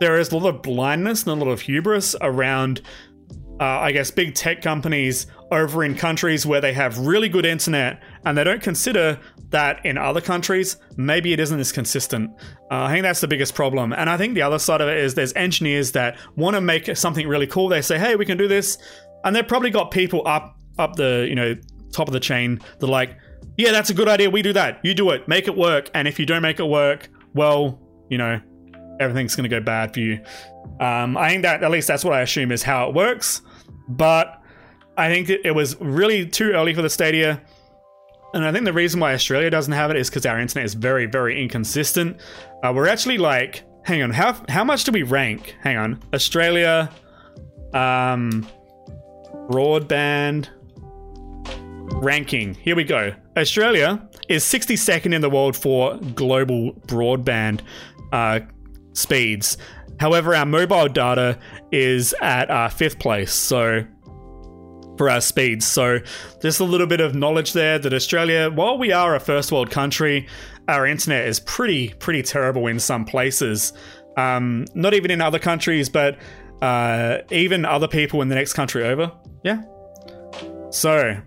there 0.00 0.18
is 0.18 0.30
a 0.32 0.36
lot 0.36 0.48
of 0.48 0.62
blindness 0.62 1.26
and 1.26 1.40
a 1.40 1.44
lot 1.44 1.50
of 1.50 1.60
hubris 1.60 2.14
around, 2.20 2.80
uh, 3.60 3.64
I 3.64 3.92
guess, 3.92 4.10
big 4.10 4.34
tech 4.34 4.62
companies 4.62 5.26
over 5.50 5.84
in 5.84 5.94
countries 5.94 6.44
where 6.44 6.60
they 6.60 6.72
have 6.72 6.98
really 6.98 7.28
good 7.28 7.46
internet 7.46 8.02
and 8.24 8.36
they 8.36 8.44
don't 8.44 8.62
consider 8.62 9.18
that 9.50 9.84
in 9.86 9.96
other 9.96 10.20
countries, 10.20 10.76
maybe 10.96 11.32
it 11.32 11.40
isn't 11.40 11.58
as 11.58 11.72
consistent. 11.72 12.30
Uh, 12.70 12.84
I 12.84 12.92
think 12.92 13.04
that's 13.04 13.20
the 13.20 13.28
biggest 13.28 13.54
problem. 13.54 13.92
And 13.92 14.10
I 14.10 14.16
think 14.16 14.34
the 14.34 14.42
other 14.42 14.58
side 14.58 14.80
of 14.80 14.88
it 14.88 14.98
is 14.98 15.14
there's 15.14 15.32
engineers 15.34 15.92
that 15.92 16.18
want 16.36 16.54
to 16.56 16.60
make 16.60 16.94
something 16.96 17.26
really 17.28 17.46
cool. 17.46 17.68
They 17.68 17.82
say, 17.82 17.98
hey, 17.98 18.16
we 18.16 18.26
can 18.26 18.36
do 18.36 18.48
this. 18.48 18.78
And 19.24 19.34
they've 19.34 19.46
probably 19.46 19.70
got 19.70 19.90
people 19.90 20.22
up 20.26 20.58
up 20.78 20.96
the, 20.96 21.26
you 21.28 21.34
know, 21.34 21.54
top 21.92 22.06
of 22.06 22.12
the 22.12 22.20
chain 22.20 22.60
that 22.80 22.86
like, 22.86 23.16
yeah, 23.56 23.72
that's 23.72 23.88
a 23.88 23.94
good 23.94 24.08
idea. 24.08 24.28
We 24.28 24.42
do 24.42 24.52
that. 24.52 24.80
You 24.84 24.92
do 24.92 25.10
it. 25.10 25.26
Make 25.26 25.48
it 25.48 25.56
work. 25.56 25.90
And 25.94 26.06
if 26.06 26.18
you 26.18 26.26
don't 26.26 26.42
make 26.42 26.60
it 26.60 26.66
work, 26.66 27.08
well, 27.32 27.80
you 28.10 28.18
know, 28.18 28.40
everything's 29.00 29.36
going 29.36 29.48
to 29.48 29.54
go 29.54 29.60
bad 29.60 29.92
for 29.94 30.00
you. 30.00 30.20
Um, 30.80 31.16
I 31.16 31.30
think 31.30 31.42
that 31.42 31.62
at 31.62 31.70
least 31.70 31.88
that's 31.88 32.04
what 32.04 32.14
I 32.14 32.22
assume 32.22 32.52
is 32.52 32.62
how 32.62 32.88
it 32.88 32.94
works. 32.94 33.42
But 33.88 34.42
I 34.96 35.08
think 35.08 35.28
it 35.28 35.54
was 35.54 35.80
really 35.80 36.26
too 36.26 36.52
early 36.52 36.74
for 36.74 36.82
the 36.82 36.90
Stadia. 36.90 37.42
And 38.34 38.44
I 38.44 38.52
think 38.52 38.64
the 38.64 38.72
reason 38.72 39.00
why 39.00 39.14
Australia 39.14 39.50
doesn't 39.50 39.72
have 39.72 39.90
it 39.90 39.96
is 39.96 40.10
because 40.10 40.26
our 40.26 40.38
internet 40.38 40.64
is 40.64 40.74
very, 40.74 41.06
very 41.06 41.40
inconsistent. 41.40 42.20
Uh, 42.62 42.72
we're 42.74 42.88
actually 42.88 43.18
like, 43.18 43.64
hang 43.84 44.02
on, 44.02 44.10
how 44.10 44.36
how 44.48 44.64
much 44.64 44.84
do 44.84 44.92
we 44.92 45.02
rank? 45.02 45.54
Hang 45.60 45.76
on, 45.76 46.02
Australia, 46.12 46.90
um, 47.72 48.46
broadband 49.48 50.48
ranking. 52.02 52.54
Here 52.54 52.76
we 52.76 52.84
go. 52.84 53.14
Australia 53.36 54.06
is 54.28 54.44
62nd 54.44 55.14
in 55.14 55.20
the 55.20 55.30
world 55.30 55.56
for 55.56 55.96
global 56.14 56.72
broadband 56.86 57.60
uh, 58.12 58.40
speeds. 58.96 59.56
However, 59.98 60.34
our 60.34 60.46
mobile 60.46 60.88
data 60.88 61.38
is 61.72 62.14
at 62.20 62.50
uh, 62.50 62.68
fifth 62.68 62.98
place. 62.98 63.32
So 63.32 63.86
for 64.96 65.10
our 65.10 65.20
speeds. 65.20 65.66
So 65.66 66.00
just 66.40 66.60
a 66.60 66.64
little 66.64 66.86
bit 66.86 67.00
of 67.00 67.14
knowledge 67.14 67.52
there 67.52 67.78
that 67.78 67.92
Australia, 67.92 68.50
while 68.50 68.78
we 68.78 68.92
are 68.92 69.14
a 69.14 69.20
first 69.20 69.52
world 69.52 69.70
country, 69.70 70.26
our 70.68 70.86
internet 70.86 71.26
is 71.26 71.40
pretty 71.40 71.90
pretty 71.98 72.22
terrible 72.22 72.66
in 72.66 72.80
some 72.80 73.04
places. 73.04 73.72
Um, 74.16 74.64
not 74.74 74.94
even 74.94 75.10
in 75.10 75.20
other 75.20 75.38
countries, 75.38 75.88
but 75.88 76.18
uh, 76.62 77.18
even 77.30 77.64
other 77.64 77.88
people 77.88 78.22
in 78.22 78.28
the 78.28 78.34
next 78.34 78.54
country 78.54 78.84
over. 78.84 79.12
Yeah. 79.44 79.62
So 80.70 81.20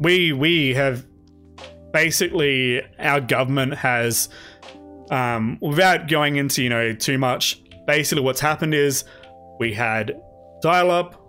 we 0.00 0.32
we 0.32 0.74
have 0.74 1.04
basically 1.92 2.82
our 2.98 3.20
government 3.20 3.74
has 3.74 4.28
um, 5.10 5.58
without 5.60 6.08
going 6.08 6.36
into 6.36 6.62
you 6.62 6.68
know 6.68 6.94
too 6.94 7.18
much. 7.18 7.62
Basically, 7.86 8.22
what's 8.22 8.40
happened 8.40 8.74
is 8.74 9.04
we 9.58 9.72
had 9.72 10.20
dial-up, 10.60 11.20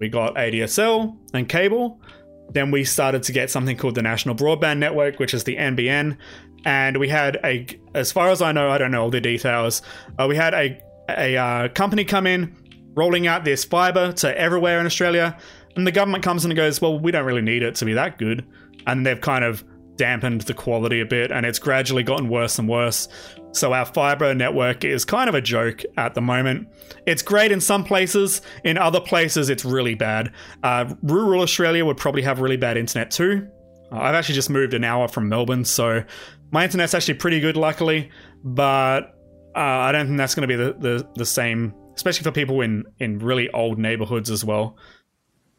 we 0.00 0.08
got 0.08 0.34
ADSL 0.34 1.16
and 1.34 1.48
cable. 1.48 2.00
Then 2.50 2.70
we 2.70 2.82
started 2.82 3.22
to 3.24 3.32
get 3.32 3.50
something 3.50 3.76
called 3.76 3.94
the 3.94 4.02
National 4.02 4.34
Broadband 4.34 4.78
Network, 4.78 5.18
which 5.18 5.34
is 5.34 5.44
the 5.44 5.56
NBN, 5.56 6.16
and 6.64 6.96
we 6.96 7.08
had 7.08 7.38
a, 7.44 7.66
as 7.94 8.10
far 8.10 8.30
as 8.30 8.40
I 8.40 8.52
know, 8.52 8.70
I 8.70 8.78
don't 8.78 8.90
know 8.90 9.02
all 9.02 9.10
the 9.10 9.20
details. 9.20 9.82
Uh, 10.18 10.26
we 10.28 10.36
had 10.36 10.54
a 10.54 10.80
a 11.10 11.36
uh, 11.36 11.68
company 11.68 12.04
come 12.04 12.26
in, 12.26 12.54
rolling 12.94 13.26
out 13.26 13.44
this 13.44 13.64
fiber 13.64 14.12
to 14.12 14.38
everywhere 14.38 14.80
in 14.80 14.86
Australia, 14.86 15.36
and 15.76 15.86
the 15.86 15.92
government 15.92 16.24
comes 16.24 16.44
in 16.44 16.50
and 16.50 16.56
goes, 16.56 16.80
"Well, 16.80 16.98
we 16.98 17.12
don't 17.12 17.24
really 17.24 17.42
need 17.42 17.62
it 17.62 17.74
to 17.76 17.84
be 17.84 17.94
that 17.94 18.18
good," 18.18 18.46
and 18.86 19.06
they've 19.06 19.20
kind 19.20 19.44
of 19.44 19.64
dampened 19.98 20.42
the 20.42 20.54
quality 20.54 21.00
a 21.00 21.04
bit, 21.04 21.30
and 21.30 21.44
it's 21.44 21.58
gradually 21.58 22.02
gotten 22.02 22.30
worse 22.30 22.58
and 22.58 22.66
worse. 22.66 23.08
So 23.52 23.74
our 23.74 23.84
fiber 23.84 24.34
network 24.34 24.84
is 24.84 25.04
kind 25.04 25.28
of 25.28 25.34
a 25.34 25.40
joke 25.42 25.82
at 25.98 26.14
the 26.14 26.22
moment. 26.22 26.68
It's 27.06 27.20
great 27.20 27.52
in 27.52 27.60
some 27.60 27.84
places, 27.84 28.40
in 28.64 28.78
other 28.78 29.00
places, 29.00 29.50
it's 29.50 29.64
really 29.64 29.94
bad. 29.94 30.32
Uh, 30.62 30.94
rural 31.02 31.42
Australia 31.42 31.84
would 31.84 31.98
probably 31.98 32.22
have 32.22 32.40
really 32.40 32.56
bad 32.56 32.78
internet 32.78 33.10
too. 33.10 33.46
Uh, 33.92 33.96
I've 33.96 34.14
actually 34.14 34.36
just 34.36 34.48
moved 34.48 34.72
an 34.72 34.84
hour 34.84 35.08
from 35.08 35.28
Melbourne, 35.28 35.64
so 35.64 36.02
my 36.50 36.64
internet's 36.64 36.94
actually 36.94 37.14
pretty 37.14 37.40
good, 37.40 37.56
luckily, 37.56 38.10
but 38.42 39.14
uh, 39.54 39.60
I 39.60 39.92
don't 39.92 40.06
think 40.06 40.18
that's 40.18 40.34
going 40.34 40.48
to 40.48 40.56
be 40.56 40.56
the, 40.56 40.72
the, 40.78 41.08
the 41.16 41.26
same, 41.26 41.74
especially 41.94 42.24
for 42.24 42.32
people 42.32 42.60
in, 42.60 42.84
in 43.00 43.18
really 43.18 43.50
old 43.50 43.78
neighborhoods 43.78 44.30
as 44.30 44.44
well. 44.44 44.76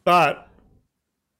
But 0.04 0.48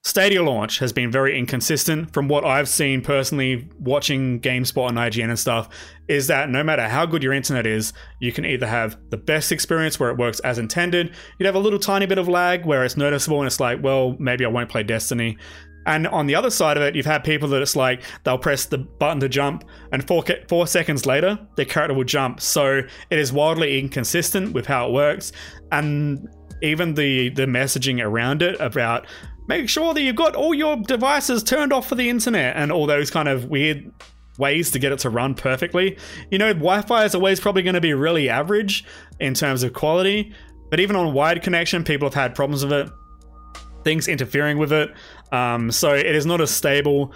Stadia 0.03 0.43
launch 0.43 0.79
has 0.79 0.95
been 0.95 1.11
very 1.11 1.39
inconsistent 1.39 2.13
from 2.15 2.27
what 2.27 2.43
I've 2.43 2.71
seen 2.71 3.03
personally 3.03 3.69
watching 3.79 4.41
GameSpot 4.41 4.89
and 4.89 4.97
IGN 4.97 5.29
and 5.29 5.39
stuff 5.39 5.69
is 6.09 6.27
that 6.29 6.49
no 6.49 6.65
matter 6.65 6.89
how 6.89 7.05
good 7.05 7.23
your 7.23 7.35
internet 7.35 7.67
is, 7.67 7.93
you 8.19 8.33
can 8.33 8.47
either 8.47 8.67
have 8.67 8.97
the 9.11 9.19
best 9.19 9.53
experience 9.53 10.01
where 10.01 10.09
it 10.09 10.17
works 10.17 10.41
as 10.41 10.59
intended, 10.59 11.15
you'd 11.39 11.45
have 11.45 11.55
a 11.55 11.59
little 11.61 11.79
tiny 11.79 12.07
bit 12.07 12.17
of 12.17 12.29
lag 12.29 12.65
where 12.65 12.83
it's 12.83 12.97
noticeable 12.97 13.39
and 13.41 13.47
it's 13.47 13.61
like, 13.61 13.83
well, 13.83 14.17
maybe 14.19 14.47
I 14.47 14.49
won't 14.49 14.71
play 14.71 14.83
Destiny. 14.83 15.37
And 15.85 16.07
on 16.07 16.27
the 16.27 16.35
other 16.35 16.51
side 16.51 16.79
of 16.79 16.83
it, 16.83 16.95
you've 16.97 17.05
had 17.05 17.23
people 17.23 17.49
that 17.51 17.61
it's 17.61 17.77
like 17.77 18.03
they'll 18.25 18.39
press 18.39 18.65
the 18.65 18.79
button 18.79 19.21
to 19.21 19.29
jump, 19.29 19.65
and 19.93 20.07
four 20.07 20.23
four 20.47 20.67
seconds 20.67 21.07
later, 21.07 21.39
their 21.57 21.65
character 21.65 21.95
will 21.95 22.05
jump. 22.05 22.41
So 22.43 22.83
it 23.09 23.19
is 23.19 23.33
wildly 23.33 23.79
inconsistent 23.79 24.53
with 24.53 24.67
how 24.67 24.89
it 24.89 24.93
works, 24.93 25.33
and 25.73 26.29
even 26.63 26.95
the 26.95 27.31
the 27.31 27.47
messaging 27.47 28.05
around 28.05 28.43
it 28.43 28.61
about 28.61 29.07
make 29.51 29.69
sure 29.69 29.93
that 29.93 30.01
you've 30.01 30.15
got 30.15 30.37
all 30.37 30.55
your 30.55 30.77
devices 30.77 31.43
turned 31.43 31.73
off 31.73 31.89
for 31.89 31.97
the 31.97 32.09
internet 32.09 32.57
and 32.57 32.71
all 32.71 32.87
those 32.87 33.11
kind 33.11 33.29
of 33.29 33.47
weird 33.47 33.93
ways 34.39 34.71
to 34.71 34.79
get 34.79 34.93
it 34.93 35.01
to 35.01 35.11
run 35.11 35.35
perfectly. 35.35 35.99
You 36.31 36.39
know, 36.39 36.53
Wi 36.53 36.83
Fi 36.83 37.05
is 37.05 37.17
always 37.17 37.41
probably 37.41 37.63
going 37.63 37.75
to 37.75 37.81
be 37.81 37.93
really 37.93 38.29
average 38.29 38.85
in 39.19 39.35
terms 39.35 39.65
of 39.65 39.73
quality, 39.73 40.33
but 40.71 40.79
even 40.79 40.95
on 40.95 41.13
wired 41.13 41.43
connection, 41.43 41.83
people 41.83 42.07
have 42.07 42.15
had 42.15 42.37
problems 42.37 42.65
with 42.65 42.73
it, 42.73 42.91
things 43.83 44.07
interfering 44.07 44.57
with 44.57 44.73
it. 44.73 44.95
Um, 45.33 45.73
so 45.73 45.95
it 45.95 46.07
is 46.07 46.25
not 46.25 46.41
as 46.41 46.53
stable 46.53 47.13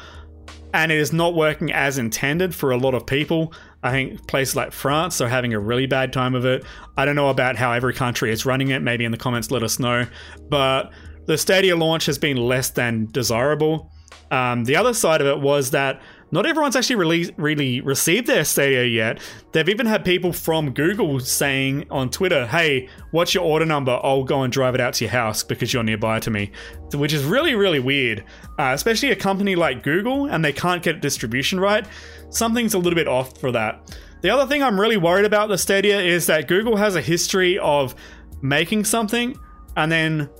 and 0.75 0.91
it 0.91 0.99
is 0.99 1.13
not 1.13 1.37
working 1.37 1.73
as 1.73 1.99
intended 1.99 2.53
for 2.53 2.73
a 2.73 2.77
lot 2.77 2.95
of 2.95 3.07
people. 3.07 3.55
I 3.85 3.93
think 3.93 4.27
places 4.27 4.57
like 4.57 4.73
France 4.73 5.21
are 5.21 5.29
having 5.29 5.55
a 5.55 5.61
really 5.61 5.87
bad 5.87 6.13
time 6.13 6.35
of 6.35 6.45
it. 6.45 6.65
I 6.97 7.05
don't 7.05 7.15
know 7.15 7.29
about 7.29 7.55
how 7.55 7.71
every 7.71 7.95
country 7.95 8.33
is 8.33 8.45
running 8.45 8.71
it. 8.71 8.83
Maybe 8.83 9.05
in 9.05 9.13
the 9.13 9.19
comments 9.19 9.53
let 9.53 9.63
us 9.63 9.79
know. 9.79 10.05
But 10.49 10.91
the 11.27 11.39
Stadia 11.39 11.77
launch 11.77 12.07
has 12.07 12.19
been 12.19 12.37
less 12.37 12.71
than 12.71 13.07
desirable. 13.07 13.91
Um, 14.31 14.65
the 14.65 14.77
other 14.77 14.95
side 14.95 15.21
of 15.21 15.27
it 15.27 15.41
was 15.41 15.71
that 15.71 16.01
not 16.31 16.47
everyone's 16.47 16.75
actually 16.75 16.97
really, 16.97 17.33
really 17.37 17.81
received 17.81 18.27
their 18.27 18.45
Stadia 18.45 18.85
yet. 18.85 19.21
They've 19.53 19.69
even 19.69 19.87
had 19.87 20.05
people 20.05 20.33
from 20.33 20.73
Google 20.73 21.21
saying 21.21 21.87
on 21.91 22.11
Twitter, 22.11 22.45
hey, 22.47 22.89
what's 23.13 23.35
your 23.35 23.45
order 23.45 23.65
number? 23.65 24.01
I'll 24.03 24.25
go 24.25 24.43
and 24.43 24.53
drive 24.53 24.75
it 24.75 24.81
out 24.81 24.95
to 24.95 25.05
your 25.05 25.13
house 25.13 25.45
because 25.45 25.73
you're 25.73 25.85
nearby 25.85 26.19
to 26.21 26.31
me. 26.31 26.51
Which 26.93 27.13
is 27.13 27.23
really, 27.23 27.55
really 27.55 27.79
weird. 27.79 28.25
Uh, 28.59 28.73
especially 28.75 29.13
a 29.13 29.17
company 29.17 29.55
like 29.55 29.85
Google 29.85 30.27
and 30.27 30.45
they 30.45 30.53
can't 30.53 30.83
get 30.83 31.01
distribution 31.01 31.61
right. 31.61 31.87
Something's 32.31 32.75
a 32.75 32.79
little 32.79 32.97
bit 32.97 33.07
off 33.07 33.39
for 33.39 33.53
that. 33.53 33.97
The 34.23 34.31
other 34.31 34.47
thing 34.49 34.63
I'm 34.63 34.81
really 34.81 34.97
worried 34.97 35.27
about 35.27 35.51
the 35.51 35.59
Stadia 35.59 36.01
is 36.01 36.27
that 36.27 36.49
Google 36.49 36.77
has 36.77 36.97
a 36.97 37.01
history 37.01 37.59
of 37.61 37.95
making 38.43 38.87
something 38.87 39.39
and 39.77 39.93
then 39.93 40.31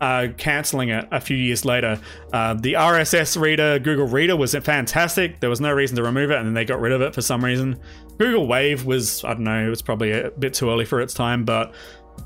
uh, 0.00 0.28
canceling 0.36 0.90
it 0.90 1.06
a 1.10 1.20
few 1.20 1.36
years 1.36 1.64
later. 1.64 2.00
Uh, 2.32 2.54
the 2.54 2.74
RSS 2.74 3.40
reader, 3.40 3.78
Google 3.78 4.06
Reader, 4.06 4.36
was 4.36 4.54
fantastic. 4.54 5.40
There 5.40 5.50
was 5.50 5.60
no 5.60 5.72
reason 5.72 5.96
to 5.96 6.02
remove 6.02 6.30
it, 6.30 6.38
and 6.38 6.46
then 6.46 6.54
they 6.54 6.64
got 6.64 6.80
rid 6.80 6.92
of 6.92 7.00
it 7.00 7.14
for 7.14 7.22
some 7.22 7.44
reason. 7.44 7.78
Google 8.18 8.46
Wave 8.46 8.84
was, 8.84 9.24
I 9.24 9.34
don't 9.34 9.44
know, 9.44 9.66
it 9.66 9.70
was 9.70 9.82
probably 9.82 10.12
a 10.12 10.30
bit 10.32 10.54
too 10.54 10.70
early 10.70 10.84
for 10.84 11.00
its 11.00 11.14
time, 11.14 11.44
but 11.44 11.74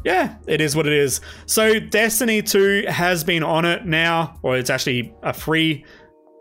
yeah, 0.04 0.36
it 0.46 0.60
is 0.60 0.76
what 0.76 0.86
it 0.86 0.92
is. 0.92 1.20
So, 1.46 1.80
Destiny 1.80 2.42
2 2.42 2.84
has 2.88 3.24
been 3.24 3.42
on 3.42 3.64
it 3.64 3.86
now, 3.86 4.38
or 4.42 4.56
it's 4.56 4.70
actually 4.70 5.14
a 5.22 5.32
free 5.32 5.84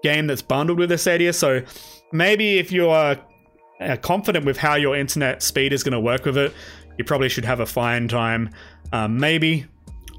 game 0.03 0.28
that's 0.28 0.41
bundled 0.41 0.80
with 0.80 0.97
Stadia. 0.99 1.34
So, 1.34 1.61
maybe 2.11 2.57
if 2.57 2.71
you 2.71 2.89
are 2.89 3.17
uh, 3.80 3.97
confident 3.97 4.45
with 4.45 4.57
how 4.57 4.75
your 4.75 4.95
internet 4.95 5.41
speed 5.41 5.73
is 5.73 5.84
going 5.84 5.93
to 5.93 5.99
work 5.99 6.25
with 6.25 6.38
it, 6.38 6.53
you 6.97 7.03
probably 7.03 7.30
should 7.30 7.45
have 7.45 7.59
a 7.59 7.65
fine 7.65 8.07
time. 8.07 8.49
Um, 8.91 9.17
maybe 9.17 9.65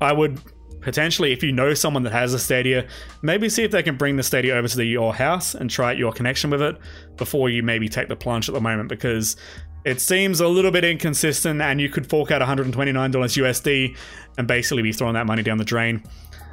I 0.01 0.13
would 0.13 0.41
potentially, 0.81 1.33
if 1.33 1.43
you 1.43 1.53
know 1.53 1.75
someone 1.75 2.03
that 2.05 2.13
has 2.13 2.35
a 2.35 2.39
Stadia, 2.39 2.87
maybe 3.23 3.49
see 3.49 3.65
if 3.65 3.71
they 3.71 3.83
can 3.83 3.97
bring 3.97 4.17
the 4.17 4.23
Stadia 4.23 4.55
over 4.55 4.69
to 4.69 4.77
the, 4.77 4.85
your 4.85 5.15
house 5.15 5.55
and 5.55 5.71
try 5.71 5.91
out 5.91 5.99
your 5.99 6.13
connection 6.13 6.51
with 6.51 6.63
it 6.63 6.77
before 7.17 7.51
you 7.51 7.63
maybe 7.63 7.89
take 7.89 8.09
the 8.09 8.17
plunge 8.17 8.49
at 8.49 8.55
the 8.55 8.61
moment 8.61 8.89
because 8.89 9.37
it 9.85 10.01
seems 10.01 10.41
a 10.41 10.49
little 10.49 10.71
bit 10.71 10.85
inconsistent 10.85 11.61
and 11.61 11.81
you 11.81 11.89
could 11.89 12.09
fork 12.09 12.31
out 12.31 12.43
$129 12.43 12.73
USD 12.73 13.97
and 14.37 14.47
basically 14.47 14.83
be 14.83 14.93
throwing 14.93 15.15
that 15.15 15.27
money 15.27 15.43
down 15.43 15.59
the 15.59 15.65
drain. 15.65 16.03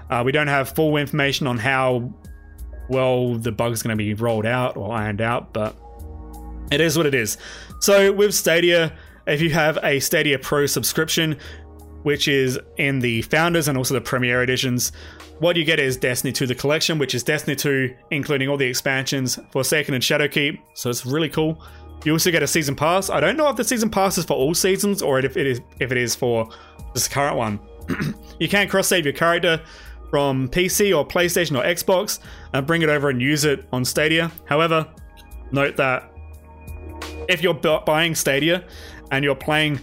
Uh, 0.10 0.22
we 0.26 0.32
don't 0.32 0.48
have 0.48 0.70
full 0.70 0.98
information 0.98 1.48
on 1.48 1.58
how 1.58 2.14
well 2.90 3.36
the 3.36 3.52
bug's 3.52 3.82
going 3.82 3.98
to 3.98 4.02
be 4.02 4.14
rolled 4.14 4.46
out 4.46 4.78
or 4.78 4.92
ironed 4.92 5.22
out, 5.22 5.54
but 5.54 5.76
it 6.72 6.82
is 6.82 6.98
what 6.98 7.06
it 7.06 7.16
is. 7.16 7.38
So 7.80 8.12
with 8.12 8.34
Stadia, 8.34 8.96
if 9.28 9.42
you 9.42 9.50
have 9.52 9.80
a 9.84 10.00
Stadia 10.00 10.38
Pro 10.40 10.66
subscription, 10.66 11.38
which 12.06 12.28
is 12.28 12.60
in 12.78 13.00
the 13.00 13.24
Founders 13.24 13.68
and 13.68 13.76
also 13.80 13.96
the 13.96 14.02
Premiere 14.02 14.44
editions. 14.44 14.92
what 15.40 15.56
you 15.56 15.66
get 15.66 15.80
is 15.80 15.98
Destiny 15.98 16.32
2 16.32 16.46
The 16.46 16.54
Collection, 16.54 17.00
which 17.00 17.16
is 17.16 17.24
Destiny 17.24 17.56
2, 17.56 17.96
including 18.12 18.48
all 18.48 18.58
the 18.58 18.68
expansions, 18.68 19.40
Forsaken 19.52 19.96
and 19.96 20.04
Shadowkeep. 20.04 20.60
So 20.76 20.92
it's 20.92 21.04
really 21.04 21.30
cool. 21.30 21.60
You 22.04 22.12
also 22.12 22.30
get 22.30 22.44
a 22.44 22.48
season 22.48 22.76
pass. 22.76 23.10
I 23.10 23.20
don't 23.20 23.36
know 23.36 23.50
if 23.50 23.56
the 23.56 23.64
season 23.64 23.90
pass 23.90 24.20
is 24.20 24.26
for 24.26 24.36
all 24.36 24.54
seasons 24.54 25.02
or 25.02 25.18
if 25.18 25.36
it 25.36 25.48
is 25.48 25.62
if 25.80 25.92
it 25.92 25.98
is 25.98 26.16
for 26.16 26.48
this 26.94 27.08
current 27.08 27.38
one. 27.38 27.60
you 28.40 28.48
can 28.48 28.70
cross 28.70 28.88
save 28.88 29.04
your 29.04 29.14
character 29.16 29.60
from 30.12 30.48
PC 30.50 30.96
or 30.96 31.08
PlayStation 31.08 31.58
or 31.58 31.64
Xbox 31.64 32.20
and 32.54 32.68
bring 32.68 32.84
it 32.84 32.90
over 32.90 33.10
and 33.10 33.20
use 33.20 33.46
it 33.46 33.66
on 33.74 33.84
Stadia. 33.84 34.32
However, 34.46 34.88
note 35.52 35.76
that 35.78 36.12
if 37.28 37.42
you're 37.42 37.56
buying 37.56 38.14
Stadia 38.14 38.64
and 39.10 39.26
you're 39.26 39.34
playing 39.34 39.80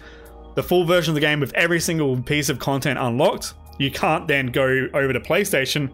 the 0.55 0.63
full 0.63 0.85
version 0.85 1.13
of 1.13 1.15
the 1.15 1.21
game 1.21 1.41
with 1.41 1.53
every 1.55 1.81
single 1.81 2.21
piece 2.23 2.49
of 2.49 2.59
content 2.59 2.99
unlocked, 2.99 3.55
you 3.79 3.91
can't 3.91 4.29
then 4.29 4.47
go 4.47 4.89
over 4.95 5.13
to 5.13 5.21
PlayStation, 5.21 5.93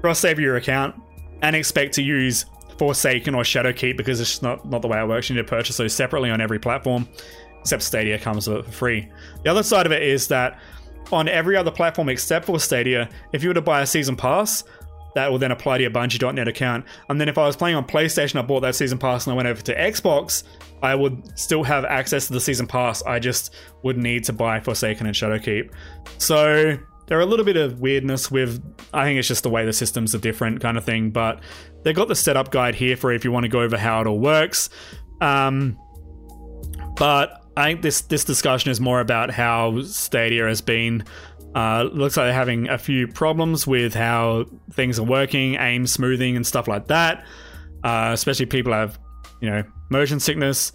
cross 0.00 0.18
save 0.18 0.38
your 0.38 0.56
account, 0.56 0.94
and 1.42 1.54
expect 1.54 1.94
to 1.94 2.02
use 2.02 2.46
Forsaken 2.78 3.34
or 3.34 3.42
Shadowkeep 3.42 3.96
because 3.96 4.20
it's 4.20 4.42
not, 4.42 4.68
not 4.68 4.82
the 4.82 4.88
way 4.88 5.00
it 5.00 5.06
works. 5.06 5.30
You 5.30 5.36
need 5.36 5.42
to 5.42 5.48
purchase 5.48 5.76
those 5.76 5.94
separately 5.94 6.30
on 6.30 6.40
every 6.40 6.58
platform, 6.58 7.08
except 7.60 7.82
Stadia 7.82 8.18
comes 8.18 8.48
with 8.48 8.58
it 8.58 8.64
for 8.64 8.72
free. 8.72 9.08
The 9.42 9.50
other 9.50 9.62
side 9.62 9.86
of 9.86 9.92
it 9.92 10.02
is 10.02 10.26
that 10.28 10.58
on 11.12 11.28
every 11.28 11.56
other 11.56 11.70
platform 11.70 12.08
except 12.08 12.46
for 12.46 12.58
Stadia, 12.58 13.08
if 13.32 13.42
you 13.42 13.50
were 13.50 13.54
to 13.54 13.62
buy 13.62 13.82
a 13.82 13.86
season 13.86 14.16
pass, 14.16 14.64
that 15.14 15.30
will 15.30 15.38
then 15.38 15.50
apply 15.50 15.78
to 15.78 15.82
your 15.82 15.90
Bungie.net 15.90 16.48
account. 16.48 16.84
And 17.08 17.20
then 17.20 17.28
if 17.28 17.38
I 17.38 17.46
was 17.46 17.56
playing 17.56 17.76
on 17.76 17.86
PlayStation, 17.86 18.38
I 18.38 18.42
bought 18.42 18.60
that 18.60 18.74
season 18.74 18.98
pass 18.98 19.26
and 19.26 19.32
I 19.32 19.36
went 19.36 19.48
over 19.48 19.62
to 19.62 19.74
Xbox, 19.74 20.44
I 20.82 20.94
would 20.94 21.38
still 21.38 21.62
have 21.62 21.84
access 21.84 22.26
to 22.26 22.32
the 22.32 22.40
season 22.40 22.66
pass. 22.66 23.02
I 23.02 23.18
just 23.18 23.54
would 23.82 23.96
need 23.96 24.24
to 24.24 24.32
buy 24.32 24.60
Forsaken 24.60 25.06
and 25.06 25.14
Shadowkeep. 25.14 25.70
So 26.18 26.76
there 27.06 27.18
are 27.18 27.22
a 27.22 27.26
little 27.26 27.44
bit 27.44 27.56
of 27.56 27.80
weirdness 27.80 28.30
with 28.30 28.62
I 28.92 29.04
think 29.04 29.18
it's 29.18 29.28
just 29.28 29.42
the 29.42 29.50
way 29.50 29.64
the 29.64 29.72
systems 29.72 30.14
are 30.14 30.18
different 30.18 30.60
kind 30.60 30.76
of 30.76 30.84
thing, 30.84 31.10
but 31.10 31.40
they've 31.82 31.94
got 31.94 32.08
the 32.08 32.14
setup 32.14 32.50
guide 32.50 32.74
here 32.74 32.96
for 32.96 33.12
if 33.12 33.24
you 33.24 33.32
want 33.32 33.44
to 33.44 33.48
go 33.48 33.60
over 33.60 33.76
how 33.76 34.00
it 34.00 34.06
all 34.06 34.18
works. 34.18 34.70
Um, 35.20 35.78
but 36.96 37.44
I 37.56 37.66
think 37.66 37.82
this 37.82 38.02
this 38.02 38.24
discussion 38.24 38.70
is 38.70 38.80
more 38.80 39.00
about 39.00 39.30
how 39.30 39.82
Stadia 39.82 40.46
has 40.46 40.60
been. 40.60 41.04
Uh, 41.54 41.88
looks 41.92 42.16
like 42.16 42.26
they're 42.26 42.32
having 42.32 42.68
a 42.68 42.78
few 42.78 43.06
problems 43.06 43.66
with 43.66 43.94
how 43.94 44.44
things 44.72 44.98
are 44.98 45.04
working, 45.04 45.54
aim 45.54 45.86
smoothing, 45.86 46.36
and 46.36 46.46
stuff 46.46 46.66
like 46.66 46.88
that. 46.88 47.24
Uh, 47.84 48.10
especially 48.12 48.46
people 48.46 48.72
have, 48.72 48.98
you 49.40 49.48
know, 49.48 49.62
motion 49.90 50.18
sickness. 50.18 50.72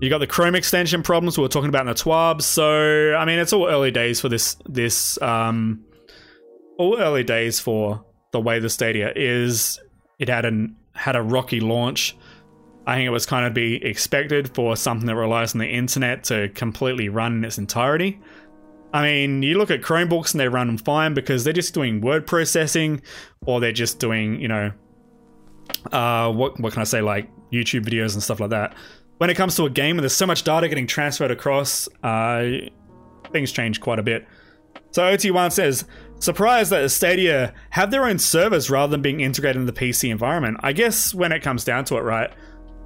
You 0.00 0.10
got 0.10 0.18
the 0.18 0.26
Chrome 0.26 0.54
extension 0.54 1.02
problems 1.02 1.36
we 1.36 1.42
were 1.42 1.48
talking 1.48 1.68
about 1.68 1.82
in 1.82 1.88
the 1.88 1.94
TWAB. 1.94 2.42
So 2.42 3.14
I 3.14 3.24
mean, 3.24 3.38
it's 3.38 3.52
all 3.52 3.68
early 3.68 3.90
days 3.90 4.20
for 4.20 4.28
this. 4.28 4.56
This 4.68 5.20
um, 5.22 5.84
all 6.78 6.98
early 6.98 7.24
days 7.24 7.60
for 7.60 8.04
the 8.32 8.40
way 8.40 8.58
the 8.58 8.70
Stadia 8.70 9.12
is. 9.14 9.80
It 10.18 10.28
had 10.28 10.44
an 10.44 10.76
had 10.94 11.16
a 11.16 11.22
rocky 11.22 11.60
launch. 11.60 12.16
I 12.86 12.96
think 12.96 13.06
it 13.06 13.10
was 13.10 13.26
kind 13.26 13.44
of 13.44 13.52
be 13.52 13.84
expected 13.84 14.54
for 14.54 14.74
something 14.74 15.06
that 15.06 15.16
relies 15.16 15.54
on 15.54 15.58
the 15.58 15.68
internet 15.68 16.24
to 16.24 16.48
completely 16.50 17.08
run 17.08 17.36
in 17.36 17.44
its 17.44 17.58
entirety. 17.58 18.18
I 18.92 19.02
mean, 19.02 19.42
you 19.42 19.58
look 19.58 19.70
at 19.70 19.82
Chromebooks 19.82 20.32
and 20.32 20.40
they 20.40 20.48
run 20.48 20.78
fine 20.78 21.14
because 21.14 21.44
they're 21.44 21.52
just 21.52 21.74
doing 21.74 22.00
word 22.00 22.26
processing, 22.26 23.02
or 23.46 23.60
they're 23.60 23.72
just 23.72 23.98
doing, 23.98 24.40
you 24.40 24.48
know, 24.48 24.72
uh, 25.92 26.32
what 26.32 26.58
what 26.58 26.72
can 26.72 26.80
I 26.80 26.84
say, 26.84 27.02
like 27.02 27.30
YouTube 27.52 27.84
videos 27.84 28.14
and 28.14 28.22
stuff 28.22 28.40
like 28.40 28.50
that 28.50 28.74
when 29.18 29.30
it 29.30 29.34
comes 29.34 29.56
to 29.56 29.64
a 29.64 29.70
game 29.70 29.98
and 29.98 30.00
there's 30.00 30.16
so 30.16 30.26
much 30.26 30.44
data 30.44 30.68
getting 30.68 30.86
transferred 30.86 31.30
across, 31.30 31.88
uh, 32.02 32.50
things 33.32 33.52
change 33.52 33.80
quite 33.80 33.98
a 33.98 34.02
bit. 34.02 34.26
So 34.92 35.02
OT1 35.02 35.52
says, 35.52 35.84
surprised 36.18 36.70
that 36.70 36.88
Stadia 36.90 37.52
have 37.70 37.90
their 37.90 38.04
own 38.04 38.18
servers 38.18 38.70
rather 38.70 38.92
than 38.92 39.02
being 39.02 39.20
integrated 39.20 39.60
in 39.60 39.66
the 39.66 39.72
PC 39.72 40.10
environment. 40.10 40.58
I 40.60 40.72
guess 40.72 41.14
when 41.14 41.32
it 41.32 41.42
comes 41.42 41.64
down 41.64 41.84
to 41.86 41.96
it, 41.96 42.02
right, 42.02 42.30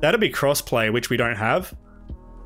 that'd 0.01 0.21
be 0.21 0.31
crossplay, 0.31 0.93
which 0.93 1.11
we 1.11 1.17
don't 1.17 1.37
have. 1.37 1.75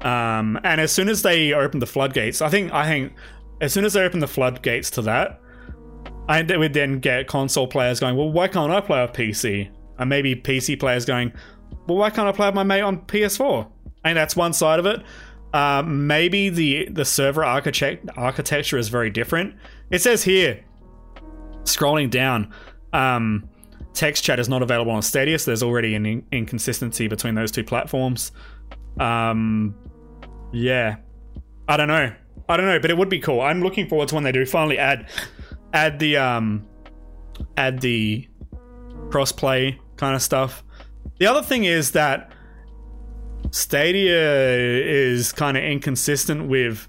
Um, 0.03 0.61
and 0.63 0.81
as 0.81 0.93
soon 0.93 1.09
as 1.09 1.23
they 1.23 1.53
open 1.53 1.81
the 1.81 1.87
floodgates, 1.87 2.43
I 2.43 2.49
think 2.49 2.73
I 2.73 2.87
think 2.87 3.15
as 3.61 3.73
soon 3.73 3.85
as 3.85 3.95
they 3.95 4.03
open 4.03 4.21
the 4.21 4.27
floodgates 4.27 4.91
to 4.91 5.03
that, 5.03 5.41
I 6.29 6.43
would 6.43 6.73
then 6.73 6.99
get 6.99 7.29
console 7.29 7.67
players 7.67 8.01
going, 8.01 8.17
well, 8.17 8.31
why 8.31 8.49
can't 8.49 8.73
I 8.73 8.81
play 8.81 9.01
on 9.01 9.09
PC? 9.09 9.71
And 9.99 10.09
maybe 10.11 10.35
PC 10.35 10.79
players 10.79 11.05
going, 11.05 11.33
well, 11.87 11.99
why 11.99 12.11
can't 12.11 12.29
I 12.29 12.33
play 12.33 12.49
with 12.49 12.55
my 12.55 12.65
mate 12.65 12.83
on 12.83 12.99
PS4? 13.03 13.71
and 14.07 14.17
that's 14.17 14.37
one 14.37 14.53
side 14.53 14.79
of 14.79 14.87
it. 14.87 15.03
Uh, 15.53 15.83
maybe 15.83 16.49
the 16.49 16.89
the 16.91 17.05
server 17.05 17.45
architect 17.45 18.09
architecture 18.17 18.79
is 18.79 18.89
very 18.89 19.11
different. 19.11 19.55
It 19.91 20.01
says 20.01 20.23
here, 20.23 20.65
scrolling 21.65 22.11
down, 22.11 22.53
um, 22.93 23.49
text 23.95 24.25
chat 24.25 24.39
is 24.39 24.49
not 24.49 24.63
available 24.63 24.93
on 24.93 25.03
Stadia, 25.03 25.39
so 25.39 25.51
there's 25.51 25.63
already 25.63 25.95
an 25.95 26.07
in- 26.07 26.27
inconsistency 26.31 27.09
between 27.09 27.35
those 27.35 27.51
two 27.51 27.65
platforms. 27.65 28.33
Um, 29.01 29.75
yeah, 30.53 30.97
I 31.69 31.77
don't 31.77 31.89
know, 31.89 32.13
I 32.49 32.57
don't 32.57 32.67
know, 32.67 32.79
but 32.79 32.91
it 32.91 32.97
would 32.97 33.09
be 33.09 33.19
cool. 33.19 33.41
I'm 33.41 33.61
looking 33.61 33.89
forward 33.89 34.09
to 34.09 34.15
when 34.15 34.25
they 34.25 34.33
do 34.33 34.47
finally 34.47 34.79
add 34.79 35.09
add 35.73 35.99
the 35.99 36.17
um 36.17 36.67
add 37.57 37.81
the 37.81 38.29
crossplay 39.09 39.79
kind 39.97 40.15
of 40.15 40.23
stuff. 40.23 40.63
The 41.19 41.27
other 41.27 41.43
thing 41.43 41.65
is 41.65 41.93
that 41.93 42.31
Stadia 43.51 44.59
is 44.59 45.33
kind 45.33 45.57
of 45.57 45.63
inconsistent 45.63 46.49
with 46.49 46.89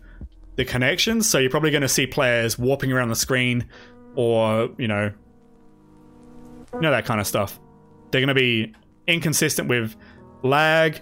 the 0.55 0.65
connections, 0.65 1.29
so 1.29 1.37
you're 1.37 1.51
probably 1.51 1.71
going 1.71 1.81
to 1.81 1.89
see 1.89 2.07
players 2.07 2.57
warping 2.57 2.91
around 2.91 3.09
the 3.09 3.15
screen 3.15 3.67
or, 4.15 4.69
you 4.77 4.87
know, 4.87 5.11
you 6.73 6.81
know 6.81 6.91
that 6.91 7.05
kind 7.05 7.21
of 7.21 7.27
stuff. 7.27 7.59
They're 8.11 8.21
going 8.21 8.29
to 8.29 8.33
be 8.33 8.73
inconsistent 9.05 9.69
with 9.69 9.95
lag, 10.43 11.01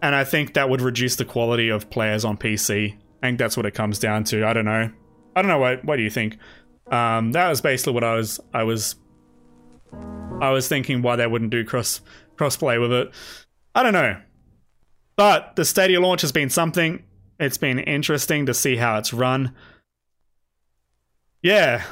and 0.00 0.14
I 0.14 0.24
think 0.24 0.54
that 0.54 0.70
would 0.70 0.80
reduce 0.80 1.16
the 1.16 1.24
quality 1.24 1.68
of 1.68 1.90
players 1.90 2.24
on 2.24 2.36
PC. 2.36 2.96
I 3.22 3.28
think 3.28 3.38
that's 3.38 3.56
what 3.56 3.66
it 3.66 3.74
comes 3.74 3.98
down 3.98 4.24
to. 4.24 4.44
I 4.44 4.52
don't 4.52 4.64
know. 4.64 4.90
I 5.36 5.42
don't 5.42 5.48
know 5.48 5.58
what 5.58 5.84
what 5.84 5.96
do 5.96 6.02
you 6.02 6.10
think? 6.10 6.38
Um, 6.90 7.32
that 7.32 7.48
was 7.48 7.60
basically 7.60 7.94
what 7.94 8.04
I 8.04 8.14
was 8.14 8.40
I 8.52 8.64
was 8.64 8.96
I 10.40 10.50
was 10.50 10.68
thinking 10.68 11.02
why 11.02 11.16
they 11.16 11.26
wouldn't 11.26 11.50
do 11.50 11.64
cross 11.64 12.00
crossplay 12.36 12.80
with 12.80 12.92
it. 12.92 13.10
I 13.74 13.82
don't 13.82 13.92
know. 13.92 14.20
But 15.16 15.56
the 15.56 15.64
Stadia 15.64 16.00
launch 16.00 16.22
has 16.22 16.32
been 16.32 16.50
something. 16.50 17.04
It's 17.38 17.58
been 17.58 17.78
interesting 17.78 18.46
to 18.46 18.54
see 18.54 18.76
how 18.76 18.98
it's 18.98 19.12
run. 19.12 19.54
Yeah, 21.42 21.84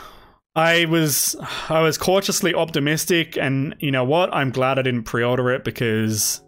I 0.54 0.86
was 0.86 1.36
I 1.68 1.80
was 1.80 1.96
cautiously 1.96 2.54
optimistic, 2.54 3.36
and 3.36 3.76
you 3.78 3.90
know 3.90 4.04
what? 4.04 4.34
I'm 4.34 4.50
glad 4.50 4.78
I 4.78 4.82
didn't 4.82 5.04
pre-order 5.04 5.50
it 5.50 5.64
because 5.64 6.42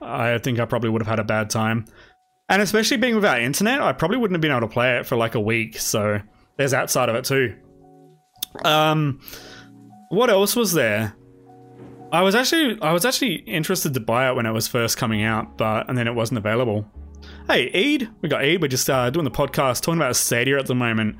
I 0.00 0.38
think 0.38 0.60
I 0.60 0.64
probably 0.64 0.90
would 0.90 1.02
have 1.02 1.08
had 1.08 1.18
a 1.18 1.24
bad 1.24 1.50
time. 1.50 1.86
And 2.48 2.62
especially 2.62 2.96
being 2.96 3.16
without 3.16 3.40
internet, 3.40 3.80
I 3.80 3.92
probably 3.92 4.18
wouldn't 4.18 4.36
have 4.36 4.40
been 4.40 4.52
able 4.52 4.60
to 4.68 4.72
play 4.72 4.98
it 4.98 5.06
for 5.06 5.16
like 5.16 5.34
a 5.34 5.40
week. 5.40 5.78
So 5.78 6.20
there's 6.56 6.70
that 6.70 6.90
side 6.90 7.08
of 7.08 7.16
it 7.16 7.24
too. 7.24 7.56
Um, 8.64 9.20
what 10.10 10.30
else 10.30 10.54
was 10.54 10.72
there? 10.72 11.14
I 12.12 12.22
was 12.22 12.34
actually 12.34 12.80
I 12.80 12.92
was 12.92 13.04
actually 13.04 13.34
interested 13.34 13.94
to 13.94 14.00
buy 14.00 14.30
it 14.30 14.34
when 14.34 14.46
it 14.46 14.52
was 14.52 14.68
first 14.68 14.96
coming 14.96 15.22
out, 15.22 15.58
but 15.58 15.88
and 15.88 15.98
then 15.98 16.06
it 16.06 16.14
wasn't 16.14 16.38
available. 16.38 16.88
Hey, 17.48 17.68
Eid, 17.74 18.08
we 18.22 18.28
got 18.28 18.44
Eid. 18.44 18.62
We're 18.62 18.68
just 18.68 18.88
uh, 18.88 19.10
doing 19.10 19.24
the 19.24 19.30
podcast 19.30 19.82
talking 19.82 20.00
about 20.00 20.14
Stadia 20.14 20.58
at 20.58 20.66
the 20.66 20.74
moment, 20.74 21.16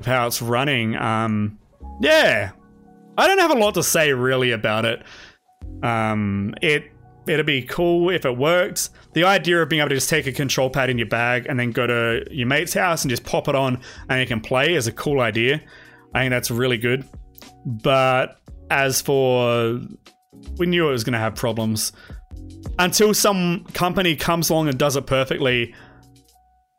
of 0.00 0.06
how 0.06 0.26
it's 0.26 0.40
running. 0.40 0.96
Um, 0.96 1.58
yeah, 2.00 2.52
I 3.18 3.26
don't 3.26 3.38
have 3.38 3.50
a 3.50 3.58
lot 3.58 3.74
to 3.74 3.82
say 3.82 4.12
really 4.14 4.52
about 4.52 4.86
it. 4.86 5.02
Um, 5.82 6.54
it 6.62 6.90
it'd 7.26 7.46
be 7.46 7.62
cool 7.62 8.10
if 8.10 8.24
it 8.24 8.36
worked. 8.36 8.90
The 9.12 9.24
idea 9.24 9.60
of 9.62 9.68
being 9.68 9.80
able 9.80 9.90
to 9.90 9.94
just 9.94 10.10
take 10.10 10.26
a 10.26 10.32
control 10.32 10.70
pad 10.70 10.90
in 10.90 10.98
your 10.98 11.08
bag 11.08 11.46
and 11.48 11.58
then 11.58 11.70
go 11.70 11.86
to 11.86 12.24
your 12.30 12.46
mate's 12.46 12.74
house 12.74 13.02
and 13.02 13.10
just 13.10 13.24
pop 13.24 13.48
it 13.48 13.54
on 13.54 13.80
and 14.08 14.20
you 14.20 14.26
can 14.26 14.40
play 14.40 14.74
is 14.74 14.86
a 14.86 14.92
cool 14.92 15.20
idea. 15.20 15.60
I 16.14 16.20
think 16.20 16.30
that's 16.30 16.50
really 16.50 16.78
good. 16.78 17.08
But 17.64 18.40
as 18.70 19.00
for 19.00 19.80
we 20.58 20.66
knew 20.66 20.88
it 20.88 20.92
was 20.92 21.04
going 21.04 21.12
to 21.12 21.18
have 21.18 21.34
problems. 21.34 21.92
Until 22.78 23.12
some 23.14 23.64
company 23.72 24.16
comes 24.16 24.50
along 24.50 24.68
and 24.68 24.78
does 24.78 24.96
it 24.96 25.06
perfectly, 25.06 25.74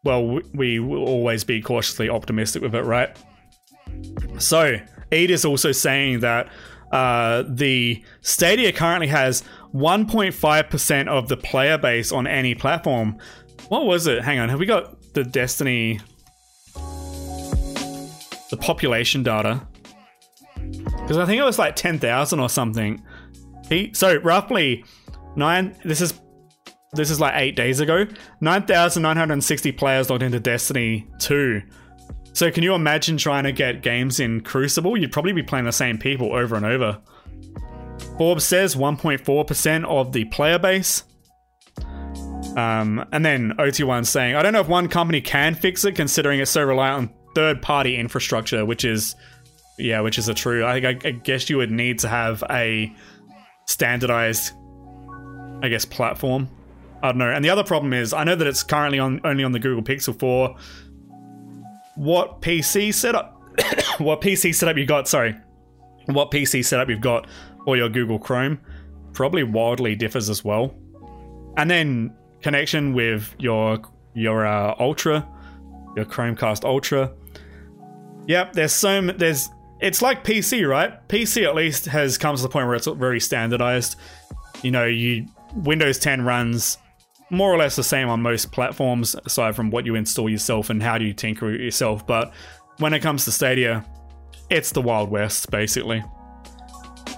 well, 0.04 0.40
we 0.54 0.80
will 0.80 1.04
always 1.04 1.44
be 1.44 1.62
cautiously 1.62 2.10
optimistic 2.10 2.62
with 2.62 2.74
it, 2.74 2.84
right? 2.84 3.16
So, 4.40 4.80
Eid 5.12 5.30
is 5.30 5.46
also 5.46 5.72
saying 5.72 6.22
that 6.22 6.50
uh, 6.92 7.44
the 7.48 8.04
Stadia 8.22 8.72
currently 8.72 9.08
has 9.08 9.44
1.5% 9.74 11.08
of 11.08 11.28
the 11.28 11.38
player 11.38 11.78
base 11.78 12.12
on 12.12 12.28
any 12.28 12.56
platform. 12.56 13.18
What 13.70 13.86
was 13.86 14.08
it? 14.08 14.24
Hang 14.24 14.40
on, 14.40 14.50
have 14.50 14.60
we 14.60 14.66
got 14.66 15.14
the 15.14 15.24
Destiny. 15.24 16.00
the 16.74 18.58
population 18.60 19.24
data? 19.24 19.66
Because 20.56 21.18
I 21.18 21.26
think 21.26 21.40
it 21.40 21.46
was 21.46 21.60
like 21.60 21.76
10,000 21.76 22.40
or 22.40 22.50
something. 22.50 23.02
So 23.94 24.18
roughly 24.18 24.84
nine. 25.36 25.76
This 25.84 26.02
is 26.02 26.20
this 26.94 27.10
is 27.10 27.20
like 27.20 27.34
eight 27.36 27.56
days 27.56 27.80
ago. 27.80 28.06
Nine 28.42 28.66
thousand 28.66 29.04
nine 29.04 29.18
hundred 29.18 29.44
sixty 29.44 29.72
players 29.72 30.10
logged 30.10 30.24
into 30.24 30.40
Destiny 30.40 31.08
two. 31.20 31.62
So 32.34 32.50
can 32.52 32.64
you 32.64 32.74
imagine 32.74 33.18
trying 33.18 33.44
to 33.44 33.52
get 33.52 33.82
games 33.82 34.20
in 34.20 34.42
Crucible? 34.42 34.98
You'd 34.98 35.12
probably 35.12 35.34
be 35.34 35.44
playing 35.44 35.66
the 35.66 35.72
same 35.72 35.98
people 35.98 36.34
over 36.34 36.56
and 36.56 36.66
over. 36.66 37.00
Forbes 38.18 38.44
says 38.44 38.76
1.4% 38.76 39.86
of 39.86 40.12
the 40.12 40.26
player 40.26 40.60
base. 40.60 41.04
Um, 42.56 43.06
and 43.12 43.26
then 43.26 43.54
OT1 43.58 44.06
saying, 44.06 44.36
I 44.36 44.44
don't 44.44 44.54
know 44.54 44.60
if 44.60 44.68
one 44.68 44.90
company 44.90 45.22
can 45.22 45.56
fix 45.56 45.86
it 45.86 45.96
considering 45.96 46.40
it's 46.40 46.52
so 46.52 46.64
reliant 46.64 47.10
on 47.10 47.16
third 47.34 47.62
party 47.62 47.96
infrastructure, 47.96 48.66
which 48.66 48.84
is, 48.84 49.16
yeah, 49.80 50.02
which 50.02 50.18
is 50.18 50.28
a 50.28 50.34
true. 50.34 50.64
I, 50.64 50.76
I, 50.78 51.00
I 51.04 51.12
guess 51.12 51.50
you 51.50 51.58
would 51.58 51.72
need 51.72 52.00
to 52.00 52.10
have 52.10 52.44
a 52.50 52.94
standardized, 53.68 54.54
I 55.64 55.70
guess, 55.70 55.86
platform. 55.86 56.50
I 57.02 57.08
don't 57.08 57.18
know. 57.18 57.32
And 57.32 57.44
the 57.44 57.50
other 57.50 57.64
problem 57.64 57.94
is, 57.94 58.14
I 58.14 58.24
know 58.24 58.36
that 58.36 58.46
it's 58.46 58.64
currently 58.64 59.00
on 59.00 59.22
only 59.24 59.44
on 59.44 59.54
the 59.54 59.60
Google 59.60 59.84
Pixel 59.84 60.18
4. 60.20 60.56
What 61.96 62.42
PC 62.42 62.94
setup? 62.94 63.42
what 64.00 64.22
PC 64.22 64.54
setup 64.54 64.78
you 64.78 64.86
got? 64.86 65.08
Sorry, 65.08 65.36
what 66.06 66.32
PC 66.32 66.64
setup 66.66 66.90
you've 66.90 67.02
got 67.02 67.28
or 67.66 67.78
your 67.78 67.90
Google 67.90 68.20
Chrome 68.20 68.60
probably 69.14 69.44
wildly 69.44 69.96
differs 69.96 70.30
as 70.30 70.44
well. 70.44 70.74
And 71.58 71.70
then 71.70 72.16
connection 72.42 72.94
with 72.94 73.36
your 73.40 73.80
your 74.14 74.46
uh, 74.46 74.76
Ultra, 74.80 75.28
your 75.96 76.06
Chromecast 76.06 76.64
Ultra. 76.64 77.12
Yep, 78.28 78.54
there's 78.54 78.74
so 78.74 79.02
there's 79.02 79.50
it's 79.80 80.02
like 80.02 80.24
PC, 80.24 80.68
right? 80.68 81.08
PC 81.08 81.44
at 81.44 81.56
least 81.56 81.86
has 81.86 82.18
come 82.18 82.36
to 82.36 82.42
the 82.42 82.50
point 82.50 82.68
where 82.68 82.76
it's 82.76 82.88
very 82.88 83.20
standardized. 83.20 83.96
You 84.62 84.72
know, 84.72 84.86
you 84.86 85.28
Windows 85.56 85.98
10 86.00 86.24
runs 86.24 86.78
more 87.32 87.52
or 87.52 87.58
less 87.58 87.76
the 87.76 87.84
same 87.84 88.10
on 88.10 88.22
most 88.22 88.52
platforms, 88.52 89.16
aside 89.26 89.56
from 89.56 89.72
what 89.72 89.86
you 89.86 89.96
install 89.96 90.30
yourself 90.30 90.70
and 90.70 90.84
how 90.84 90.98
do 90.98 91.06
you 91.06 91.14
tinker 91.14 91.52
yourself. 91.52 92.06
But 92.06 92.34
when 92.78 92.94
it 92.94 93.00
comes 93.00 93.26
to 93.26 93.32
Stadia, 93.32 93.86
it's 94.50 94.72
the 94.72 94.82
Wild 94.82 95.10
West, 95.10 95.50
basically. 95.50 96.04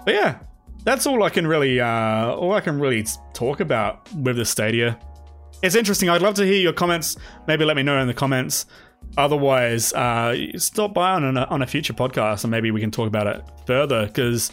But 0.06 0.16
yeah, 0.16 0.40
that's 0.84 1.08
all 1.08 1.24
I 1.24 1.30
can 1.30 1.48
really 1.48 1.80
uh, 1.80 2.34
all 2.36 2.54
I 2.54 2.62
can 2.62 2.80
really 2.80 3.06
talk 3.34 3.60
about 3.60 4.12
with 4.14 4.38
the 4.38 4.46
Stadia. 4.46 5.00
It's 5.62 5.76
interesting. 5.76 6.10
I'd 6.10 6.22
love 6.22 6.36
to 6.36 6.46
hear 6.46 6.60
your 6.60 6.74
comments. 6.74 7.16
Maybe 7.48 7.64
let 7.64 7.76
me 7.78 7.84
know 7.84 7.98
in 8.00 8.08
the 8.08 8.14
comments. 8.14 8.66
Otherwise, 9.18 9.94
uh, 9.94 10.36
stop 10.58 10.94
by 10.94 11.14
on 11.14 11.38
a, 11.38 11.44
on 11.46 11.62
a 11.62 11.68
future 11.68 11.94
podcast 11.94 12.44
and 12.44 12.52
maybe 12.52 12.72
we 12.72 12.82
can 12.82 12.92
talk 12.92 13.08
about 13.08 13.28
it 13.28 13.42
further. 13.66 14.06
Because 14.08 14.52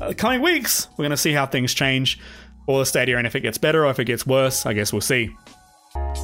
uh, 0.00 0.12
coming 0.16 0.42
weeks, 0.42 0.88
we're 0.92 1.04
going 1.04 1.10
to 1.10 1.16
see 1.16 1.32
how 1.32 1.46
things 1.46 1.72
change 1.72 2.18
for 2.66 2.78
the 2.80 2.86
Stadia 2.86 3.16
and 3.18 3.26
if 3.26 3.36
it 3.36 3.40
gets 3.40 3.58
better 3.58 3.84
or 3.86 3.90
if 3.90 3.98
it 3.98 4.06
gets 4.06 4.26
worse. 4.26 4.66
I 4.66 4.72
guess 4.72 4.92
we'll 4.92 5.02
see. 5.02 5.30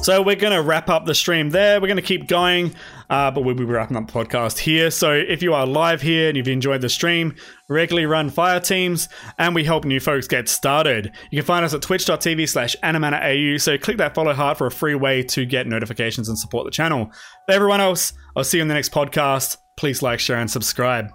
So 0.01 0.21
we're 0.23 0.35
going 0.35 0.53
to 0.53 0.63
wrap 0.63 0.89
up 0.89 1.05
the 1.05 1.13
stream 1.13 1.51
there. 1.51 1.79
We're 1.79 1.87
going 1.87 1.97
to 1.97 2.01
keep 2.01 2.27
going, 2.27 2.73
uh, 3.09 3.29
but 3.29 3.41
we'll 3.41 3.53
be 3.53 3.65
wrapping 3.65 3.95
up 3.95 4.07
the 4.07 4.13
podcast 4.13 4.57
here. 4.57 4.89
So 4.89 5.13
if 5.13 5.43
you 5.43 5.53
are 5.53 5.67
live 5.67 6.01
here 6.01 6.27
and 6.27 6.35
you've 6.35 6.47
enjoyed 6.47 6.81
the 6.81 6.89
stream, 6.89 7.35
regularly 7.69 8.07
run 8.07 8.31
fire 8.31 8.59
teams, 8.59 9.09
and 9.37 9.53
we 9.53 9.63
help 9.63 9.85
new 9.85 9.99
folks 9.99 10.27
get 10.27 10.49
started. 10.49 11.11
You 11.29 11.41
can 11.41 11.45
find 11.45 11.63
us 11.63 11.75
at 11.75 11.83
twitch.tv 11.83 12.49
slash 12.49 12.75
animanaau, 12.83 13.61
so 13.61 13.77
click 13.77 13.97
that 13.97 14.15
follow 14.15 14.33
heart 14.33 14.57
for 14.57 14.65
a 14.65 14.71
free 14.71 14.95
way 14.95 15.21
to 15.23 15.45
get 15.45 15.67
notifications 15.67 16.29
and 16.29 16.37
support 16.37 16.65
the 16.65 16.71
channel. 16.71 17.11
For 17.45 17.53
everyone 17.53 17.79
else, 17.79 18.13
I'll 18.35 18.43
see 18.43 18.57
you 18.57 18.63
in 18.63 18.69
the 18.69 18.73
next 18.73 18.91
podcast. 18.91 19.57
Please 19.77 20.01
like, 20.01 20.19
share, 20.19 20.37
and 20.37 20.49
subscribe. 20.49 21.11